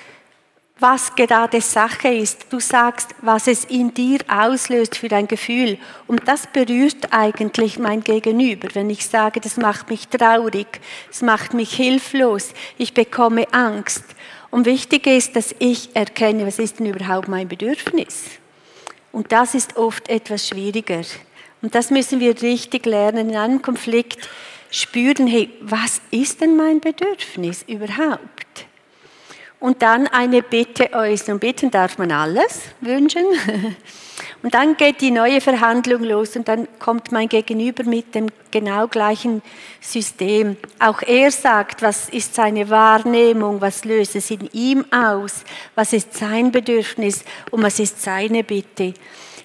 was 0.80 1.14
gerade 1.14 1.60
Sache 1.60 2.08
ist. 2.08 2.46
Du 2.50 2.58
sagst, 2.58 3.10
was 3.20 3.46
es 3.46 3.66
in 3.66 3.92
dir 3.94 4.20
auslöst 4.28 4.96
für 4.96 5.12
ein 5.12 5.28
Gefühl. 5.28 5.78
Und 6.06 6.26
das 6.26 6.46
berührt 6.46 7.12
eigentlich 7.12 7.78
mein 7.78 8.02
Gegenüber, 8.02 8.68
wenn 8.72 8.90
ich 8.90 9.06
sage, 9.06 9.40
das 9.40 9.58
macht 9.58 9.90
mich 9.90 10.08
traurig, 10.08 10.80
es 11.10 11.22
macht 11.22 11.54
mich 11.54 11.72
hilflos, 11.74 12.54
ich 12.78 12.94
bekomme 12.94 13.46
Angst. 13.52 14.04
Und 14.50 14.66
wichtig 14.66 15.06
ist, 15.06 15.36
dass 15.36 15.54
ich 15.58 15.94
erkenne, 15.94 16.46
was 16.46 16.58
ist 16.58 16.80
denn 16.80 16.86
überhaupt 16.86 17.28
mein 17.28 17.46
Bedürfnis. 17.46 18.24
Und 19.12 19.32
das 19.32 19.54
ist 19.54 19.76
oft 19.76 20.08
etwas 20.08 20.48
schwieriger. 20.48 21.02
Und 21.62 21.74
das 21.74 21.90
müssen 21.90 22.20
wir 22.20 22.40
richtig 22.40 22.86
lernen 22.86 23.30
in 23.30 23.36
einem 23.36 23.62
Konflikt 23.62 24.28
spüren, 24.70 25.26
hey, 25.26 25.50
was 25.60 26.00
ist 26.10 26.40
denn 26.40 26.56
mein 26.56 26.80
Bedürfnis 26.80 27.64
überhaupt? 27.66 28.69
Und 29.60 29.82
dann 29.82 30.06
eine 30.06 30.42
Bitte 30.42 30.92
äußern. 30.94 31.38
Bitten 31.38 31.70
darf 31.70 31.98
man 31.98 32.10
alles 32.10 32.62
wünschen. 32.80 33.24
Und 34.42 34.54
dann 34.54 34.76
geht 34.76 35.02
die 35.02 35.10
neue 35.10 35.40
Verhandlung 35.40 36.02
los 36.02 36.34
und 36.34 36.48
dann 36.48 36.66
kommt 36.78 37.12
mein 37.12 37.28
Gegenüber 37.28 37.84
mit 37.84 38.14
dem 38.14 38.28
genau 38.50 38.88
gleichen 38.88 39.42
System. 39.80 40.56
Auch 40.78 41.02
er 41.02 41.30
sagt, 41.30 41.82
was 41.82 42.08
ist 42.08 42.34
seine 42.34 42.70
Wahrnehmung, 42.70 43.60
was 43.60 43.84
löst 43.84 44.16
es 44.16 44.30
in 44.30 44.48
ihm 44.52 44.84
aus, 44.92 45.44
was 45.74 45.92
ist 45.92 46.14
sein 46.14 46.52
Bedürfnis 46.52 47.24
und 47.50 47.62
was 47.62 47.78
ist 47.78 48.02
seine 48.02 48.42
Bitte. 48.42 48.94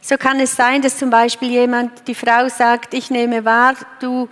So 0.01 0.17
kann 0.17 0.39
es 0.39 0.55
sein, 0.55 0.81
dass 0.81 0.97
zum 0.97 1.09
Beispiel 1.09 1.51
jemand, 1.51 2.07
die 2.07 2.15
Frau 2.15 2.47
sagt, 2.47 2.93
ich 2.93 3.09
nehme 3.09 3.43
wahr, 3.43 3.75
du 3.99 4.29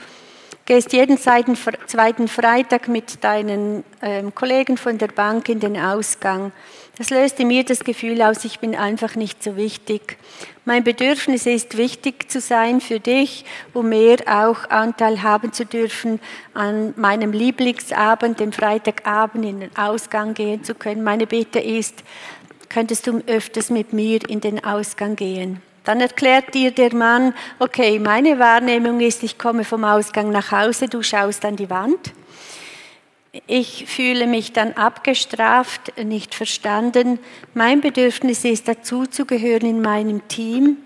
gehst 0.66 0.94
jeden 0.94 1.18
zweiten 1.18 2.28
Freitag 2.28 2.88
mit 2.88 3.24
deinen 3.24 3.84
ähm, 4.02 4.34
Kollegen 4.34 4.78
von 4.78 4.98
der 4.98 5.08
Bank 5.08 5.50
in 5.50 5.60
den 5.60 5.78
Ausgang. 5.78 6.52
Das 6.98 7.10
löst 7.10 7.40
in 7.40 7.48
mir 7.48 7.66
das 7.66 7.84
Gefühl 7.84 8.22
aus, 8.22 8.46
ich 8.46 8.60
bin 8.60 8.76
einfach 8.76 9.16
nicht 9.16 9.44
so 9.44 9.58
wichtig. 9.58 10.18
Mein 10.64 10.84
Bedürfnis 10.84 11.46
ist, 11.48 11.76
wichtig 11.76 12.30
zu 12.32 12.40
sein 12.40 12.82
für 12.82 13.00
dich, 13.00 13.46
um 13.74 13.90
mehr 13.90 14.20
auch 14.28 14.70
Anteil 14.70 15.24
haben 15.24 15.52
zu 15.52 15.66
dürfen 15.66 16.20
an 16.54 16.94
meinem 16.96 17.34
Lieblingsabend, 17.34 18.40
dem 18.40 18.54
Freitagabend 18.54 19.44
in 19.44 19.60
den 19.62 19.76
Ausgang 19.76 20.36
gehen 20.36 20.64
zu 20.64 20.76
können. 20.76 21.04
Meine 21.04 21.26
Bitte 21.26 21.60
ist, 21.60 22.04
könntest 22.70 23.08
du 23.08 23.22
öfters 23.26 23.72
mit 23.72 23.92
mir 23.92 24.20
in 24.30 24.40
den 24.40 24.64
Ausgang 24.64 25.16
gehen? 25.16 25.62
Dann 25.84 26.00
erklärt 26.00 26.54
dir 26.54 26.72
der 26.72 26.96
Mann, 26.96 27.34
okay, 27.60 28.00
meine 28.00 28.40
Wahrnehmung 28.40 29.00
ist, 29.02 29.24
ich 29.24 29.38
komme 29.38 29.64
vom 29.64 29.84
Ausgang 29.84 30.30
nach 30.30 30.52
Hause, 30.52 30.88
du 30.88 31.04
schaust 31.04 31.44
an 31.46 31.56
die 31.56 31.70
Wand. 31.70 32.14
Ich 33.48 33.86
fühle 33.88 34.28
mich 34.28 34.54
dann 34.54 34.74
abgestraft, 34.74 35.92
nicht 35.98 36.36
verstanden. 36.36 37.18
Mein 37.56 37.82
Bedürfnis 37.82 38.46
ist, 38.46 38.68
dazuzugehören 38.68 39.68
in 39.68 39.82
meinem 39.82 40.28
Team, 40.28 40.78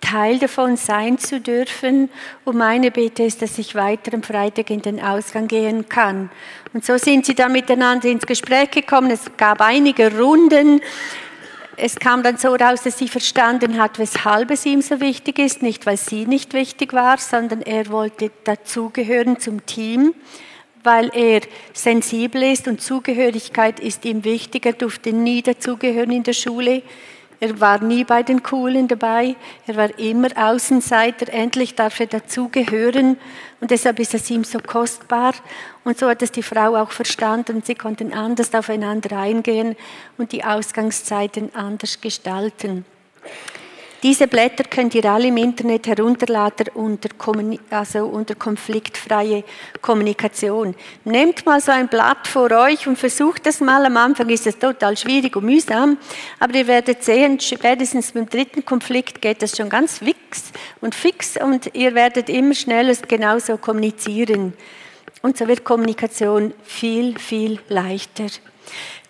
Teil 0.00 0.38
davon 0.38 0.76
sein 0.78 1.18
zu 1.18 1.40
dürfen. 1.40 2.08
Und 2.44 2.56
meine 2.56 2.90
Bitte 2.90 3.22
ist, 3.24 3.42
dass 3.42 3.58
ich 3.58 3.74
weiter 3.74 4.14
am 4.14 4.22
Freitag 4.22 4.70
in 4.70 4.80
den 4.80 4.98
Ausgang 4.98 5.46
gehen 5.46 5.90
kann. 5.90 6.30
Und 6.72 6.86
so 6.86 6.96
sind 6.96 7.26
sie 7.26 7.34
dann 7.34 7.52
miteinander 7.52 8.08
ins 8.08 8.26
Gespräch 8.26 8.70
gekommen. 8.70 9.10
Es 9.10 9.30
gab 9.36 9.60
einige 9.60 10.16
Runden 10.18 10.80
es 11.82 11.96
kam 11.96 12.22
dann 12.22 12.36
so 12.36 12.54
raus, 12.54 12.82
dass 12.82 12.98
sie 12.98 13.08
verstanden 13.08 13.80
hat, 13.80 13.98
weshalb 13.98 14.50
es 14.50 14.66
ihm 14.66 14.82
so 14.82 15.00
wichtig 15.00 15.38
ist, 15.38 15.62
nicht 15.62 15.86
weil 15.86 15.96
sie 15.96 16.26
nicht 16.26 16.52
wichtig 16.52 16.92
war, 16.92 17.18
sondern 17.18 17.62
er 17.62 17.88
wollte 17.88 18.30
dazugehören 18.44 19.40
zum 19.40 19.64
Team, 19.64 20.14
weil 20.82 21.10
er 21.14 21.40
sensibel 21.72 22.42
ist 22.42 22.68
und 22.68 22.82
Zugehörigkeit 22.82 23.80
ist 23.80 24.04
ihm 24.04 24.24
wichtig. 24.24 24.66
Er 24.66 24.74
durfte 24.74 25.12
nie 25.12 25.42
dazugehören 25.42 26.12
in 26.12 26.22
der 26.22 26.34
Schule. 26.34 26.82
Er 27.40 27.58
war 27.58 27.82
nie 27.82 28.04
bei 28.04 28.22
den 28.22 28.42
Coolen 28.42 28.86
dabei. 28.86 29.34
Er 29.66 29.76
war 29.76 29.98
immer 29.98 30.28
Außenseiter. 30.36 31.32
Endlich 31.32 31.74
darf 31.74 31.98
er 31.98 32.06
dazugehören. 32.06 33.16
Und 33.60 33.70
deshalb 33.70 33.98
ist 33.98 34.12
es 34.12 34.30
ihm 34.30 34.44
so 34.44 34.58
kostbar. 34.58 35.32
Und 35.82 35.98
so 35.98 36.08
hat 36.08 36.20
es 36.20 36.30
die 36.32 36.42
Frau 36.42 36.76
auch 36.76 36.90
verstanden. 36.90 37.62
Sie 37.64 37.74
konnten 37.74 38.12
anders 38.12 38.54
aufeinander 38.54 39.18
eingehen 39.18 39.74
und 40.18 40.32
die 40.32 40.44
Ausgangszeiten 40.44 41.54
anders 41.54 42.02
gestalten. 42.02 42.84
Diese 44.02 44.26
Blätter 44.28 44.64
könnt 44.64 44.94
ihr 44.94 45.04
alle 45.04 45.28
im 45.28 45.36
Internet 45.36 45.86
herunterladen 45.86 46.68
unter, 46.72 47.10
also 47.68 48.06
unter 48.06 48.34
konfliktfreie 48.34 49.44
Kommunikation. 49.82 50.74
Nehmt 51.04 51.44
mal 51.44 51.60
so 51.60 51.70
ein 51.70 51.86
Blatt 51.86 52.26
vor 52.26 52.50
euch 52.50 52.86
und 52.86 52.96
versucht 52.96 53.44
das 53.44 53.60
mal. 53.60 53.84
Am 53.84 53.98
Anfang 53.98 54.30
ist 54.30 54.46
es 54.46 54.58
total 54.58 54.96
schwierig 54.96 55.36
und 55.36 55.44
mühsam, 55.44 55.98
aber 56.38 56.54
ihr 56.54 56.66
werdet 56.66 57.04
sehen, 57.04 57.38
spätestens 57.40 58.12
beim 58.12 58.26
dritten 58.26 58.64
Konflikt 58.64 59.20
geht 59.20 59.42
das 59.42 59.54
schon 59.54 59.68
ganz 59.68 59.98
fix 59.98 60.44
und 60.80 60.94
fix 60.94 61.36
und 61.36 61.74
ihr 61.74 61.94
werdet 61.94 62.30
immer 62.30 62.54
schneller 62.54 62.94
genauso 63.06 63.58
kommunizieren. 63.58 64.54
Und 65.20 65.36
so 65.36 65.46
wird 65.46 65.62
Kommunikation 65.62 66.54
viel, 66.64 67.18
viel 67.18 67.60
leichter. 67.68 68.28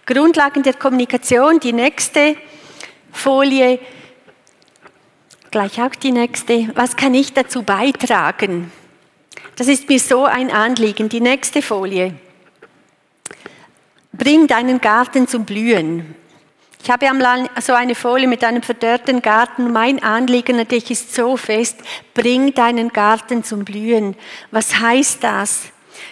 Grundlagen 0.05 0.65
der 0.65 0.75
Kommunikation, 0.75 1.61
die 1.61 1.73
nächste 1.73 2.35
Folie 3.13 3.79
Gleich 5.51 5.83
auch 5.83 5.95
die 5.97 6.13
nächste. 6.13 6.71
Was 6.77 6.95
kann 6.95 7.13
ich 7.13 7.33
dazu 7.33 7.65
beitragen? 7.65 8.71
Das 9.57 9.67
ist 9.67 9.89
mir 9.89 9.99
so 9.99 10.25
ein 10.25 10.51
Anliegen. 10.51 11.09
Die 11.09 11.21
nächste 11.21 11.61
Folie. 11.61 12.15
Bring 14.13 14.47
deinen 14.47 14.81
Garten 14.81 15.27
zum 15.27 15.45
Blühen. 15.45 16.15
Ich 16.83 16.89
habe 16.89 17.07
so 17.61 17.75
eine 17.75 17.95
Folie 17.97 18.29
mit 18.29 18.45
einem 18.45 18.63
verdörrten 18.63 19.21
Garten. 19.23 19.73
Mein 19.73 20.03
Anliegen 20.03 20.61
an 20.61 20.69
dich 20.69 20.89
ist 20.91 21.15
so 21.15 21.37
fest. 21.37 21.79
Bring 22.15 22.55
deinen 22.55 22.91
Garten 22.93 23.43
zum 23.43 23.65
Blühen. 23.65 24.15
Was 24.53 24.79
heißt 24.79 25.25
das? 25.25 25.65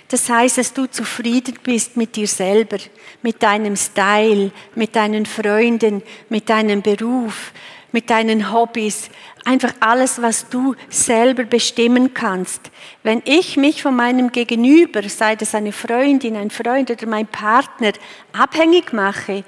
Das 0.08 0.28
heißt, 0.28 0.58
dass 0.58 0.72
du 0.74 0.86
zufrieden 0.86 1.58
bist 1.62 1.96
mit 1.96 2.16
dir 2.16 2.26
selber, 2.26 2.78
mit 3.22 3.42
deinem 3.42 3.76
Style, 3.76 4.50
mit 4.74 4.96
deinen 4.96 5.26
Freunden, 5.26 6.02
mit 6.28 6.48
deinem 6.48 6.82
Beruf, 6.82 7.52
mit 7.92 8.10
deinen 8.10 8.52
Hobbys, 8.52 9.10
einfach 9.44 9.72
alles, 9.80 10.20
was 10.20 10.48
du 10.48 10.74
selber 10.90 11.44
bestimmen 11.44 12.12
kannst. 12.12 12.70
Wenn 13.02 13.22
ich 13.24 13.56
mich 13.56 13.82
von 13.82 13.96
meinem 13.96 14.30
Gegenüber, 14.30 15.02
sei 15.08 15.36
das 15.36 15.54
eine 15.54 15.72
Freundin, 15.72 16.36
ein 16.36 16.50
Freund 16.50 16.90
oder 16.90 17.06
mein 17.06 17.26
Partner, 17.26 17.92
abhängig 18.32 18.92
mache, 18.92 19.44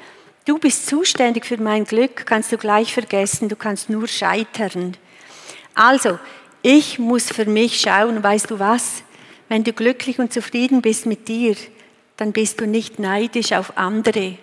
du 0.47 0.59
bist 0.59 0.87
zuständig 0.87 1.45
für 1.45 1.61
mein 1.61 1.85
Glück, 1.85 2.25
kannst 2.27 2.51
du 2.53 2.57
gleich 2.57 2.95
vergessen, 2.95 3.49
du 3.49 3.57
kannst 3.57 3.91
nur 3.91 4.09
scheitern. 4.09 4.97
Also, 5.75 6.19
ich 6.63 6.99
muss 6.99 7.31
für 7.31 7.47
mich 7.47 7.81
schauen, 7.81 8.23
weißt 8.23 8.51
du 8.51 8.59
was? 8.59 9.03
Wenn 9.49 9.65
du 9.65 9.73
glücklich 9.73 10.19
und 10.19 10.33
zufrieden 10.33 10.83
bist 10.83 11.07
mit 11.07 11.29
dir, 11.29 11.57
dann 12.17 12.33
bist 12.33 12.61
du 12.61 12.67
nicht 12.67 12.99
neidisch 12.99 13.53
auf 13.53 13.77
andere. 13.77 14.37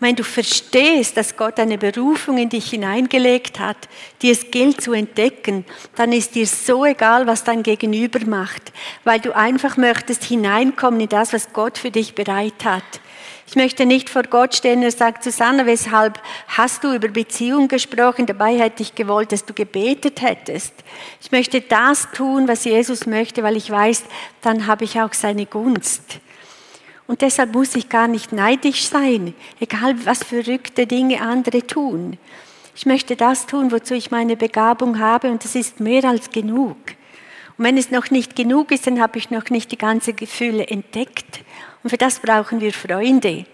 Und 0.00 0.08
wenn 0.08 0.16
du 0.16 0.24
verstehst, 0.24 1.16
dass 1.16 1.36
Gott 1.36 1.58
eine 1.60 1.78
Berufung 1.78 2.36
in 2.38 2.48
dich 2.48 2.70
hineingelegt 2.70 3.60
hat, 3.60 3.88
die 4.22 4.30
es 4.30 4.50
gilt 4.50 4.80
zu 4.80 4.92
entdecken, 4.92 5.64
dann 5.94 6.12
ist 6.12 6.34
dir 6.34 6.46
so 6.46 6.84
egal, 6.84 7.26
was 7.26 7.44
dein 7.44 7.62
Gegenüber 7.62 8.20
macht, 8.26 8.72
weil 9.04 9.20
du 9.20 9.34
einfach 9.34 9.76
möchtest 9.76 10.24
hineinkommen 10.24 11.00
in 11.00 11.08
das, 11.08 11.32
was 11.32 11.52
Gott 11.52 11.78
für 11.78 11.90
dich 11.90 12.14
bereit 12.14 12.64
hat. 12.64 12.82
Ich 13.46 13.56
möchte 13.56 13.86
nicht 13.86 14.10
vor 14.10 14.22
Gott 14.24 14.54
stehen, 14.54 14.82
er 14.82 14.90
sagt, 14.90 15.22
Susanne, 15.22 15.66
weshalb 15.66 16.20
hast 16.48 16.82
du 16.82 16.92
über 16.92 17.08
Beziehung 17.08 17.68
gesprochen? 17.68 18.26
Dabei 18.26 18.58
hätte 18.58 18.82
ich 18.82 18.94
gewollt, 18.94 19.32
dass 19.32 19.44
du 19.44 19.52
gebetet 19.52 20.22
hättest. 20.22 20.72
Ich 21.20 21.30
möchte 21.30 21.60
das 21.60 22.08
tun, 22.12 22.48
was 22.48 22.64
Jesus 22.64 23.06
möchte, 23.06 23.42
weil 23.42 23.56
ich 23.56 23.70
weiß, 23.70 24.04
dann 24.42 24.66
habe 24.66 24.84
ich 24.84 25.00
auch 25.00 25.12
seine 25.12 25.46
Gunst. 25.46 26.20
Und 27.06 27.20
deshalb 27.20 27.54
muss 27.54 27.74
ich 27.74 27.88
gar 27.88 28.08
nicht 28.08 28.32
neidisch 28.32 28.86
sein, 28.88 29.34
egal 29.60 29.94
was 30.06 30.24
verrückte 30.24 30.86
Dinge 30.86 31.20
andere 31.20 31.66
tun. 31.66 32.18
Ich 32.74 32.86
möchte 32.86 33.14
das 33.14 33.46
tun, 33.46 33.70
wozu 33.70 33.94
ich 33.94 34.10
meine 34.10 34.36
Begabung 34.36 34.98
habe 34.98 35.30
und 35.30 35.44
das 35.44 35.54
ist 35.54 35.80
mehr 35.80 36.04
als 36.04 36.30
genug. 36.30 36.76
Und 37.56 37.64
wenn 37.64 37.76
es 37.76 37.90
noch 37.90 38.10
nicht 38.10 38.34
genug 38.34 38.72
ist, 38.72 38.86
dann 38.86 39.00
habe 39.00 39.18
ich 39.18 39.30
noch 39.30 39.50
nicht 39.50 39.70
die 39.70 39.78
ganze 39.78 40.12
Gefühle 40.12 40.66
entdeckt. 40.66 41.44
Und 41.82 41.90
für 41.90 41.98
das 41.98 42.18
brauchen 42.18 42.60
wir 42.60 42.72
Freunde. 42.72 43.44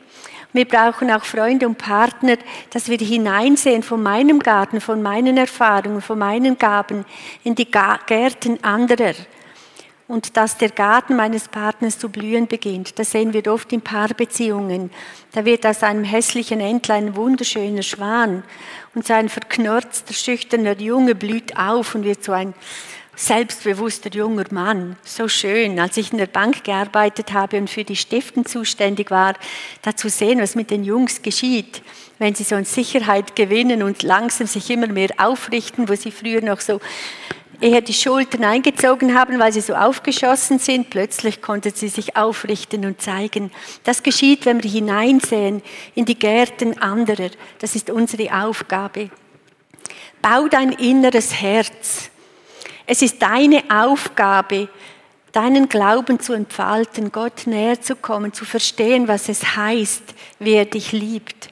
Wir 0.52 0.64
brauchen 0.64 1.10
auch 1.10 1.24
Freunde 1.24 1.66
und 1.66 1.76
Partner, 1.76 2.36
dass 2.70 2.88
wir 2.88 2.98
hineinsehen 2.98 3.82
von 3.82 4.02
meinem 4.02 4.38
Garten, 4.38 4.80
von 4.80 5.02
meinen 5.02 5.36
Erfahrungen, 5.36 6.00
von 6.00 6.18
meinen 6.18 6.56
Gaben 6.56 7.04
in 7.44 7.54
die 7.54 7.70
Gärten 7.70 8.62
anderer 8.64 9.14
und 10.10 10.36
dass 10.36 10.58
der 10.58 10.70
Garten 10.70 11.14
meines 11.14 11.46
Partners 11.46 11.96
zu 11.96 12.08
blühen 12.08 12.48
beginnt. 12.48 12.98
Das 12.98 13.12
sehen 13.12 13.32
wir 13.32 13.46
oft 13.46 13.72
in 13.72 13.80
Paarbeziehungen. 13.80 14.90
Da 15.30 15.44
wird 15.44 15.64
aus 15.64 15.84
einem 15.84 16.02
hässlichen 16.02 16.58
Entlein 16.58 17.06
ein 17.06 17.16
wunderschöner 17.16 17.82
Schwan 17.82 18.42
und 18.92 19.06
sein 19.06 19.28
verknorzter, 19.28 20.12
schüchterner 20.12 20.76
Junge 20.80 21.14
blüht 21.14 21.56
auf 21.56 21.94
und 21.94 22.02
wird 22.02 22.24
so 22.24 22.32
ein 22.32 22.54
selbstbewusster 23.14 24.10
junger 24.10 24.46
Mann. 24.50 24.96
So 25.04 25.28
schön, 25.28 25.78
als 25.78 25.96
ich 25.96 26.10
in 26.10 26.18
der 26.18 26.26
Bank 26.26 26.64
gearbeitet 26.64 27.32
habe 27.32 27.58
und 27.58 27.70
für 27.70 27.84
die 27.84 27.94
Stiften 27.94 28.44
zuständig 28.44 29.12
war, 29.12 29.34
da 29.82 29.94
zu 29.94 30.08
sehen, 30.08 30.40
was 30.40 30.56
mit 30.56 30.72
den 30.72 30.82
Jungs 30.82 31.22
geschieht, 31.22 31.82
wenn 32.18 32.34
sie 32.34 32.42
so 32.42 32.56
in 32.56 32.64
Sicherheit 32.64 33.36
gewinnen 33.36 33.84
und 33.84 34.02
langsam 34.02 34.48
sich 34.48 34.70
immer 34.70 34.88
mehr 34.88 35.10
aufrichten, 35.18 35.88
wo 35.88 35.94
sie 35.94 36.10
früher 36.10 36.40
noch 36.42 36.60
so 36.60 36.80
eher 37.60 37.80
die 37.80 37.94
Schultern 37.94 38.44
eingezogen 38.44 39.18
haben, 39.18 39.38
weil 39.38 39.52
sie 39.52 39.60
so 39.60 39.74
aufgeschossen 39.74 40.58
sind. 40.58 40.90
Plötzlich 40.90 41.42
konnten 41.42 41.72
sie 41.74 41.88
sich 41.88 42.16
aufrichten 42.16 42.84
und 42.84 43.00
zeigen. 43.00 43.50
Das 43.84 44.02
geschieht, 44.02 44.46
wenn 44.46 44.62
wir 44.62 44.70
hineinsehen 44.70 45.62
in 45.94 46.04
die 46.04 46.18
Gärten 46.18 46.80
anderer. 46.80 47.30
Das 47.58 47.76
ist 47.76 47.90
unsere 47.90 48.32
Aufgabe. 48.44 49.10
Bau 50.22 50.48
dein 50.48 50.72
inneres 50.72 51.34
Herz. 51.40 52.10
Es 52.86 53.02
ist 53.02 53.22
deine 53.22 53.62
Aufgabe, 53.70 54.68
deinen 55.32 55.68
Glauben 55.68 56.18
zu 56.20 56.32
entfalten, 56.32 57.12
Gott 57.12 57.46
näher 57.46 57.80
zu 57.80 57.94
kommen, 57.96 58.32
zu 58.32 58.44
verstehen, 58.44 59.06
was 59.06 59.28
es 59.28 59.56
heißt, 59.56 60.02
wie 60.38 60.54
er 60.54 60.64
dich 60.64 60.92
liebt. 60.92 61.50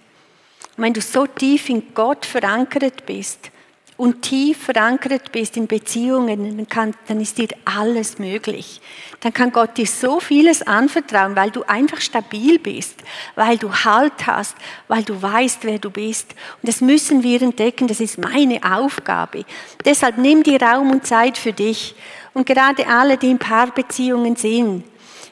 Und 0.77 0.85
wenn 0.85 0.95
du 0.95 1.01
so 1.01 1.27
tief 1.27 1.69
in 1.69 1.95
Gott 1.95 2.27
verankert 2.27 3.07
bist, 3.07 3.51
und 3.99 4.23
tief 4.23 4.63
verankert 4.63 5.33
bist 5.33 5.57
in 5.57 5.67
Beziehungen, 5.67 6.57
dann, 6.57 6.69
kann, 6.69 6.95
dann 7.09 7.21
ist 7.21 7.37
dir 7.37 7.49
alles 7.65 8.21
möglich. 8.21 8.81
Dann 9.21 9.35
kann 9.35 9.51
Gott 9.51 9.77
dir 9.77 9.87
so 9.87 10.21
vieles 10.21 10.63
anvertrauen, 10.63 11.35
weil 11.35 11.51
du 11.51 11.65
einfach 11.65 12.01
stabil 12.01 12.61
bist, 12.61 12.95
weil 13.35 13.59
du 13.59 13.71
Halt 13.75 14.25
hast, 14.25 14.55
weil 14.87 15.03
du 15.03 15.21
weißt, 15.21 15.65
wer 15.65 15.81
du 15.81 15.91
bist. 15.91 16.37
Und 16.63 16.69
das 16.69 16.81
müssen 16.81 17.25
wir 17.25 17.43
entdecken, 17.43 17.89
das 17.89 17.99
ist 17.99 18.19
meine 18.19 18.61
Aufgabe. 18.63 19.45
Deshalb 19.85 20.17
nimm 20.17 20.45
dir 20.45 20.63
Raum 20.63 20.93
und 20.93 21.05
Zeit 21.05 21.37
für 21.37 21.53
dich. 21.53 21.97
Und 22.35 22.47
gerade 22.47 22.87
alle, 22.87 23.17
die 23.17 23.31
in 23.31 23.41
Paarbeziehungen 23.41 24.37
sind, 24.37 24.85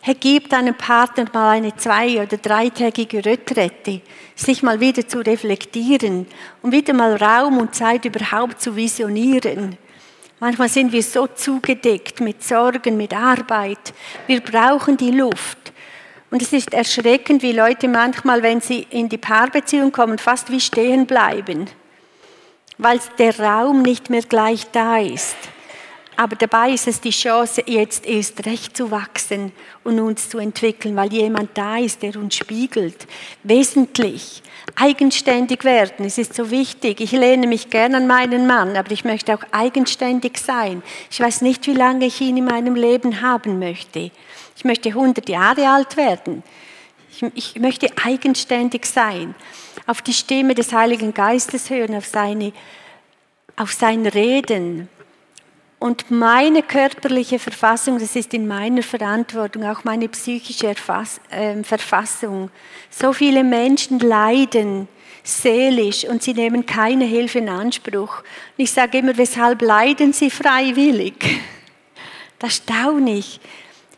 Herr, 0.06 0.14
gib 0.14 0.50
deinem 0.50 0.76
Partner 0.76 1.24
mal 1.32 1.56
eine 1.56 1.74
zwei- 1.74 2.22
oder 2.22 2.36
dreitägige 2.36 3.24
Retrette, 3.24 4.02
sich 4.36 4.62
mal 4.62 4.78
wieder 4.78 5.08
zu 5.08 5.18
reflektieren 5.18 6.28
und 6.62 6.70
wieder 6.70 6.94
mal 6.94 7.16
Raum 7.16 7.58
und 7.58 7.74
Zeit 7.74 8.04
überhaupt 8.04 8.60
zu 8.60 8.76
visionieren. 8.76 9.76
Manchmal 10.38 10.68
sind 10.68 10.92
wir 10.92 11.02
so 11.02 11.26
zugedeckt 11.26 12.20
mit 12.20 12.40
Sorgen, 12.44 12.96
mit 12.96 13.16
Arbeit. 13.16 13.92
Wir 14.28 14.40
brauchen 14.42 14.96
die 14.96 15.10
Luft. 15.10 15.72
Und 16.30 16.40
es 16.40 16.52
ist 16.52 16.72
erschreckend, 16.72 17.42
wie 17.42 17.50
Leute 17.50 17.88
manchmal, 17.88 18.44
wenn 18.44 18.60
sie 18.60 18.86
in 18.90 19.08
die 19.08 19.18
Paarbeziehung 19.18 19.90
kommen, 19.90 20.18
fast 20.18 20.52
wie 20.52 20.60
stehen 20.60 21.06
bleiben, 21.06 21.66
weil 22.78 23.00
der 23.18 23.36
Raum 23.40 23.82
nicht 23.82 24.08
mehr 24.08 24.22
gleich 24.22 24.70
da 24.70 24.98
ist. 24.98 25.36
Aber 26.18 26.34
dabei 26.34 26.70
ist 26.70 26.88
es 26.88 27.00
die 27.00 27.10
Chance, 27.10 27.62
jetzt 27.66 28.06
erst 28.06 28.46
recht 28.46 28.74
zu 28.74 28.90
wachsen 28.90 29.52
und 29.84 30.00
uns 30.00 30.30
zu 30.30 30.38
entwickeln, 30.38 30.96
weil 30.96 31.12
jemand 31.12 31.50
da 31.54 31.76
ist, 31.76 32.02
der 32.02 32.16
uns 32.16 32.36
spiegelt. 32.36 33.06
Wesentlich. 33.42 34.42
Eigenständig 34.76 35.62
werden, 35.64 36.06
es 36.06 36.16
ist 36.16 36.34
so 36.34 36.50
wichtig. 36.50 37.00
Ich 37.00 37.12
lehne 37.12 37.46
mich 37.46 37.68
gern 37.68 37.94
an 37.94 38.06
meinen 38.06 38.46
Mann, 38.46 38.76
aber 38.76 38.90
ich 38.92 39.04
möchte 39.04 39.34
auch 39.34 39.42
eigenständig 39.52 40.38
sein. 40.38 40.82
Ich 41.10 41.20
weiß 41.20 41.42
nicht, 41.42 41.66
wie 41.66 41.74
lange 41.74 42.06
ich 42.06 42.20
ihn 42.20 42.38
in 42.38 42.46
meinem 42.46 42.74
Leben 42.74 43.20
haben 43.20 43.58
möchte. 43.58 44.10
Ich 44.56 44.64
möchte 44.64 44.88
100 44.88 45.28
Jahre 45.28 45.68
alt 45.68 45.98
werden. 45.98 46.42
Ich, 47.10 47.22
ich 47.34 47.60
möchte 47.60 47.88
eigenständig 48.02 48.86
sein. 48.86 49.34
Auf 49.86 50.00
die 50.00 50.14
Stimme 50.14 50.54
des 50.54 50.72
Heiligen 50.72 51.12
Geistes 51.12 51.68
hören, 51.68 51.94
auf 51.94 52.06
seine, 52.06 52.52
auf 53.56 53.72
sein 53.72 54.06
Reden 54.06 54.88
und 55.86 56.10
meine 56.10 56.64
körperliche 56.64 57.38
Verfassung, 57.38 58.00
das 58.00 58.16
ist 58.16 58.34
in 58.34 58.48
meiner 58.48 58.82
Verantwortung, 58.82 59.62
auch 59.64 59.84
meine 59.84 60.08
psychische 60.08 60.66
Erfass 60.66 61.20
äh, 61.30 61.62
Verfassung. 61.62 62.50
So 62.90 63.12
viele 63.12 63.44
Menschen 63.44 64.00
leiden 64.00 64.88
seelisch 65.22 66.04
und 66.04 66.24
sie 66.24 66.34
nehmen 66.34 66.66
keine 66.66 67.04
Hilfe 67.04 67.38
in 67.38 67.48
Anspruch. 67.48 68.18
Und 68.18 68.64
ich 68.64 68.72
sage 68.72 68.98
immer, 68.98 69.16
weshalb 69.16 69.62
leiden 69.62 70.12
sie 70.12 70.30
freiwillig? 70.30 71.14
Da 72.38 72.50
staune 72.50 73.16
ich, 73.16 73.40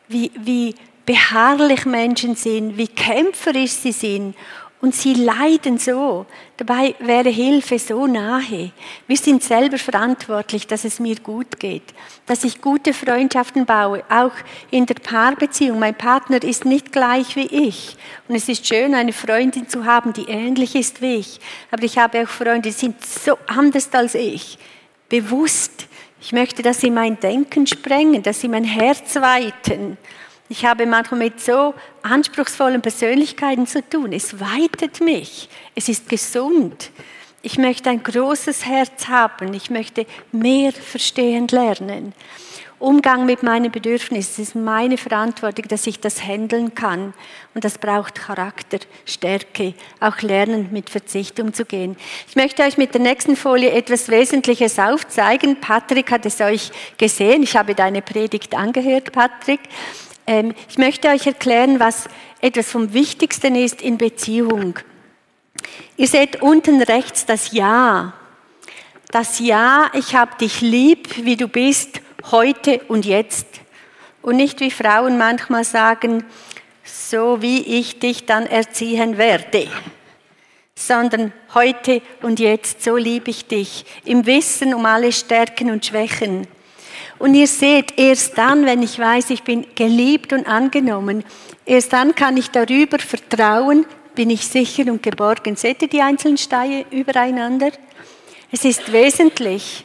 wie, 0.06 0.30
wie 0.38 0.76
beharrlich 1.04 1.86
Menschen 1.86 2.36
sind, 2.36 2.76
wie 2.76 2.86
kämpferisch 2.86 3.72
sie 3.72 3.90
sind 3.90 4.36
und 4.80 4.94
sie 4.94 5.14
leiden 5.14 5.78
so. 5.78 6.26
Dabei 6.56 6.94
wäre 7.00 7.28
Hilfe 7.28 7.78
so 7.78 8.06
nahe. 8.06 8.70
Wir 9.06 9.16
sind 9.16 9.42
selber 9.42 9.78
verantwortlich, 9.78 10.66
dass 10.66 10.84
es 10.84 11.00
mir 11.00 11.16
gut 11.16 11.58
geht, 11.58 11.82
dass 12.26 12.44
ich 12.44 12.60
gute 12.60 12.92
Freundschaften 12.92 13.66
baue, 13.66 14.04
auch 14.08 14.32
in 14.70 14.86
der 14.86 14.94
Paarbeziehung. 14.94 15.78
Mein 15.78 15.96
Partner 15.96 16.42
ist 16.42 16.64
nicht 16.64 16.92
gleich 16.92 17.34
wie 17.34 17.46
ich. 17.46 17.96
Und 18.28 18.36
es 18.36 18.48
ist 18.48 18.66
schön, 18.66 18.94
eine 18.94 19.12
Freundin 19.12 19.68
zu 19.68 19.84
haben, 19.84 20.12
die 20.12 20.28
ähnlich 20.28 20.76
ist 20.76 21.02
wie 21.02 21.16
ich. 21.16 21.40
Aber 21.70 21.82
ich 21.82 21.98
habe 21.98 22.22
auch 22.22 22.28
Freunde, 22.28 22.68
die 22.68 22.72
sind 22.72 23.04
so 23.04 23.36
anders 23.48 23.92
als 23.92 24.14
ich. 24.14 24.58
Bewusst. 25.08 25.86
Ich 26.20 26.32
möchte, 26.32 26.62
dass 26.62 26.80
sie 26.80 26.90
mein 26.90 27.18
Denken 27.18 27.66
sprengen, 27.66 28.22
dass 28.22 28.40
sie 28.40 28.48
mein 28.48 28.64
Herz 28.64 29.16
weiten. 29.16 29.96
Ich 30.50 30.64
habe 30.64 30.86
manchmal 30.86 31.20
mit 31.20 31.40
so 31.40 31.74
anspruchsvollen 32.02 32.80
Persönlichkeiten 32.80 33.66
zu 33.66 33.86
tun. 33.86 34.12
Es 34.12 34.40
weitet 34.40 35.00
mich. 35.00 35.48
Es 35.74 35.88
ist 35.90 36.08
gesund. 36.08 36.90
Ich 37.42 37.58
möchte 37.58 37.90
ein 37.90 38.02
großes 38.02 38.64
Herz 38.64 39.08
haben. 39.08 39.52
Ich 39.52 39.68
möchte 39.68 40.06
mehr 40.32 40.72
verstehen 40.72 41.48
lernen. 41.48 42.14
Umgang 42.78 43.26
mit 43.26 43.42
meinen 43.42 43.72
Bedürfnissen 43.72 44.42
ist 44.42 44.54
meine 44.54 44.98
Verantwortung, 44.98 45.66
dass 45.68 45.86
ich 45.86 45.98
das 45.98 46.22
handeln 46.22 46.74
kann. 46.76 47.12
Und 47.52 47.64
das 47.64 47.76
braucht 47.76 48.14
Charakter, 48.14 48.78
Stärke, 49.04 49.74
auch 49.98 50.22
lernen, 50.22 50.68
mit 50.70 50.88
Verzicht 50.88 51.40
umzugehen. 51.40 51.96
Ich 52.28 52.36
möchte 52.36 52.62
euch 52.62 52.78
mit 52.78 52.94
der 52.94 53.00
nächsten 53.00 53.34
Folie 53.34 53.72
etwas 53.72 54.08
Wesentliches 54.08 54.78
aufzeigen. 54.78 55.60
Patrick 55.60 56.12
hat 56.12 56.24
es 56.24 56.40
euch 56.40 56.70
gesehen. 56.96 57.42
Ich 57.42 57.56
habe 57.56 57.74
deine 57.74 58.00
Predigt 58.00 58.54
angehört, 58.54 59.10
Patrick. 59.10 59.60
Ähm, 60.28 60.54
ich 60.68 60.76
möchte 60.76 61.08
euch 61.08 61.26
erklären, 61.26 61.80
was 61.80 62.04
etwas 62.42 62.70
vom 62.70 62.92
Wichtigsten 62.92 63.54
ist 63.54 63.80
in 63.80 63.96
Beziehung. 63.96 64.78
Ihr 65.96 66.06
seht 66.06 66.42
unten 66.42 66.82
rechts 66.82 67.24
das 67.24 67.52
Ja. 67.52 68.12
Das 69.10 69.38
Ja, 69.38 69.90
ich 69.94 70.14
habe 70.14 70.36
dich 70.38 70.60
lieb, 70.60 71.24
wie 71.24 71.36
du 71.36 71.48
bist, 71.48 72.02
heute 72.30 72.80
und 72.88 73.06
jetzt. 73.06 73.46
Und 74.20 74.36
nicht 74.36 74.60
wie 74.60 74.70
Frauen 74.70 75.16
manchmal 75.16 75.64
sagen, 75.64 76.24
so 76.84 77.40
wie 77.40 77.62
ich 77.78 77.98
dich 77.98 78.26
dann 78.26 78.46
erziehen 78.46 79.16
werde. 79.16 79.68
sondern 80.74 81.32
heute 81.54 82.02
und 82.22 82.38
jetzt, 82.38 82.84
so 82.84 82.96
liebe 82.96 83.30
ich 83.30 83.46
dich, 83.46 83.84
im 84.04 84.26
Wissen 84.26 84.74
um 84.74 84.86
alle 84.86 85.10
Stärken 85.10 85.72
und 85.72 85.84
Schwächen. 85.84 86.46
Und 87.18 87.34
ihr 87.34 87.46
seht, 87.46 87.98
erst 87.98 88.38
dann, 88.38 88.64
wenn 88.64 88.82
ich 88.82 88.98
weiß, 88.98 89.30
ich 89.30 89.42
bin 89.42 89.66
geliebt 89.74 90.32
und 90.32 90.46
angenommen, 90.46 91.24
erst 91.66 91.92
dann 91.92 92.14
kann 92.14 92.36
ich 92.36 92.50
darüber 92.50 92.98
vertrauen, 92.98 93.86
bin 94.14 94.30
ich 94.30 94.46
sicher 94.46 94.90
und 94.90 95.02
geborgen. 95.02 95.56
Seht 95.56 95.82
ihr 95.82 95.88
die 95.88 96.02
einzelnen 96.02 96.38
Steine 96.38 96.84
übereinander? 96.90 97.70
Es 98.50 98.64
ist 98.64 98.92
wesentlich. 98.92 99.84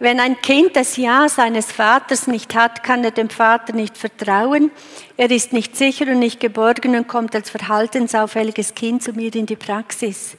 Wenn 0.00 0.20
ein 0.20 0.40
Kind 0.40 0.76
das 0.76 0.96
Ja 0.96 1.28
seines 1.28 1.72
Vaters 1.72 2.28
nicht 2.28 2.54
hat, 2.54 2.84
kann 2.84 3.02
er 3.02 3.10
dem 3.10 3.30
Vater 3.30 3.72
nicht 3.72 3.98
vertrauen. 3.98 4.70
Er 5.16 5.30
ist 5.30 5.52
nicht 5.52 5.76
sicher 5.76 6.06
und 6.06 6.20
nicht 6.20 6.38
geborgen 6.38 6.96
und 6.96 7.08
kommt 7.08 7.34
als 7.34 7.50
verhaltensauffälliges 7.50 8.74
Kind 8.74 9.02
zu 9.02 9.12
mir 9.12 9.34
in 9.34 9.46
die 9.46 9.56
Praxis. 9.56 10.36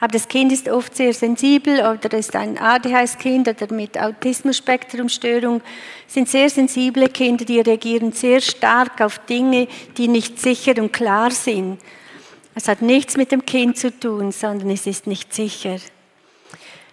Aber 0.00 0.12
das 0.12 0.26
Kind 0.26 0.50
ist 0.50 0.66
oft 0.68 0.96
sehr 0.96 1.12
sensibel 1.12 1.80
oder 1.80 2.16
ist 2.16 2.34
ein 2.34 2.56
ADHS-Kind 2.56 3.48
oder 3.48 3.72
mit 3.74 4.00
Autismus-Spektrum-Störung, 4.00 5.60
sind 6.06 6.28
sehr 6.28 6.48
sensible 6.48 7.08
Kinder, 7.08 7.44
die 7.44 7.60
reagieren 7.60 8.12
sehr 8.12 8.40
stark 8.40 9.02
auf 9.02 9.18
Dinge, 9.26 9.68
die 9.98 10.08
nicht 10.08 10.40
sicher 10.40 10.72
und 10.78 10.92
klar 10.92 11.30
sind. 11.30 11.78
Es 12.54 12.66
hat 12.66 12.80
nichts 12.80 13.18
mit 13.18 13.30
dem 13.30 13.44
Kind 13.44 13.76
zu 13.76 13.96
tun, 13.96 14.32
sondern 14.32 14.70
es 14.70 14.86
ist 14.86 15.06
nicht 15.06 15.34
sicher. 15.34 15.76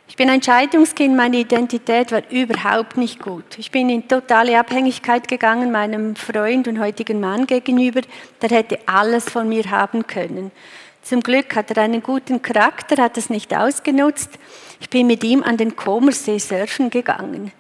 Ich 0.10 0.16
bin 0.16 0.30
ein 0.30 0.42
Scheidungskind, 0.42 1.16
meine 1.16 1.38
Identität 1.38 2.12
war 2.12 2.24
überhaupt 2.30 2.98
nicht 2.98 3.20
gut. 3.20 3.58
Ich 3.58 3.72
bin 3.72 3.90
in 3.90 4.08
totale 4.08 4.58
Abhängigkeit 4.60 5.28
gegangen 5.28 5.72
meinem 5.72 6.16
Freund 6.16 6.68
und 6.68 6.80
heutigen 6.80 7.20
Mann 7.20 7.46
gegenüber, 7.46 8.02
der 8.42 8.50
hätte 8.50 8.80
alles 8.86 9.30
von 9.30 9.48
mir 9.48 9.70
haben 9.70 10.08
können. 10.08 10.52
Zum 11.08 11.22
Glück 11.22 11.56
hat 11.56 11.72
er 11.72 11.84
einen 11.84 12.04
guten 12.04 12.42
Charakter, 12.42 13.02
hat 13.02 13.16
es 13.18 13.30
nicht 13.30 13.56
ausgenutzt. 13.56 14.32
Ich 14.82 14.90
bin 14.90 15.08
mit 15.08 15.24
ihm 15.24 15.42
an 15.42 15.56
den 15.56 15.74
Comersee 15.74 16.38
surfen 16.38 16.90
gegangen. 16.90 17.54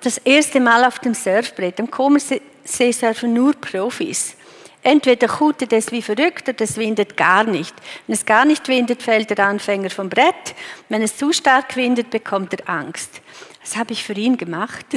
Das 0.00 0.16
erste 0.16 0.58
Mal 0.58 0.86
auf 0.86 0.98
dem 1.00 1.12
Surfbrett. 1.12 1.78
Am 1.80 1.90
Comersee 1.90 2.40
surfen 2.64 3.34
nur 3.34 3.52
Profis. 3.52 4.38
Entweder 4.82 5.28
kutet 5.28 5.74
es 5.74 5.92
wie 5.92 6.00
verrückt 6.00 6.48
oder 6.48 6.62
es 6.64 6.78
windet 6.78 7.14
gar 7.14 7.44
nicht. 7.44 7.74
Wenn 8.06 8.14
es 8.14 8.24
gar 8.24 8.46
nicht 8.46 8.68
windet, 8.68 9.02
fällt 9.02 9.28
der 9.28 9.46
Anfänger 9.46 9.90
vom 9.90 10.08
Brett. 10.08 10.54
Wenn 10.88 11.02
es 11.02 11.18
zu 11.18 11.30
stark 11.30 11.76
windet, 11.76 12.08
bekommt 12.08 12.54
er 12.54 12.70
Angst. 12.70 13.20
Das 13.60 13.76
habe 13.76 13.92
ich 13.92 14.02
für 14.02 14.14
ihn 14.14 14.38
gemacht. 14.38 14.86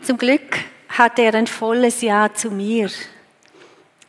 Zum 0.00 0.16
Glück 0.16 0.60
hatte 0.88 1.20
er 1.20 1.34
ein 1.34 1.46
volles 1.46 2.00
Ja 2.00 2.32
zu 2.32 2.50
mir. 2.50 2.88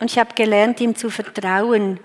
Und 0.00 0.10
ich 0.10 0.18
habe 0.18 0.34
gelernt, 0.34 0.80
ihm 0.80 0.94
zu 0.94 1.10
vertrauen. 1.10 1.98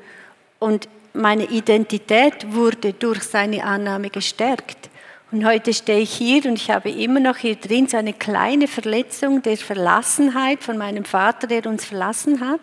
Und 0.60 0.88
meine 1.14 1.46
Identität 1.46 2.54
wurde 2.54 2.94
durch 2.94 3.24
seine 3.24 3.64
Annahme 3.64 4.10
gestärkt. 4.10 4.89
Und 5.32 5.46
heute 5.46 5.74
stehe 5.74 6.00
ich 6.00 6.14
hier 6.14 6.46
und 6.46 6.54
ich 6.54 6.70
habe 6.70 6.91
immer 6.91 7.20
noch 7.20 7.38
hier 7.38 7.56
drin 7.56 7.88
so 7.88 7.98
eine 7.98 8.14
kleine 8.14 8.68
Verletzung 8.68 9.41
der 9.41 9.58
Verlassenheit 9.58 10.64
von 10.64 10.78
meinem 10.78 11.06
Vater, 11.06 11.48
der 11.48 11.66
uns 11.66 11.86
verlassen 11.86 12.39
hat. 12.39 12.60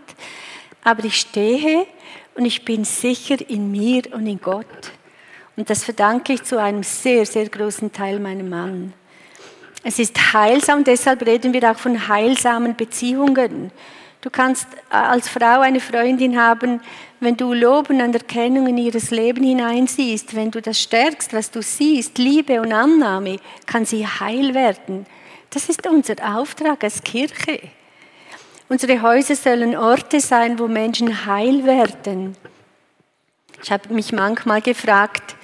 Aber 0.84 1.04
ich 1.04 1.16
stehe 1.16 1.86
und 2.34 2.44
ich 2.44 2.64
bin 2.64 2.84
sicher 2.84 3.36
in 3.48 3.72
mir 3.72 4.02
und 4.12 4.26
in 4.26 4.40
Gott. 4.40 4.92
Und 5.56 5.68
das 5.68 5.84
verdanke 5.84 6.32
ich 6.32 6.44
zu 6.44 6.58
einem 6.58 6.84
sehr, 6.84 7.26
sehr 7.26 7.48
großen 7.48 7.92
Teil 7.92 8.20
meinem 8.20 8.48
Mann. 8.48 8.92
Es 9.82 9.98
ist 9.98 10.32
heilsam, 10.32 10.84
deshalb 10.84 11.26
reden 11.26 11.52
wir 11.52 11.70
auch 11.70 11.76
von 11.76 12.08
heilsamen 12.08 12.76
Beziehungen. 12.76 13.72
Du 14.20 14.28
kannst 14.28 14.66
äh, 14.90 14.96
als 14.96 15.28
Frau 15.28 15.60
eine 15.60 15.80
Freundin 15.80 16.38
haben, 16.38 16.80
wenn 17.20 17.36
du 17.36 17.52
Lob 17.52 17.90
und 17.90 18.00
Anerkennung 18.00 18.66
in 18.66 18.78
ihres 18.78 19.10
Leben 19.10 19.44
hineinsiehst, 19.44 20.34
wenn 20.34 20.50
du 20.50 20.60
das 20.60 20.80
stärkst, 20.80 21.32
was 21.32 21.50
du 21.50 21.62
siehst, 21.62 22.18
Liebe 22.18 22.60
und 22.60 22.72
Annahme, 22.72 23.38
kann 23.66 23.84
sie 23.84 24.06
heil 24.06 24.54
werden. 24.54 25.06
Das 25.50 25.68
ist 25.68 25.86
unser 25.86 26.14
Auftrag 26.36 26.84
als 26.84 27.02
Kirche. 27.02 27.60
Unsere 28.68 29.02
Häuser 29.02 29.34
sollen 29.34 29.76
Orte 29.76 30.20
sein, 30.20 30.58
wo 30.58 30.68
Menschen 30.68 31.26
heil 31.26 31.64
werden. 31.64 32.36
Ich 33.62 33.72
habe 33.72 33.92
mich 33.92 34.12
manchmal 34.12 34.62
gefragt, 34.62 35.34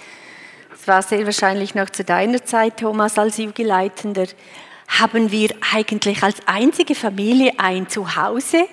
es 0.75 0.87
war 0.87 1.03
sehr 1.03 1.27
wahrscheinlich 1.27 1.75
noch 1.75 1.91
zu 1.91 2.05
deiner 2.05 2.45
Zeit, 2.45 2.79
Thomas, 2.79 3.19
als 3.19 3.39
Jugendleitender, 3.39 4.27
haben 4.89 5.31
wir 5.31 5.51
eigentlich 5.75 6.23
als 6.23 6.37
einzige 6.47 6.95
Familie 6.95 7.53
ein 7.59 7.89
Zuhause, 7.89 8.67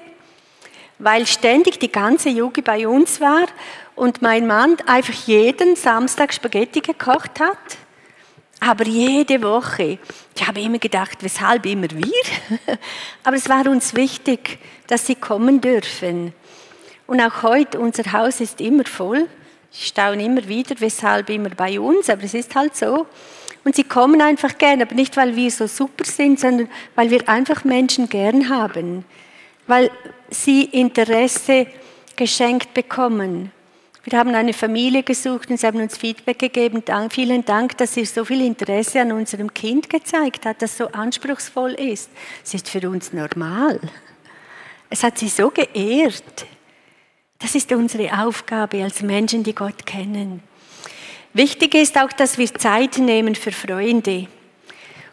weil 1.00 1.26
ständig 1.26 1.80
die 1.80 1.92
ganze 1.92 2.30
Jugend 2.30 2.66
bei 2.66 2.88
uns 2.88 3.20
war 3.20 3.48
und 3.96 4.22
mein 4.22 4.48
Mann 4.48 4.78
einfach 4.86 5.14
jeden 5.28 5.76
Samstag 5.76 6.34
Spaghetti 6.34 6.82
gekocht 6.82 7.40
hat. 7.40 7.78
Aber 8.60 8.86
jede 8.86 9.42
Woche. 9.42 10.00
Ich 10.36 10.48
habe 10.48 10.62
immer 10.62 10.78
gedacht, 10.78 11.18
weshalb 11.20 11.66
immer 11.66 11.90
wir? 11.92 12.78
Aber 13.24 13.36
es 13.36 13.50
war 13.50 13.68
uns 13.68 13.94
wichtig, 13.94 14.58
dass 14.88 15.06
sie 15.06 15.16
kommen 15.16 15.60
dürfen. 15.60 16.34
Und 17.06 17.20
auch 17.20 17.44
heute, 17.44 17.80
unser 17.80 18.10
Haus 18.14 18.40
ist 18.40 18.62
immer 18.62 18.86
voll. 18.86 19.28
Ich 19.72 19.88
staune 19.88 20.24
immer 20.24 20.48
wieder, 20.48 20.76
weshalb 20.80 21.30
immer 21.30 21.50
bei 21.50 21.80
uns, 21.80 22.10
aber 22.10 22.24
es 22.24 22.34
ist 22.36 22.54
halt 22.56 22.76
so. 22.76 23.08
Und 23.64 23.76
sie 23.76 23.84
kommen 23.84 24.22
einfach 24.22 24.58
gern, 24.58 24.82
aber 24.82 24.94
nicht, 24.94 25.16
weil 25.16 25.36
wir 25.36 25.50
so 25.50 25.68
super 25.68 26.04
sind, 26.04 26.40
sondern 26.40 26.70
weil 26.96 27.10
wir 27.10 27.28
einfach 27.30 27.64
Menschen 27.64 28.10
gern 28.10 28.50
haben, 28.50 29.06
weil 29.68 29.90
sie 30.30 30.66
Interesse 30.66 31.68
geschenkt 32.16 32.74
bekommen. 32.74 33.52
Wir 34.06 34.20
haben 34.20 34.36
eine 34.36 34.52
Familie 34.52 35.02
gesucht 35.02 35.50
und 35.50 35.58
sie 35.58 35.66
haben 35.66 35.80
uns 35.80 35.98
Feedback 35.98 36.38
gegeben. 36.38 36.84
Vielen 37.10 37.46
Dank, 37.46 37.78
dass 37.78 37.96
ihr 37.96 38.06
so 38.06 38.26
viel 38.26 38.42
Interesse 38.42 39.00
an 39.00 39.14
unserem 39.14 39.54
Kind 39.54 39.90
gezeigt 39.90 40.46
habt, 40.46 40.62
das 40.62 40.78
so 40.78 40.88
anspruchsvoll 40.88 41.72
ist. 41.72 42.10
Es 42.44 42.54
ist 42.54 42.68
für 42.68 42.90
uns 42.90 43.14
normal. 43.14 43.80
Es 44.90 45.04
hat 45.04 45.18
sie 45.18 45.30
so 45.30 45.50
geehrt. 45.50 46.46
Das 47.40 47.56
ist 47.56 47.72
unsere 47.72 48.26
Aufgabe 48.26 48.84
als 48.84 49.02
Menschen, 49.02 49.42
die 49.44 49.56
Gott 49.56 49.86
kennen. 49.86 50.44
Wichtig 51.34 51.74
ist 51.74 51.98
auch, 51.98 52.12
dass 52.12 52.38
wir 52.38 52.54
Zeit 52.54 53.00
nehmen 53.00 53.34
für 53.34 53.52
Freunde. 53.52 54.28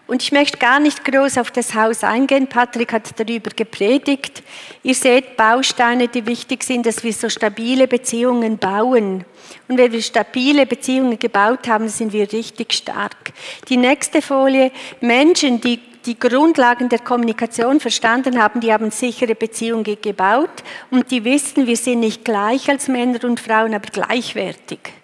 Und 0.07 0.23
ich 0.23 0.33
möchte 0.33 0.59
gar 0.59 0.81
nicht 0.81 1.05
groß 1.05 1.39
auf 1.39 1.51
das 1.51 1.75
Haus 1.75 2.05
eingehen. 2.05 2.47
Patrick 2.47 2.93
hat 2.93 3.19
darüber 3.19 3.51
gepredigt. 3.51 4.43
Ihr 4.83 4.95
seht 4.95 5.37
Bausteine, 5.37 6.09
die 6.09 6.27
wichtig 6.27 6.65
sind, 6.65 6.85
dass 6.85 7.05
wir 7.05 7.13
so 7.13 7.31
stabile 7.31 7.87
Beziehungen 7.87 8.59
bauen. 8.59 9.25
Und 9.69 9.79
wenn 9.79 9.93
wir 9.93 10.03
stabile 10.03 10.67
Beziehungen 10.67 11.19
gebaut 11.19 11.69
haben, 11.69 11.89
sind 11.89 12.13
wir 12.13 12.31
richtig 12.31 12.75
stark. 12.75 13.33
Die 13.69 13.77
nächste 13.79 14.21
Folie. 14.21 14.73
Menschen, 15.01 15.61
die 15.61 15.79
die 16.05 16.19
Grundlagen 16.19 16.89
der 16.89 16.99
Kommunikation 16.99 17.81
verstanden 17.81 18.43
haben, 18.43 18.61
die 18.61 18.73
haben 18.73 18.91
sichere 18.91 19.35
Beziehungen 19.35 19.97
gebaut 20.03 20.65
und 20.91 21.11
die 21.11 21.25
wissen, 21.25 21.67
wir 21.67 21.77
sind 21.77 22.01
nicht 22.01 22.25
gleich 22.25 22.69
als 22.69 22.89
Männer 22.89 23.23
und 23.25 23.39
Frauen, 23.39 23.75
aber 23.75 23.89
gleichwertig 23.91 25.00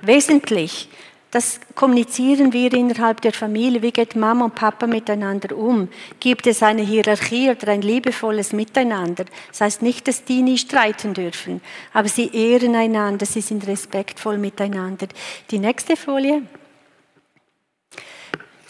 wesentlich. 0.00 0.88
Das 1.30 1.60
kommunizieren 1.74 2.52
wir 2.52 2.72
innerhalb 2.72 3.20
der 3.20 3.32
Familie. 3.32 3.82
Wie 3.82 3.90
geht 3.90 4.16
Mama 4.16 4.46
und 4.46 4.54
Papa 4.54 4.86
miteinander 4.86 5.56
um? 5.56 5.88
Gibt 6.20 6.46
es 6.46 6.62
eine 6.62 6.82
Hierarchie 6.82 7.50
oder 7.50 7.68
ein 7.72 7.82
liebevolles 7.82 8.52
Miteinander? 8.52 9.26
Das 9.50 9.60
heißt 9.60 9.82
nicht, 9.82 10.08
dass 10.08 10.24
die 10.24 10.40
nie 10.40 10.56
streiten 10.56 11.14
dürfen, 11.14 11.60
aber 11.92 12.08
sie 12.08 12.30
ehren 12.32 12.74
einander, 12.74 13.26
sie 13.26 13.40
sind 13.40 13.66
respektvoll 13.66 14.38
miteinander. 14.38 15.08
Die 15.50 15.58
nächste 15.58 15.96
Folie. 15.96 16.42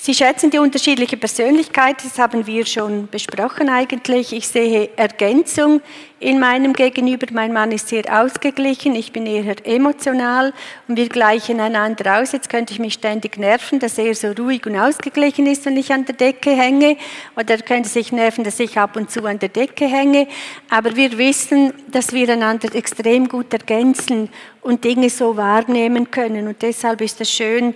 Sie 0.07 0.14
schätzen 0.14 0.52
die 0.52 0.61
unterschiedliche 0.61 1.16
Persönlichkeit, 1.16 1.96
das 2.04 2.16
haben 2.16 2.46
wir 2.46 2.64
schon 2.64 3.09
besprochen 3.09 3.68
eigentlich. 3.68 4.32
Ich 4.32 4.46
sehe 4.46 4.90
Ergänzung 4.94 5.80
in 6.20 6.38
meinem 6.38 6.74
Gegenüber. 6.74 7.26
Mein 7.32 7.52
Mann 7.52 7.72
ist 7.72 7.88
sehr 7.88 8.04
ausgeglichen, 8.22 8.94
ich 8.94 9.12
bin 9.12 9.26
eher 9.26 9.57
emotional 9.66 10.52
und 10.86 10.96
wir 10.96 11.09
gleichen 11.09 11.59
einander 11.59 12.20
aus. 12.20 12.30
Jetzt 12.30 12.48
könnte 12.48 12.72
ich 12.72 12.78
mich 12.78 12.94
ständig 12.94 13.36
nerven, 13.36 13.80
dass 13.80 13.98
er 13.98 14.14
so 14.14 14.30
ruhig 14.30 14.64
und 14.66 14.76
ausgeglichen 14.76 15.48
ist, 15.48 15.66
wenn 15.66 15.76
ich 15.76 15.92
an 15.92 16.04
der 16.04 16.14
Decke 16.14 16.50
hänge. 16.50 16.98
Oder 17.34 17.57
er 17.57 17.62
könnte 17.62 17.88
sich 17.88 18.12
nerven, 18.12 18.44
dass 18.44 18.61
ich 18.61 18.78
ab 18.78 18.94
und 18.94 19.11
zu 19.11 19.24
an 19.24 19.40
der 19.40 19.48
Decke 19.48 19.86
hänge. 19.86 20.28
Aber 20.70 20.94
wir 20.94 21.18
wissen, 21.18 21.72
dass 21.88 22.12
wir 22.12 22.28
einander 22.28 22.72
extrem 22.76 23.26
gut 23.26 23.52
ergänzen 23.52 24.28
und 24.62 24.84
Dinge 24.84 25.11
so 25.11 25.36
wahrnehmen 25.36 26.12
können. 26.12 26.46
Und 26.46 26.62
deshalb 26.62 27.00
ist 27.00 27.20
es 27.20 27.28
schön, 27.32 27.74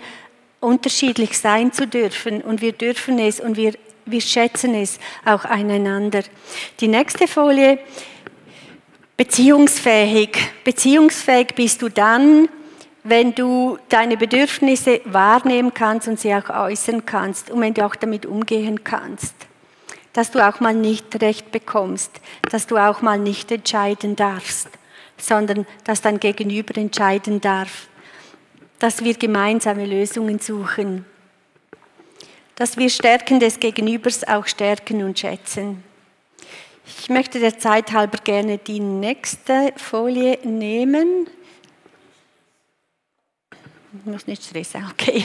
unterschiedlich 0.61 1.39
sein 1.39 1.73
zu 1.73 1.87
dürfen 1.87 2.43
und 2.43 2.61
wir 2.61 2.73
dürfen 2.73 3.19
es 3.19 3.41
und 3.41 3.57
wir, 3.57 3.73
wir 4.05 4.21
schätzen 4.21 4.75
es 4.75 4.99
auch 5.25 5.45
einander. 5.45 6.23
Die 6.81 6.89
nächste 6.89 7.27
Folie, 7.27 7.79
beziehungsfähig. 9.17 10.37
Beziehungsfähig 10.65 11.55
bist 11.55 11.83
du 11.83 11.89
dann, 11.89 12.49
wenn 13.03 13.35
du 13.35 13.79
deine 13.89 14.17
Bedürfnisse 14.17 15.01
wahrnehmen 15.07 15.73
kannst 15.73 16.07
und 16.09 16.21
sie 16.21 16.35
auch 16.35 16.51
äußern 16.51 17.07
kannst 17.07 17.51
und 17.51 17.61
wenn 17.61 17.75
du 17.75 17.85
auch 17.85 17.97
damit 17.97 18.27
umgehen 18.27 18.85
kannst. 18.85 19.35
dass 20.13 20.31
du 20.31 20.47
auch 20.47 20.61
mal 20.61 20.75
nicht 20.75 21.23
recht 21.23 21.53
bekommst, 21.53 22.21
dass 22.51 22.67
du 22.67 22.77
auch 22.77 23.01
mal 23.01 23.19
nicht 23.19 23.53
entscheiden 23.53 24.17
darfst, 24.17 24.69
sondern 25.17 25.67
dass 25.85 26.03
dein 26.03 26.19
Gegenüber 26.19 26.77
entscheiden 26.77 27.41
darf, 27.41 27.89
dass 28.81 29.05
wir 29.05 29.15
gemeinsame 29.15 29.87
Lösungen 29.87 30.41
suchen, 30.41 31.05
dass 32.57 32.77
wir 32.77 32.91
Stärken 32.91 33.39
des 33.39 33.61
Gegenübers 33.61 34.27
auch 34.27 34.47
stärken 34.47 35.05
und 35.05 35.19
schätzen. 35.19 35.85
Ich 36.99 37.09
möchte 37.09 37.39
der 37.39 37.59
Zeit 37.59 37.93
halber 37.93 38.19
gerne 38.19 38.59
die 38.59 38.81
nächste 38.81 39.73
Folie 39.77 40.39
nehmen. 40.43 41.29
Ich 43.93 44.07
muss 44.07 44.27
nicht 44.27 44.43
stressen, 44.43 44.85
okay. 44.91 45.25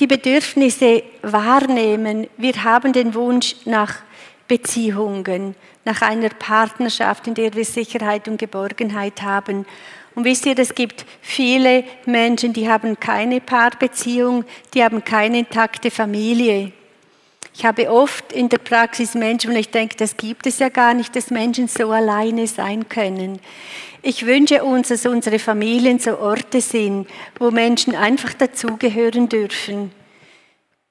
Die 0.00 0.06
Bedürfnisse 0.06 1.04
wahrnehmen. 1.22 2.26
Wir 2.36 2.64
haben 2.64 2.92
den 2.92 3.14
Wunsch 3.14 3.54
nach 3.64 4.02
Beziehungen, 4.48 5.54
nach 5.84 6.02
einer 6.02 6.30
Partnerschaft, 6.30 7.26
in 7.28 7.34
der 7.34 7.54
wir 7.54 7.64
Sicherheit 7.64 8.26
und 8.26 8.38
Geborgenheit 8.38 9.22
haben. 9.22 9.66
Und 10.14 10.24
wisst 10.24 10.46
ihr, 10.46 10.58
es 10.58 10.74
gibt 10.74 11.04
viele 11.20 11.84
Menschen, 12.06 12.52
die 12.52 12.68
haben 12.68 12.98
keine 13.00 13.40
Paarbeziehung, 13.40 14.44
die 14.72 14.84
haben 14.84 15.04
keine 15.04 15.40
intakte 15.40 15.90
Familie. 15.90 16.72
Ich 17.56 17.64
habe 17.64 17.90
oft 17.90 18.32
in 18.32 18.48
der 18.48 18.58
Praxis 18.58 19.14
Menschen, 19.14 19.50
und 19.50 19.56
ich 19.56 19.70
denke, 19.70 19.96
das 19.96 20.16
gibt 20.16 20.46
es 20.46 20.58
ja 20.58 20.68
gar 20.68 20.94
nicht, 20.94 21.14
dass 21.14 21.30
Menschen 21.30 21.68
so 21.68 21.90
alleine 21.90 22.46
sein 22.46 22.88
können. 22.88 23.40
Ich 24.02 24.26
wünsche 24.26 24.64
uns, 24.64 24.88
dass 24.88 25.06
unsere 25.06 25.38
Familien 25.38 25.98
so 25.98 26.18
Orte 26.18 26.60
sind, 26.60 27.08
wo 27.38 27.50
Menschen 27.50 27.94
einfach 27.94 28.34
dazugehören 28.34 29.28
dürfen. 29.28 29.92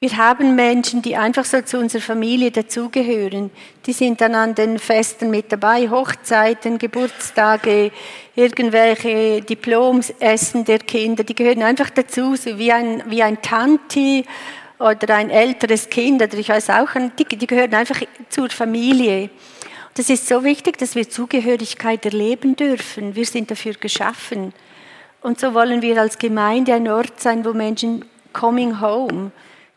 Wir 0.03 0.17
haben 0.17 0.55
Menschen, 0.55 1.01
die 1.01 1.15
einfach 1.15 1.45
so 1.45 1.61
zu 1.61 1.77
unserer 1.77 2.01
Familie 2.01 2.51
dazugehören. 2.51 3.51
Die 3.85 3.93
sind 3.93 4.19
dann 4.19 4.35
an 4.35 4.53
den 4.53 4.77
Festen 4.77 5.29
mit 5.29 5.49
dabei, 5.49 5.89
Hochzeiten, 5.89 6.77
Geburtstage, 6.77 7.89
irgendwelche 8.35 9.41
Diplomessen 9.43 10.65
der 10.65 10.79
Kinder. 10.79 11.23
Die 11.23 11.33
gehören 11.33 11.63
einfach 11.63 11.89
dazu, 11.89 12.35
so 12.35 12.59
wie 12.59 12.73
ein, 12.73 13.01
wie 13.07 13.23
ein 13.23 13.41
Tanti 13.41 14.25
oder 14.77 15.15
ein 15.15 15.29
älteres 15.29 15.89
Kind 15.89 16.21
oder 16.21 16.37
ich 16.37 16.49
weiß 16.49 16.71
auch, 16.71 16.89
die, 17.17 17.23
die 17.23 17.47
gehören 17.47 17.73
einfach 17.73 18.01
zur 18.27 18.49
Familie. 18.49 19.29
Das 19.93 20.09
ist 20.09 20.27
so 20.27 20.43
wichtig, 20.43 20.77
dass 20.79 20.95
wir 20.95 21.09
Zugehörigkeit 21.09 22.03
erleben 22.03 22.57
dürfen. 22.57 23.15
Wir 23.15 23.25
sind 23.25 23.49
dafür 23.49 23.75
geschaffen. 23.75 24.51
Und 25.21 25.39
so 25.39 25.53
wollen 25.53 25.81
wir 25.81 26.01
als 26.01 26.17
Gemeinde 26.17 26.73
ein 26.73 26.89
Ort 26.89 27.21
sein, 27.21 27.45
wo 27.45 27.53
Menschen 27.53 28.03
coming 28.33 28.81
home, 28.81 29.31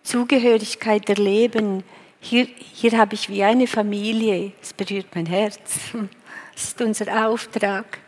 Zugehörigkeit 0.06 1.08
erleben. 1.08 1.82
Hier, 2.20 2.46
hier 2.74 2.96
habe 2.96 3.14
ich 3.14 3.28
wie 3.28 3.42
eine 3.42 3.66
Familie. 3.66 4.52
Es 4.62 4.72
berührt 4.72 5.08
mein 5.14 5.26
Herz. 5.26 5.58
Das 6.54 6.68
ist 6.68 6.80
unser 6.80 7.26
Auftrag. 7.28 7.98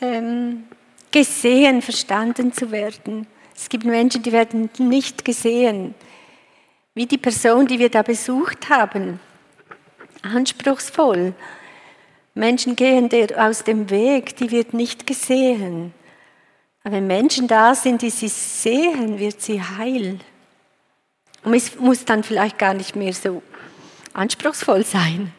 Ähm, 0.00 0.64
gesehen, 1.12 1.80
verstanden 1.80 2.52
zu 2.52 2.72
werden. 2.72 3.28
Es 3.54 3.68
gibt 3.68 3.84
Menschen, 3.84 4.24
die 4.24 4.32
werden 4.32 4.68
nicht 4.78 5.24
gesehen. 5.24 5.94
Wie 6.92 7.06
die 7.06 7.18
Person, 7.18 7.68
die 7.68 7.78
wir 7.78 7.88
da 7.88 8.02
besucht 8.02 8.68
haben. 8.68 9.20
Anspruchsvoll. 10.22 11.34
Menschen 12.34 12.74
gehen 12.74 13.08
aus 13.36 13.62
dem 13.62 13.88
Weg, 13.88 14.34
die 14.36 14.50
wird 14.50 14.74
nicht 14.74 15.06
gesehen. 15.06 15.94
Aber 16.82 16.94
wenn 16.96 17.06
Menschen 17.06 17.46
da 17.46 17.74
sind, 17.74 18.02
die 18.02 18.10
sie 18.10 18.28
sehen, 18.28 19.18
wird 19.18 19.40
sie 19.40 19.62
heil. 19.62 20.18
Und 21.44 21.54
es 21.54 21.78
muss 21.78 22.04
dann 22.04 22.22
vielleicht 22.22 22.58
gar 22.58 22.74
nicht 22.74 22.96
mehr 22.96 23.12
so 23.12 23.42
anspruchsvoll 24.12 24.84
sein. 24.84 25.32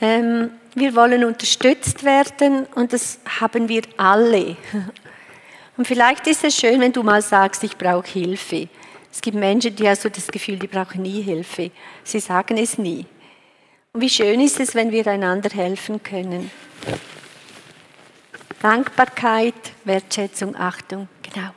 Ähm, 0.00 0.50
wir 0.74 0.94
wollen 0.94 1.24
unterstützt 1.24 2.02
werden 2.04 2.66
und 2.74 2.92
das 2.92 3.18
haben 3.40 3.68
wir 3.68 3.82
alle. 3.96 4.56
Und 5.76 5.86
vielleicht 5.86 6.26
ist 6.26 6.44
es 6.44 6.56
schön, 6.56 6.80
wenn 6.80 6.92
du 6.92 7.02
mal 7.02 7.22
sagst, 7.22 7.64
ich 7.64 7.76
brauche 7.78 8.06
Hilfe. 8.06 8.68
Es 9.10 9.20
gibt 9.20 9.36
Menschen, 9.36 9.74
die 9.74 9.88
haben 9.88 9.96
so 9.96 10.08
das 10.08 10.26
Gefühl, 10.26 10.58
die 10.58 10.66
brauchen 10.66 11.02
nie 11.02 11.22
Hilfe. 11.22 11.70
Sie 12.04 12.20
sagen 12.20 12.58
es 12.58 12.78
nie. 12.78 13.06
Und 13.92 14.00
wie 14.00 14.08
schön 14.08 14.40
ist 14.40 14.60
es, 14.60 14.74
wenn 14.74 14.90
wir 14.90 15.06
einander 15.06 15.50
helfen 15.50 16.02
können. 16.02 16.50
Dankbarkeit, 18.62 19.54
Wertschätzung, 19.84 20.54
Achtung, 20.54 21.08
genau. 21.20 21.50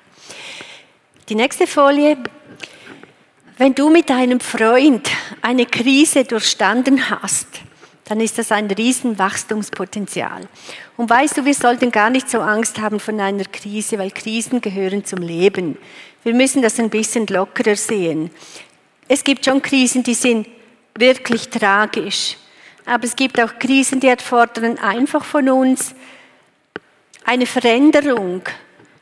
Die 1.30 1.36
nächste 1.36 1.68
Folie. 1.68 2.18
Wenn 3.58 3.76
du 3.76 3.92
mit 3.92 4.10
deinem 4.10 4.40
Freund 4.40 5.08
eine 5.44 5.68
Krise 5.68 6.24
durchstanden 6.24 7.10
hast, 7.10 7.48
dann 8.06 8.20
ist 8.20 8.40
das 8.40 8.52
ein 8.52 8.72
Riesenwachstumspotenzial. 8.72 10.48
Und 10.98 11.10
weißt 11.10 11.38
du, 11.38 11.46
wir 11.46 11.54
sollten 11.54 11.92
gar 11.92 12.10
nicht 12.10 12.28
so 12.28 12.42
Angst 12.42 12.82
haben 12.82 13.00
von 13.00 13.20
einer 13.20 13.46
Krise, 13.46 14.00
weil 14.00 14.10
Krisen 14.10 14.60
gehören 14.60 15.06
zum 15.06 15.20
Leben. 15.20 15.78
Wir 16.24 16.34
müssen 16.34 16.64
das 16.64 16.80
ein 16.80 16.90
bisschen 16.90 17.28
lockerer 17.28 17.76
sehen. 17.76 18.32
Es 19.08 19.24
gibt 19.24 19.46
schon 19.46 19.62
Krisen, 19.62 20.02
die 20.02 20.16
sind 20.16 20.48
wirklich 20.98 21.50
tragisch. 21.50 22.38
Aber 22.84 23.04
es 23.04 23.16
gibt 23.16 23.40
auch 23.40 23.60
Krisen, 23.60 24.00
die 24.00 24.08
erfordern 24.08 24.80
einfach 24.80 25.24
von 25.24 25.50
uns 25.50 25.94
eine 27.26 27.46
Veränderung. 27.46 28.42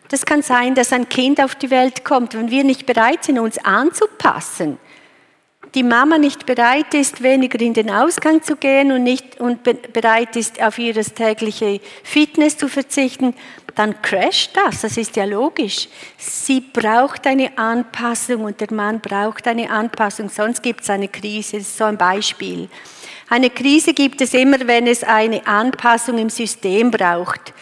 Das 0.10 0.26
kann 0.26 0.42
sein, 0.42 0.76
dass 0.76 0.94
ein 0.94 1.10
Kind 1.10 1.42
auf 1.42 1.56
die 1.56 1.70
Welt 1.70 2.04
kommt, 2.04 2.34
wenn 2.34 2.52
wir 2.52 2.64
nicht 2.64 2.86
bereit 2.86 3.24
sind, 3.24 3.40
uns 3.40 3.58
anzupassen 3.58 4.78
die 5.76 5.84
Mama 5.84 6.18
nicht 6.18 6.46
bereit 6.46 6.94
ist, 6.94 7.24
weniger 7.24 7.60
in 7.60 7.74
den 7.74 7.90
Ausgang 7.90 8.44
zu 8.44 8.56
gehen 8.56 8.92
und 8.92 9.04
nicht 9.04 9.40
und 9.40 9.64
bereit 9.64 10.36
ist, 10.36 10.62
auf 10.62 10.78
ihre 10.78 11.04
tägliche 11.04 11.80
Fitness 12.04 12.58
zu 12.58 12.68
verzichten, 12.68 13.34
dann 13.76 14.00
crasht 14.04 14.52
das. 14.56 14.82
Das 14.82 14.98
ist 14.98 15.16
ja 15.16 15.26
logisch. 15.26 15.88
Sie 16.18 16.62
braucht 16.62 17.26
eine 17.26 17.58
Anpassung 17.58 18.44
und 18.44 18.62
der 18.62 18.72
Mann 18.72 19.00
braucht 19.00 19.48
eine 19.48 19.70
Anpassung, 19.72 20.30
sonst 20.30 20.62
gibt 20.62 20.82
es 20.82 20.92
eine 20.92 21.08
Krise. 21.08 21.58
Das 21.58 21.68
ist 21.68 21.78
so 21.78 21.86
ein 21.86 21.98
Beispiel. 21.98 22.70
Eine 23.30 23.50
Krise 23.50 23.94
gibt 23.94 24.22
es 24.22 24.36
immer, 24.36 24.68
wenn 24.68 24.86
es 24.86 25.04
eine 25.04 25.48
Anpassung 25.48 26.20
im 26.20 26.30
System 26.30 26.92
braucht 26.92 27.54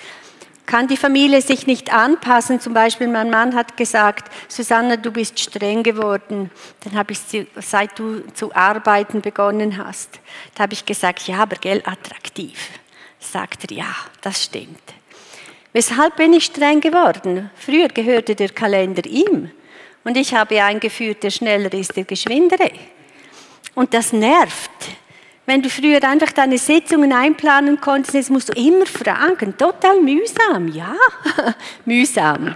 kann 0.66 0.88
die 0.88 0.98
Familie 0.98 1.42
sich 1.42 1.68
nicht 1.68 1.94
anpassen. 1.94 2.60
Zum 2.60 2.74
Beispiel 2.74 3.08
mein 3.08 3.30
Mann 3.30 3.56
hat 3.56 3.78
gesagt, 3.78 4.32
Susanna, 4.48 4.98
du 4.98 5.12
bist 5.12 5.40
streng 5.40 5.84
geworden. 5.84 6.50
Dann 6.84 6.96
habe 6.96 7.14
ich, 7.14 7.20
seit 7.60 7.98
du 8.00 8.22
zu 8.34 8.54
arbeiten 8.56 9.22
begonnen 9.22 9.78
hast, 9.78 10.20
da 10.56 10.64
habe 10.64 10.74
ich 10.74 10.86
gesagt, 10.86 11.28
ja, 11.28 11.40
aber 11.40 11.58
gell, 11.58 11.82
attraktiv. 11.86 12.70
Sagt 13.20 13.70
er, 13.70 13.78
ja, 13.78 13.96
das 14.22 14.46
stimmt. 14.46 14.82
Weshalb 15.74 16.18
bin 16.18 16.34
ich 16.34 16.46
streng 16.46 16.82
geworden? 16.82 17.50
Früher 17.56 17.88
gehörte 17.88 18.36
der 18.36 18.50
Kalender 18.50 19.06
ihm. 19.06 19.52
Und 20.04 20.18
ich 20.18 20.34
habe 20.34 20.62
eingeführt, 20.62 21.24
der 21.24 21.30
schneller 21.30 21.72
ist, 21.74 21.96
der 21.96 22.04
geschwindere. 22.04 22.72
Und 23.76 23.94
das 23.94 24.12
nervt. 24.12 24.70
Wenn 25.46 25.62
du 25.62 25.70
früher 25.70 26.04
einfach 26.04 26.32
deine 26.32 26.58
Sitzungen 26.58 27.12
einplanen 27.12 27.82
konntest, 27.82 28.14
jetzt 28.14 28.30
musst 28.30 28.50
du 28.50 28.54
immer 28.54 28.86
fragen. 28.86 29.58
Total 29.58 30.00
mühsam, 30.00 30.68
ja, 30.68 30.94
mühsam, 31.86 32.56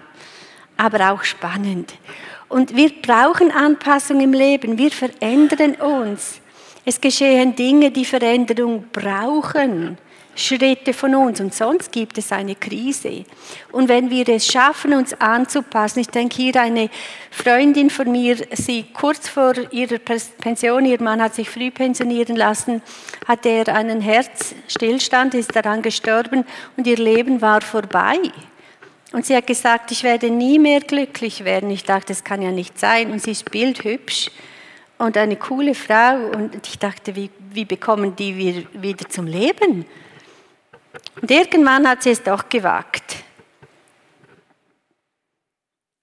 aber 0.78 1.12
auch 1.12 1.24
spannend. 1.24 1.94
Und 2.48 2.76
wir 2.76 2.92
brauchen 3.02 3.52
Anpassung 3.52 4.22
im 4.22 4.34
Leben. 4.34 4.78
Wir 4.78 4.92
verändern 4.92 5.76
uns. 5.76 6.40
Es 6.86 7.02
geschehen 7.02 7.56
Dinge, 7.56 7.90
die 7.90 8.06
Veränderung 8.06 8.86
brauchen. 8.92 9.98
Schritte 10.36 10.94
von 10.94 11.16
uns 11.16 11.40
und 11.40 11.54
sonst 11.54 11.92
gibt 11.92 12.18
es 12.18 12.32
eine 12.32 12.56
Krise. 12.56 13.24
Und 13.72 13.88
wenn 13.88 14.10
wir 14.10 14.28
es 14.28 14.46
schaffen, 14.46 14.94
uns 14.94 15.14
anzupassen, 15.14 16.02
ich 16.02 16.10
denke 16.10 16.36
hier 16.36 16.62
eine 16.62 16.90
Freundin 17.32 17.90
von 17.90 18.12
mir, 18.12 18.38
sie 18.52 18.86
kurz 18.94 19.30
vor 19.30 19.54
ihrer 19.72 19.98
Pension, 19.98 20.86
ihr 20.86 21.02
Mann 21.02 21.22
hat 21.22 21.36
sich 21.36 21.50
früh 21.50 21.72
pensionieren 21.72 22.36
lassen, 22.36 22.82
hatte 23.26 23.50
er 23.50 23.74
einen 23.74 24.02
Herzstillstand, 24.02 25.34
ist 25.34 25.56
daran 25.56 25.82
gestorben 25.82 26.44
und 26.76 26.86
ihr 26.86 26.98
Leben 26.98 27.42
war 27.42 27.62
vorbei. 27.62 28.20
Und 29.14 29.26
sie 29.26 29.36
hat 29.38 29.48
gesagt, 29.48 29.92
ich 29.92 30.04
werde 30.04 30.30
nie 30.30 30.60
mehr 30.60 30.82
glücklich 30.82 31.46
werden. 31.46 31.70
Ich 31.70 31.86
dachte, 31.86 32.08
das 32.08 32.26
kann 32.26 32.42
ja 32.42 32.52
nicht 32.52 32.78
sein. 32.78 33.12
Und 33.12 33.22
sie 33.22 33.32
ist 33.32 33.50
bildhübsch 33.50 34.30
und 34.98 35.16
eine 35.16 35.38
coole 35.38 35.74
Frau. 35.74 36.18
Und 36.36 36.68
ich 36.68 36.78
dachte, 36.78 37.16
wie, 37.16 37.30
wie 37.52 37.64
bekommen 37.64 38.14
die 38.18 38.68
wieder 38.74 39.08
zum 39.08 39.28
Leben? 39.28 39.86
Und 41.22 41.32
irgendwann 41.32 41.88
hat 41.88 42.04
sie 42.04 42.12
es 42.12 42.24
doch 42.24 42.50
gewagt, 42.50 43.24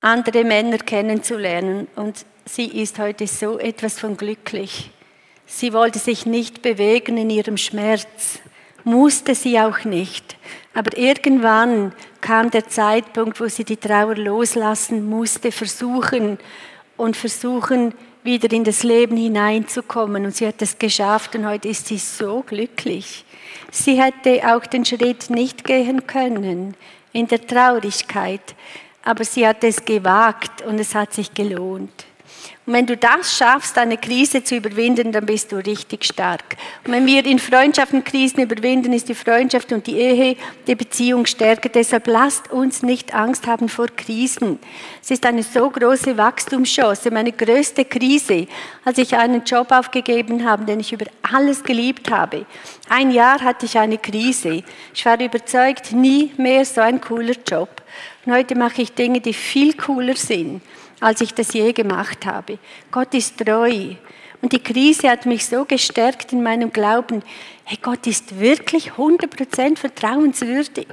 andere 0.01 0.45
Männer 0.45 0.79
kennenzulernen. 0.79 1.89
Und 1.97 2.25
sie 2.45 2.67
ist 2.67 2.99
heute 2.99 3.27
so 3.27 3.59
etwas 3.59 3.99
von 3.99 4.17
glücklich. 4.17 4.91
Sie 5.47 5.73
wollte 5.73 5.99
sich 5.99 6.27
nicht 6.27 6.63
bewegen 6.63 7.17
in 7.19 7.31
ihrem 7.31 7.57
Schmerz, 7.57 8.41
musste 8.85 9.35
sie 9.35 9.61
auch 9.61 9.85
nicht. 9.85 10.37
Aber 10.75 10.97
irgendwann 10.97 11.93
kam 12.21 12.51
der 12.51 12.69
Zeitpunkt, 12.69 13.41
wo 13.41 13.49
sie 13.49 13.65
die 13.65 13.77
Trauer 13.77 14.17
loslassen 14.17 15.05
musste, 15.05 15.53
versuchen 15.53 16.39
und 16.97 17.17
versuchen, 17.17 17.95
wieder 18.25 18.51
in 18.53 18.65
das 18.65 18.83
Leben 18.83 19.17
hineinzukommen. 19.17 20.25
Und 20.25 20.35
sie 20.35 20.47
hat 20.47 20.63
es 20.63 20.79
geschafft 20.79 21.35
und 21.35 21.47
heute 21.47 21.69
ist 21.69 21.87
sie 21.89 21.99
so 21.99 22.43
glücklich. 22.43 23.25
Sie 23.75 23.99
hätte 23.99 24.55
auch 24.55 24.67
den 24.67 24.85
Schritt 24.85 25.31
nicht 25.31 25.65
gehen 25.65 26.07
können 26.07 26.77
in 27.15 27.27
der 27.27 27.47
Traurigkeit, 27.47 28.55
aber 29.03 29.25
sie 29.25 29.49
hat 29.49 29.65
es 29.65 29.83
gewagt 29.83 30.61
und 30.61 30.79
es 30.79 30.95
hat 30.95 31.15
sich 31.15 31.33
gelohnt. 31.33 32.05
Und 32.65 32.75
wenn 32.75 32.87
du 32.87 32.97
das 32.97 33.37
schaffst, 33.37 33.77
eine 33.77 33.99
Krise 33.99 34.45
zu 34.45 34.55
überwinden, 34.55 35.11
dann 35.11 35.27
bist 35.27 35.51
du 35.51 35.57
richtig 35.57 36.05
stark. 36.05 36.57
Und 36.85 36.93
wenn 36.93 37.07
wir 37.07 37.27
in 37.27 37.41
Freundschaften 37.41 38.05
Krisen 38.05 38.41
überwinden, 38.41 38.93
ist 38.93 39.09
die 39.09 39.17
Freundschaft 39.17 39.73
und 39.73 39.85
die 39.89 39.99
Ehe 39.99 40.37
die 40.69 40.77
Beziehung 40.77 41.27
stärker. 41.27 41.69
Deshalb 41.69 42.07
lasst 42.07 42.53
uns 42.53 42.85
nicht 42.85 43.15
Angst 43.15 43.49
haben 43.49 43.69
vor 43.69 43.89
Krisen. 43.89 44.61
Es 45.03 45.11
ist 45.11 45.27
eine 45.27 45.43
so 45.43 45.69
große 45.71 46.17
Wachstumschance. 46.17 47.11
Meine 47.11 47.33
größte 47.33 47.85
Krise, 47.85 48.47
als 48.85 48.99
ich 48.99 49.17
einen 49.17 49.43
Job 49.43 49.73
aufgegeben 49.73 50.49
habe, 50.49 50.65
den 50.65 50.79
ich 50.79 50.93
über 50.93 51.07
alles 51.33 51.65
geliebt 51.65 52.13
habe. 52.13 52.47
Ein 52.89 53.11
Jahr 53.11 53.41
hatte 53.41 53.67
ich 53.67 53.77
eine 53.77 53.99
Krise. 53.99 54.63
Ich 54.95 55.05
war 55.05 55.21
überzeugt, 55.21 55.91
nie 55.91 56.31
mehr 56.37 56.65
so 56.65 56.81
ein 56.81 57.01
cooler 57.01 57.35
Job. 57.45 57.83
Und 58.25 58.33
heute 58.33 58.55
mache 58.55 58.83
ich 58.83 58.93
Dinge, 58.93 59.21
die 59.21 59.35
viel 59.35 59.75
cooler 59.75 60.15
sind 60.15 60.63
als 61.03 61.21
ich 61.21 61.35
das 61.35 61.53
je 61.53 61.73
gemacht 61.73 62.25
habe. 62.27 62.59
Gott 62.91 63.13
ist 63.15 63.37
treu. 63.37 63.95
Und 64.41 64.53
die 64.53 64.63
Krise 64.63 65.11
hat 65.11 65.27
mich 65.27 65.47
so 65.47 65.65
gestärkt 65.65 66.33
in 66.33 66.43
meinem 66.43 66.73
Glauben, 66.73 67.23
hey, 67.65 67.79
Gott 67.81 68.07
ist 68.07 68.39
wirklich 68.41 68.93
100% 68.93 69.77
vertrauenswürdig. 69.77 70.87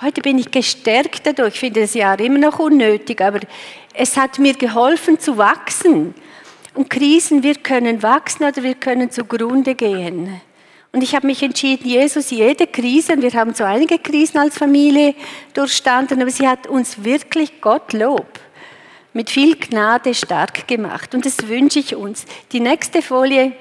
Heute 0.00 0.20
bin 0.20 0.38
ich 0.38 0.50
gestärkt 0.50 1.26
dadurch. 1.26 1.54
Ich 1.54 1.60
finde 1.60 1.82
das 1.82 1.94
Jahr 1.94 2.18
immer 2.18 2.38
noch 2.38 2.58
unnötig, 2.58 3.20
aber 3.20 3.40
es 3.92 4.16
hat 4.16 4.38
mir 4.38 4.54
geholfen 4.54 5.18
zu 5.20 5.38
wachsen. 5.38 6.14
Und 6.74 6.90
Krisen, 6.90 7.44
wir 7.44 7.54
können 7.54 8.02
wachsen 8.02 8.44
oder 8.44 8.62
wir 8.62 8.74
können 8.74 9.10
zugrunde 9.10 9.76
gehen. 9.76 10.40
Und 10.90 11.02
ich 11.02 11.14
habe 11.14 11.26
mich 11.26 11.42
entschieden, 11.42 11.88
Jesus, 11.88 12.30
jede 12.30 12.66
Krise, 12.66 13.14
und 13.14 13.22
wir 13.22 13.32
haben 13.32 13.54
so 13.54 13.64
einige 13.64 13.98
Krisen 13.98 14.38
als 14.38 14.58
Familie 14.58 15.14
durchstanden, 15.52 16.20
aber 16.20 16.30
sie 16.30 16.46
hat 16.46 16.66
uns 16.66 17.02
wirklich 17.04 17.60
Gottlob 17.60 18.43
mit 19.14 19.30
viel 19.30 19.56
Gnade 19.56 20.12
stark 20.12 20.68
gemacht. 20.68 21.14
Und 21.14 21.24
das 21.24 21.48
wünsche 21.48 21.78
ich 21.78 21.94
uns. 21.94 22.26
Die 22.52 22.60
nächste 22.60 23.00
Folie. 23.00 23.52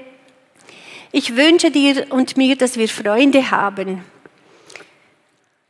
Ich 1.12 1.36
wünsche 1.36 1.72
dir 1.72 2.08
und 2.10 2.36
mir, 2.36 2.58
dass 2.58 2.76
wir 2.76 2.89
Freunde 2.89 3.51
haben. 3.51 4.04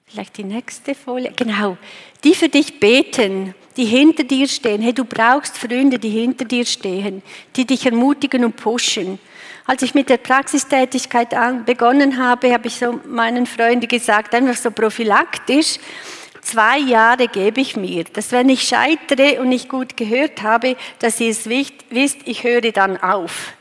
Vielleicht 0.07 0.37
die 0.37 0.43
nächste 0.45 0.95
Folie. 0.95 1.33
Genau. 1.35 1.77
Die 2.23 2.33
für 2.33 2.47
dich 2.47 2.79
beten, 2.79 3.53
die 3.75 3.85
hinter 3.85 4.23
dir 4.23 4.47
stehen. 4.47 4.81
Hey, 4.81 4.93
du 4.93 5.03
brauchst 5.03 5.57
Freunde, 5.57 5.99
die 5.99 6.09
hinter 6.09 6.45
dir 6.45 6.65
stehen, 6.65 7.21
die 7.55 7.65
dich 7.65 7.85
ermutigen 7.85 8.45
und 8.45 8.55
pushen. 8.55 9.19
Als 9.65 9.81
ich 9.81 9.93
mit 9.95 10.09
der 10.09 10.17
Praxistätigkeit 10.17 11.29
begonnen 11.65 12.17
habe, 12.17 12.53
habe 12.53 12.67
ich 12.67 12.75
so 12.75 12.99
meinen 13.07 13.45
Freunden 13.45 13.87
gesagt, 13.87 14.35
einfach 14.35 14.55
so 14.55 14.71
prophylaktisch, 14.71 15.79
Zwei 16.43 16.77
Jahre 16.77 17.29
gebe 17.29 17.61
ich 17.61 17.77
mir, 17.77 18.03
dass 18.03 18.31
wenn 18.33 18.49
ich 18.49 18.67
scheitere 18.67 19.39
und 19.39 19.49
nicht 19.49 19.69
gut 19.69 19.95
gehört 19.95 20.43
habe, 20.43 20.75
dass 20.99 21.19
ihr 21.21 21.31
es 21.31 21.47
wisst, 21.47 22.17
ich 22.25 22.43
höre 22.43 22.71
dann 22.71 22.97
auf. 22.97 23.53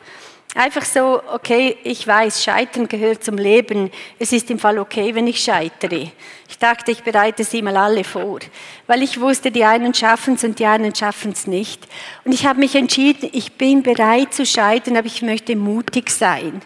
Einfach 0.55 0.85
so, 0.85 1.23
okay, 1.33 1.79
ich 1.83 2.07
weiß, 2.07 2.45
Scheitern 2.45 2.87
gehört 2.87 3.25
zum 3.25 3.39
Leben. 3.39 3.91
Es 4.19 4.33
ist 4.33 4.51
im 4.51 4.59
Fall 4.59 4.79
okay, 4.79 5.15
wenn 5.15 5.27
ich 5.27 5.41
scheitere. 5.41 6.11
Ich 6.47 6.59
dachte, 6.59 6.91
ich 6.91 7.03
bereite 7.03 7.45
sie 7.45 7.63
mal 7.63 7.77
alle 7.77 8.05
vor, 8.05 8.41
weil 8.87 9.03
ich 9.03 9.19
wusste, 9.19 9.51
die 9.51 9.65
einen 9.65 9.95
schaffen 9.95 10.35
es 10.35 10.45
und 10.45 10.59
die 10.59 10.67
anderen 10.67 10.95
schaffen 10.95 11.33
es 11.33 11.47
nicht. 11.47 11.87
Und 12.25 12.33
ich 12.33 12.45
habe 12.45 12.59
mich 12.59 12.75
entschieden, 12.75 13.31
ich 13.33 13.53
bin 13.53 13.83
bereit 13.83 14.35
zu 14.35 14.45
scheitern, 14.45 14.99
aber 14.99 15.07
ich 15.07 15.23
möchte 15.23 15.57
mutig 15.57 16.11
sein. 16.11 16.61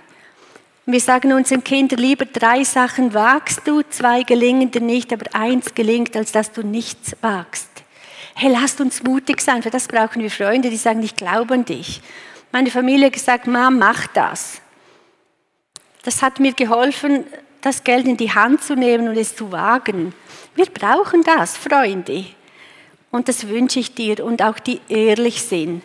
Wir 0.89 1.01
sagen 1.01 1.33
unseren 1.33 1.65
Kindern 1.65 1.99
lieber, 1.99 2.27
drei 2.27 2.63
Sachen 2.63 3.13
wagst 3.13 3.63
du, 3.67 3.83
zwei 3.83 4.23
gelingen 4.23 4.71
dir 4.71 4.81
nicht, 4.81 5.13
aber 5.13 5.27
eins 5.35 5.75
gelingt, 5.75 6.17
als 6.17 6.31
dass 6.31 6.53
du 6.53 6.63
nichts 6.63 7.17
wagst. 7.23 7.69
Hey, 8.37 8.53
lasst 8.53 8.81
uns 8.81 9.03
mutig 9.03 9.41
sein, 9.41 9.65
für 9.65 9.71
das 9.71 9.89
brauchen 9.89 10.23
wir 10.23 10.31
Freunde, 10.31 10.71
die 10.71 10.77
sagen, 10.77 11.03
ich 11.03 11.17
glaube 11.17 11.55
an 11.55 11.65
dich. 11.65 12.01
Meine 12.53 12.71
Familie 12.71 13.07
hat 13.07 13.15
gesagt, 13.15 13.49
Mom, 13.49 13.81
mach 13.81 14.07
das. 14.07 14.61
Das 16.05 16.23
hat 16.23 16.39
mir 16.39 16.53
geholfen, 16.53 17.25
das 17.63 17.83
Geld 17.83 18.07
in 18.07 18.17
die 18.17 18.33
Hand 18.33 18.63
zu 18.63 18.77
nehmen 18.77 19.09
und 19.09 19.17
es 19.17 19.35
zu 19.35 19.51
wagen. 19.51 20.15
Wir 20.55 20.67
brauchen 20.67 21.25
das, 21.25 21.57
Freunde. 21.57 22.27
Und 23.11 23.27
das 23.27 23.49
wünsche 23.49 23.81
ich 23.81 23.93
dir 23.97 24.25
und 24.25 24.41
auch 24.41 24.61
die 24.61 24.81
ehrlich 24.89 25.43
sind. 25.43 25.83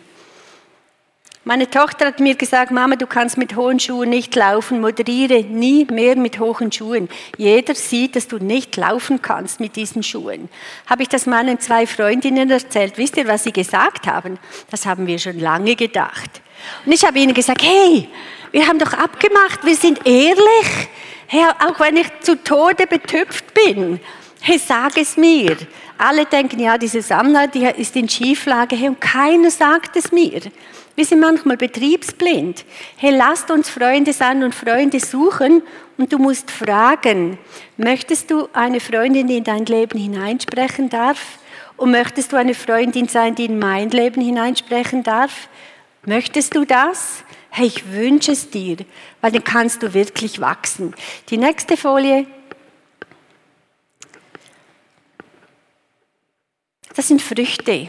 Meine 1.44 1.68
Tochter 1.68 2.06
hat 2.06 2.20
mir 2.20 2.36
gesagt, 2.36 2.70
Mama, 2.70 2.94
du 2.94 3.08
kannst 3.08 3.36
mit 3.36 3.56
hohen 3.56 3.80
Schuhen 3.80 4.10
nicht 4.10 4.36
laufen, 4.36 4.80
moderiere 4.80 5.42
nie 5.42 5.84
mehr 5.86 6.14
mit 6.14 6.38
hohen 6.38 6.70
Schuhen. 6.70 7.08
Jeder 7.36 7.74
sieht, 7.74 8.14
dass 8.14 8.28
du 8.28 8.38
nicht 8.38 8.76
laufen 8.76 9.20
kannst 9.20 9.58
mit 9.58 9.74
diesen 9.74 10.04
Schuhen. 10.04 10.48
Habe 10.86 11.02
ich 11.02 11.08
das 11.08 11.26
meinen 11.26 11.58
zwei 11.58 11.88
Freundinnen 11.88 12.48
erzählt. 12.48 12.96
Wisst 12.96 13.16
ihr, 13.16 13.26
was 13.26 13.42
sie 13.42 13.52
gesagt 13.52 14.06
haben? 14.06 14.38
Das 14.70 14.86
haben 14.86 15.08
wir 15.08 15.18
schon 15.18 15.40
lange 15.40 15.74
gedacht. 15.74 16.40
Und 16.86 16.92
ich 16.92 17.04
habe 17.04 17.18
ihnen 17.18 17.34
gesagt, 17.34 17.62
hey, 17.64 18.08
wir 18.52 18.68
haben 18.68 18.78
doch 18.78 18.92
abgemacht, 18.92 19.64
wir 19.64 19.74
sind 19.74 20.06
ehrlich. 20.06 20.88
Hey, 21.26 21.42
auch 21.66 21.80
wenn 21.80 21.96
ich 21.96 22.06
zu 22.20 22.36
Tode 22.36 22.86
betüpft 22.86 23.52
bin, 23.52 23.98
hey, 24.42 24.60
sag 24.64 24.96
es 24.96 25.16
mir. 25.16 25.56
Alle 25.98 26.24
denken, 26.24 26.60
ja, 26.60 26.78
diese 26.78 27.02
Sammler, 27.02 27.48
die 27.48 27.64
ist 27.64 27.96
in 27.96 28.08
Schieflage, 28.08 28.76
hey, 28.76 28.90
und 28.90 29.00
keiner 29.00 29.50
sagt 29.50 29.96
es 29.96 30.12
mir. 30.12 30.40
Wir 30.94 31.06
sind 31.06 31.20
manchmal 31.20 31.56
betriebsblind. 31.56 32.64
Hey, 32.96 33.16
lasst 33.16 33.50
uns 33.50 33.70
Freunde 33.70 34.12
sein 34.12 34.42
und 34.44 34.54
Freunde 34.54 35.00
suchen 35.00 35.62
und 35.96 36.12
du 36.12 36.18
musst 36.18 36.50
fragen, 36.50 37.38
möchtest 37.78 38.30
du 38.30 38.48
eine 38.52 38.78
Freundin, 38.78 39.26
die 39.26 39.38
in 39.38 39.44
dein 39.44 39.64
Leben 39.64 39.98
hineinsprechen 39.98 40.90
darf? 40.90 41.38
Und 41.78 41.90
möchtest 41.90 42.32
du 42.32 42.36
eine 42.36 42.54
Freundin 42.54 43.08
sein, 43.08 43.34
die 43.34 43.46
in 43.46 43.58
mein 43.58 43.88
Leben 43.88 44.20
hineinsprechen 44.20 45.02
darf? 45.02 45.48
Möchtest 46.04 46.54
du 46.54 46.64
das? 46.64 47.24
Hey, 47.50 47.66
ich 47.66 47.90
wünsche 47.90 48.32
es 48.32 48.50
dir, 48.50 48.76
weil 49.20 49.32
dann 49.32 49.44
kannst 49.44 49.82
du 49.82 49.94
wirklich 49.94 50.40
wachsen. 50.40 50.94
Die 51.30 51.38
nächste 51.38 51.76
Folie. 51.76 52.26
Das 56.94 57.08
sind 57.08 57.22
Früchte. 57.22 57.88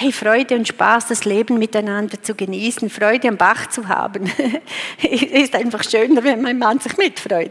Hey, 0.00 0.12
Freude 0.12 0.54
und 0.54 0.68
Spaß, 0.68 1.08
das 1.08 1.24
Leben 1.24 1.58
miteinander 1.58 2.22
zu 2.22 2.36
genießen, 2.36 2.88
Freude 2.88 3.26
am 3.26 3.36
Bach 3.36 3.68
zu 3.68 3.88
haben. 3.88 4.30
ist 5.02 5.56
einfach 5.56 5.82
schöner, 5.82 6.22
wenn 6.22 6.40
mein 6.40 6.56
Mann 6.56 6.78
sich 6.78 6.96
mitfreut. 6.96 7.50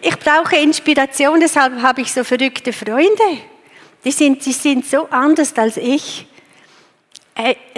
Ich 0.00 0.18
brauche 0.18 0.56
Inspiration, 0.56 1.38
deshalb 1.38 1.80
habe 1.80 2.00
ich 2.00 2.12
so 2.12 2.24
verrückte 2.24 2.72
Freunde. 2.72 3.38
Die 4.04 4.10
sind, 4.10 4.44
die 4.44 4.52
sind 4.52 4.84
so 4.84 5.06
anders 5.10 5.56
als 5.56 5.76
ich. 5.76 6.26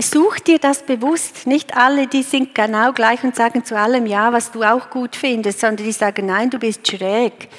Such 0.01 0.39
dir 0.39 0.59
das 0.59 0.83
bewusst. 0.83 1.47
Nicht 1.47 1.77
alle, 1.77 2.07
die 2.07 2.23
sind 2.23 2.55
genau 2.55 2.95
gleich 2.95 3.23
und 3.25 3.37
sagen 3.37 3.63
zu 3.63 3.77
allem 3.77 4.07
Ja, 4.07 4.33
was 4.33 4.53
du 4.53 4.63
auch 4.63 4.89
gut 4.89 5.17
findest, 5.17 5.61
sondern 5.61 5.85
die 5.85 5.93
sagen 5.93 6.25
Nein, 6.25 6.49
du 6.49 6.59
bist 6.59 6.89
schräg. 6.89 7.51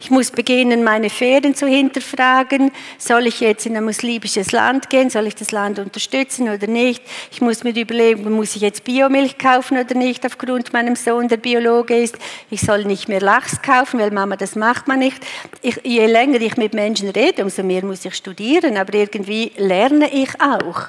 Ich 0.00 0.10
muss 0.10 0.30
beginnen, 0.30 0.82
meine 0.82 1.10
Ferien 1.10 1.54
zu 1.54 1.66
hinterfragen. 1.66 2.72
Soll 2.98 3.26
ich 3.26 3.40
jetzt 3.40 3.66
in 3.66 3.76
ein 3.76 3.84
muslimisches 3.84 4.52
Land 4.52 4.90
gehen? 4.90 5.10
Soll 5.10 5.26
ich 5.26 5.34
das 5.34 5.52
Land 5.52 5.78
unterstützen 5.78 6.48
oder 6.48 6.66
nicht? 6.66 7.02
Ich 7.30 7.40
muss 7.40 7.64
mir 7.64 7.74
überlegen, 7.74 8.30
muss 8.32 8.56
ich 8.56 8.62
jetzt 8.62 8.84
Biomilch 8.84 9.38
kaufen 9.38 9.78
oder 9.78 9.94
nicht, 9.94 10.26
aufgrund 10.26 10.72
meinem 10.72 10.96
Sohn, 10.96 11.28
der 11.28 11.36
Biologe 11.36 11.96
ist. 11.96 12.16
Ich 12.50 12.60
soll 12.60 12.84
nicht 12.84 13.08
mehr 13.08 13.20
Lachs 13.20 13.62
kaufen, 13.62 14.00
weil 14.00 14.10
Mama, 14.10 14.36
das 14.36 14.56
macht 14.56 14.88
man 14.88 14.98
nicht. 14.98 15.24
Ich, 15.62 15.80
je 15.84 16.06
länger 16.06 16.40
ich 16.40 16.56
mit 16.56 16.74
Menschen 16.74 17.08
rede, 17.10 17.42
umso 17.42 17.62
mehr 17.62 17.84
muss 17.84 18.04
ich 18.04 18.14
studieren, 18.14 18.76
aber 18.76 18.94
irgendwie 18.94 19.52
lerne 19.56 20.12
ich 20.12 20.40
auch 20.40 20.88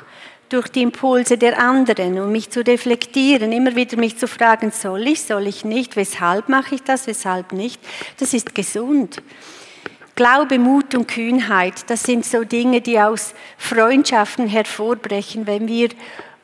durch 0.56 0.70
die 0.70 0.84
Impulse 0.84 1.38
der 1.38 1.60
anderen 1.60 2.18
und 2.18 2.32
mich 2.32 2.50
zu 2.50 2.62
reflektieren, 2.62 3.52
immer 3.52 3.76
wieder 3.76 3.98
mich 3.98 4.18
zu 4.18 4.26
fragen, 4.26 4.72
soll 4.72 5.06
ich, 5.06 5.22
soll 5.22 5.48
ich 5.48 5.66
nicht, 5.66 5.98
weshalb 5.98 6.48
mache 6.48 6.76
ich 6.76 6.84
das, 6.84 7.08
weshalb 7.08 7.52
nicht, 7.52 7.82
das 8.20 8.34
ist 8.34 8.56
gesund. 8.56 9.22
Glaube, 10.16 10.58
Mut 10.58 10.96
und 10.96 11.10
Kühnheit, 11.10 11.90
das 11.90 12.04
sind 12.04 12.24
so 12.24 12.46
Dinge, 12.46 12.80
die 12.80 12.98
aus 12.98 13.34
Freundschaften 13.58 14.48
hervorbrechen, 14.48 15.46
wenn 15.46 15.68
wir 15.68 15.90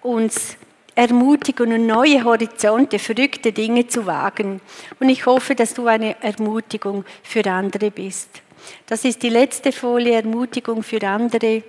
uns 0.02 0.58
ermutigen 0.94 1.72
und 1.72 1.88
neue 1.88 2.26
Horizonte, 2.26 3.00
verrückte 3.00 3.54
Dinge 3.54 3.88
zu 3.88 4.06
wagen. 4.06 4.60
Und 5.00 5.08
ich 5.08 5.26
hoffe, 5.26 5.56
dass 5.56 5.74
du 5.74 5.88
eine 5.88 6.22
Ermutigung 6.22 7.06
für 7.24 7.50
andere 7.50 7.92
bist. 7.92 8.42
Das 8.88 9.06
ist 9.06 9.24
die 9.24 9.30
letzte 9.30 9.72
Folie, 9.72 10.16
Ermutigung 10.16 10.84
für 10.84 11.02
andere. 11.08 11.64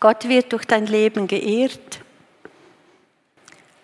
Gott 0.00 0.28
wird 0.28 0.52
durch 0.52 0.64
dein 0.64 0.86
Leben 0.86 1.26
geehrt. 1.26 2.00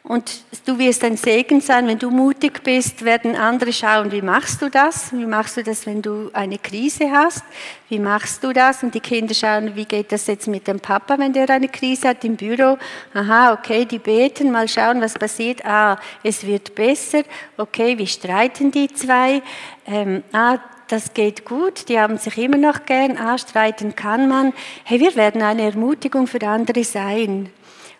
Und 0.04 0.42
du 0.66 0.78
wirst 0.80 1.04
ein 1.04 1.16
Segen 1.16 1.60
sein, 1.60 1.86
wenn 1.86 1.98
du 1.98 2.10
mutig 2.10 2.64
bist, 2.64 3.04
werden 3.04 3.36
andere 3.36 3.72
schauen, 3.72 4.10
wie 4.10 4.20
machst 4.20 4.60
du 4.60 4.68
das? 4.68 5.12
Wie 5.12 5.26
machst 5.26 5.56
du 5.56 5.62
das, 5.62 5.86
wenn 5.86 6.02
du 6.02 6.28
eine 6.32 6.58
Krise 6.58 7.10
hast? 7.12 7.44
Wie 7.88 8.00
machst 8.00 8.42
du 8.42 8.52
das? 8.52 8.82
Und 8.82 8.96
die 8.96 9.00
Kinder 9.00 9.32
schauen, 9.32 9.76
wie 9.76 9.84
geht 9.84 10.10
das 10.10 10.26
jetzt 10.26 10.48
mit 10.48 10.66
dem 10.66 10.80
Papa, 10.80 11.18
wenn 11.18 11.32
der 11.32 11.48
eine 11.50 11.68
Krise 11.68 12.08
hat 12.08 12.24
im 12.24 12.34
Büro? 12.34 12.78
Aha, 13.14 13.52
okay, 13.52 13.84
die 13.84 14.00
beten, 14.00 14.50
mal 14.50 14.66
schauen, 14.66 15.00
was 15.00 15.14
passiert. 15.14 15.64
Ah, 15.64 15.96
es 16.24 16.44
wird 16.44 16.74
besser. 16.74 17.22
Okay, 17.56 17.96
wie 17.96 18.08
streiten 18.08 18.72
die 18.72 18.88
zwei? 18.92 19.40
Ähm, 19.86 20.24
ah, 20.32 20.58
das 20.92 21.14
geht 21.14 21.46
gut, 21.46 21.88
die 21.88 21.98
haben 21.98 22.18
sich 22.18 22.36
immer 22.36 22.58
noch 22.58 22.84
gern, 22.84 23.16
ah, 23.16 23.38
streiten 23.38 23.96
kann 23.96 24.28
man. 24.28 24.52
Hey, 24.84 25.00
wir 25.00 25.16
werden 25.16 25.40
eine 25.40 25.62
Ermutigung 25.62 26.26
für 26.26 26.46
andere 26.46 26.84
sein. 26.84 27.48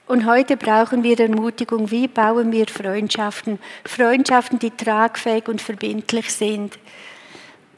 Und 0.06 0.26
heute 0.26 0.58
brauchen 0.58 1.02
wir 1.02 1.18
Ermutigung. 1.18 1.90
Wie 1.90 2.06
bauen 2.06 2.52
wir 2.52 2.66
Freundschaften? 2.66 3.58
Freundschaften, 3.86 4.58
die 4.58 4.72
tragfähig 4.72 5.48
und 5.48 5.62
verbindlich 5.62 6.30
sind. 6.30 6.78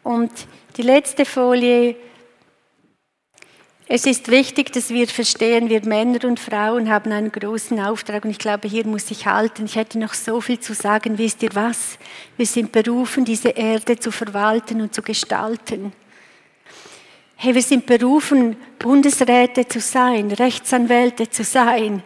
Und 0.03 0.33
die 0.77 0.83
letzte 0.83 1.25
Folie. 1.25 1.95
Es 3.87 4.07
ist 4.07 4.31
wichtig, 4.31 4.73
dass 4.73 4.89
wir 4.89 5.07
verstehen, 5.09 5.69
wir 5.69 5.85
Männer 5.85 6.25
und 6.25 6.41
Frauen 6.41 6.89
haben 6.89 7.13
einen 7.13 7.31
großen 7.31 7.79
Auftrag 7.81 8.25
und 8.25 8.31
ich 8.31 8.39
glaube, 8.39 8.67
hier 8.67 8.87
muss 8.87 9.11
ich 9.11 9.27
halten. 9.27 9.67
Ich 9.67 9.77
hätte 9.77 9.99
noch 9.99 10.15
so 10.15 10.41
viel 10.41 10.59
zu 10.59 10.73
sagen. 10.73 11.19
Wisst 11.19 11.43
ihr 11.43 11.51
was? 11.53 11.99
Wir 12.39 12.47
sind 12.47 12.73
berufen, 12.73 13.27
diese 13.27 13.51
Erde 13.51 13.99
zu 13.99 14.11
verwalten 14.11 14.81
und 14.81 14.95
zu 14.95 15.03
gestalten. 15.03 15.93
Hey, 17.37 17.55
wir 17.55 17.61
sind 17.61 17.85
berufen, 17.85 18.57
Bundesräte 18.79 19.69
zu 19.69 19.81
sein, 19.81 20.31
Rechtsanwälte 20.33 21.29
zu 21.29 21.45
sein, 21.45 22.03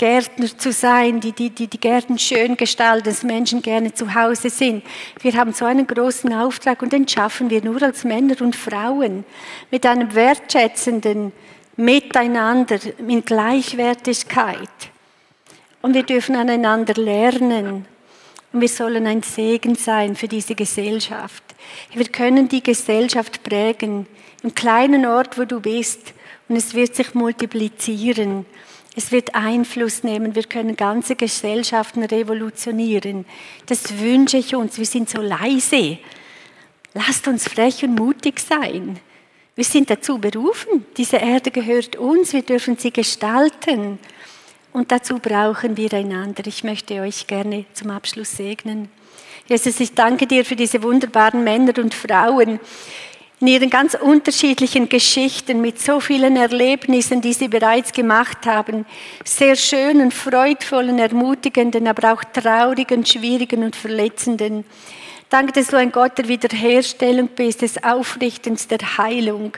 Gärtner 0.00 0.46
zu 0.56 0.72
sein, 0.72 1.20
die 1.20 1.32
die, 1.32 1.50
die, 1.50 1.66
die 1.66 1.78
Gärten 1.78 2.18
schön 2.18 2.56
gestalten, 2.56 3.04
dass 3.04 3.22
Menschen 3.22 3.60
gerne 3.60 3.92
zu 3.92 4.14
Hause 4.14 4.48
sind. 4.48 4.82
Wir 5.20 5.34
haben 5.34 5.52
so 5.52 5.66
einen 5.66 5.86
großen 5.86 6.32
Auftrag 6.32 6.80
und 6.80 6.90
den 6.90 7.06
schaffen 7.06 7.50
wir 7.50 7.62
nur 7.62 7.82
als 7.82 8.02
Männer 8.04 8.40
und 8.40 8.56
Frauen 8.56 9.26
mit 9.70 9.84
einem 9.84 10.14
wertschätzenden 10.14 11.32
Miteinander, 11.76 12.78
in 12.96 13.22
Gleichwertigkeit. 13.22 14.70
Und 15.82 15.92
wir 15.92 16.04
dürfen 16.04 16.34
aneinander 16.34 16.94
lernen. 16.94 17.84
Und 18.54 18.60
wir 18.62 18.68
sollen 18.68 19.06
ein 19.06 19.22
Segen 19.22 19.74
sein 19.74 20.16
für 20.16 20.28
diese 20.28 20.54
Gesellschaft. 20.54 21.44
Wir 21.92 22.06
können 22.06 22.48
die 22.48 22.62
Gesellschaft 22.62 23.42
prägen 23.42 24.06
im 24.42 24.54
kleinen 24.54 25.04
Ort, 25.04 25.36
wo 25.36 25.44
du 25.44 25.60
bist. 25.60 26.14
Und 26.48 26.56
es 26.56 26.72
wird 26.72 26.94
sich 26.94 27.14
multiplizieren. 27.14 28.46
Es 28.96 29.12
wird 29.12 29.34
Einfluss 29.34 30.02
nehmen. 30.02 30.34
Wir 30.34 30.44
können 30.44 30.76
ganze 30.76 31.14
Gesellschaften 31.14 32.02
revolutionieren. 32.02 33.24
Das 33.66 33.98
wünsche 33.98 34.38
ich 34.38 34.54
uns. 34.54 34.78
Wir 34.78 34.86
sind 34.86 35.08
so 35.08 35.20
leise. 35.20 35.98
Lasst 36.94 37.28
uns 37.28 37.46
frech 37.46 37.84
und 37.84 37.94
mutig 37.94 38.40
sein. 38.40 38.98
Wir 39.54 39.64
sind 39.64 39.90
dazu 39.90 40.18
berufen. 40.18 40.86
Diese 40.96 41.18
Erde 41.18 41.50
gehört 41.50 41.96
uns. 41.96 42.32
Wir 42.32 42.42
dürfen 42.42 42.76
sie 42.78 42.92
gestalten. 42.92 43.98
Und 44.72 44.90
dazu 44.90 45.18
brauchen 45.18 45.76
wir 45.76 45.92
einander. 45.92 46.46
Ich 46.46 46.64
möchte 46.64 47.00
euch 47.00 47.26
gerne 47.26 47.66
zum 47.74 47.90
Abschluss 47.90 48.36
segnen. 48.36 48.88
Jesus, 49.46 49.80
ich 49.80 49.94
danke 49.94 50.26
dir 50.26 50.44
für 50.44 50.54
diese 50.54 50.82
wunderbaren 50.82 51.42
Männer 51.42 51.72
und 51.78 51.92
Frauen, 51.92 52.60
in 53.40 53.46
ihren 53.46 53.70
ganz 53.70 53.94
unterschiedlichen 53.94 54.90
Geschichten 54.90 55.62
mit 55.62 55.80
so 55.80 55.98
vielen 55.98 56.36
Erlebnissen, 56.36 57.22
die 57.22 57.32
sie 57.32 57.48
bereits 57.48 57.92
gemacht 57.92 58.44
haben, 58.44 58.84
sehr 59.24 59.56
schönen, 59.56 60.10
freudvollen, 60.10 60.98
ermutigenden, 60.98 61.88
aber 61.88 62.12
auch 62.12 62.22
traurigen, 62.22 63.06
schwierigen 63.06 63.64
und 63.64 63.76
verletzenden. 63.76 64.64
Danke, 65.30 65.52
dass 65.52 65.68
du 65.68 65.78
ein 65.78 65.90
Gott 65.90 66.18
der 66.18 66.28
Wiederherstellung 66.28 67.28
bist, 67.28 67.62
des 67.62 67.82
Aufrichtens, 67.82 68.68
der 68.68 68.98
Heilung. 68.98 69.52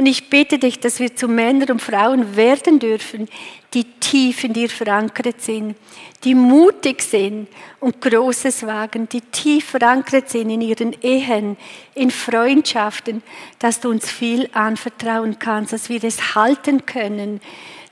Und 0.00 0.06
ich 0.06 0.30
bitte 0.30 0.58
dich, 0.58 0.80
dass 0.80 0.98
wir 0.98 1.14
zu 1.14 1.28
Männern 1.28 1.72
und 1.72 1.82
Frauen 1.82 2.34
werden 2.34 2.78
dürfen, 2.78 3.28
die 3.74 3.84
tief 3.84 4.44
in 4.44 4.54
dir 4.54 4.70
verankert 4.70 5.42
sind, 5.42 5.76
die 6.24 6.34
mutig 6.34 7.02
sind 7.02 7.48
und 7.80 8.00
Großes 8.00 8.66
wagen, 8.66 9.10
die 9.10 9.20
tief 9.20 9.66
verankert 9.66 10.30
sind 10.30 10.48
in 10.48 10.62
ihren 10.62 10.96
Ehen, 11.02 11.58
in 11.94 12.10
Freundschaften, 12.10 13.22
dass 13.58 13.80
du 13.80 13.90
uns 13.90 14.10
viel 14.10 14.48
anvertrauen 14.54 15.38
kannst, 15.38 15.74
dass 15.74 15.90
wir 15.90 16.02
es 16.02 16.34
halten 16.34 16.86
können, 16.86 17.42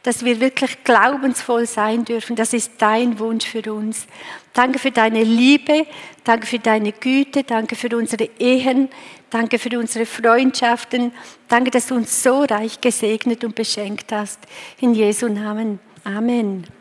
dass 0.02 0.24
wir 0.24 0.40
wirklich 0.40 0.82
glaubensvoll 0.84 1.66
sein 1.66 2.06
dürfen. 2.06 2.36
Das 2.36 2.54
ist 2.54 2.72
dein 2.78 3.18
Wunsch 3.18 3.44
für 3.44 3.70
uns. 3.70 4.06
Danke 4.54 4.78
für 4.78 4.92
deine 4.92 5.24
Liebe, 5.24 5.86
danke 6.24 6.46
für 6.46 6.58
deine 6.58 6.92
Güte, 6.92 7.44
danke 7.44 7.76
für 7.76 7.94
unsere 7.94 8.30
Ehen, 8.38 8.88
danke 9.30 9.58
für 9.58 9.78
unsere 9.78 10.06
Freundschaften. 10.06 11.12
Danke, 11.48 11.70
dass 11.70 11.88
du 11.88 11.94
uns 11.94 12.22
so 12.22 12.42
reich 12.42 12.80
gesegnet 12.80 13.44
und 13.44 13.54
beschenkt 13.54 14.12
hast. 14.12 14.40
In 14.80 14.94
Jesu 14.94 15.28
Namen. 15.28 15.78
Amen. 16.04 16.77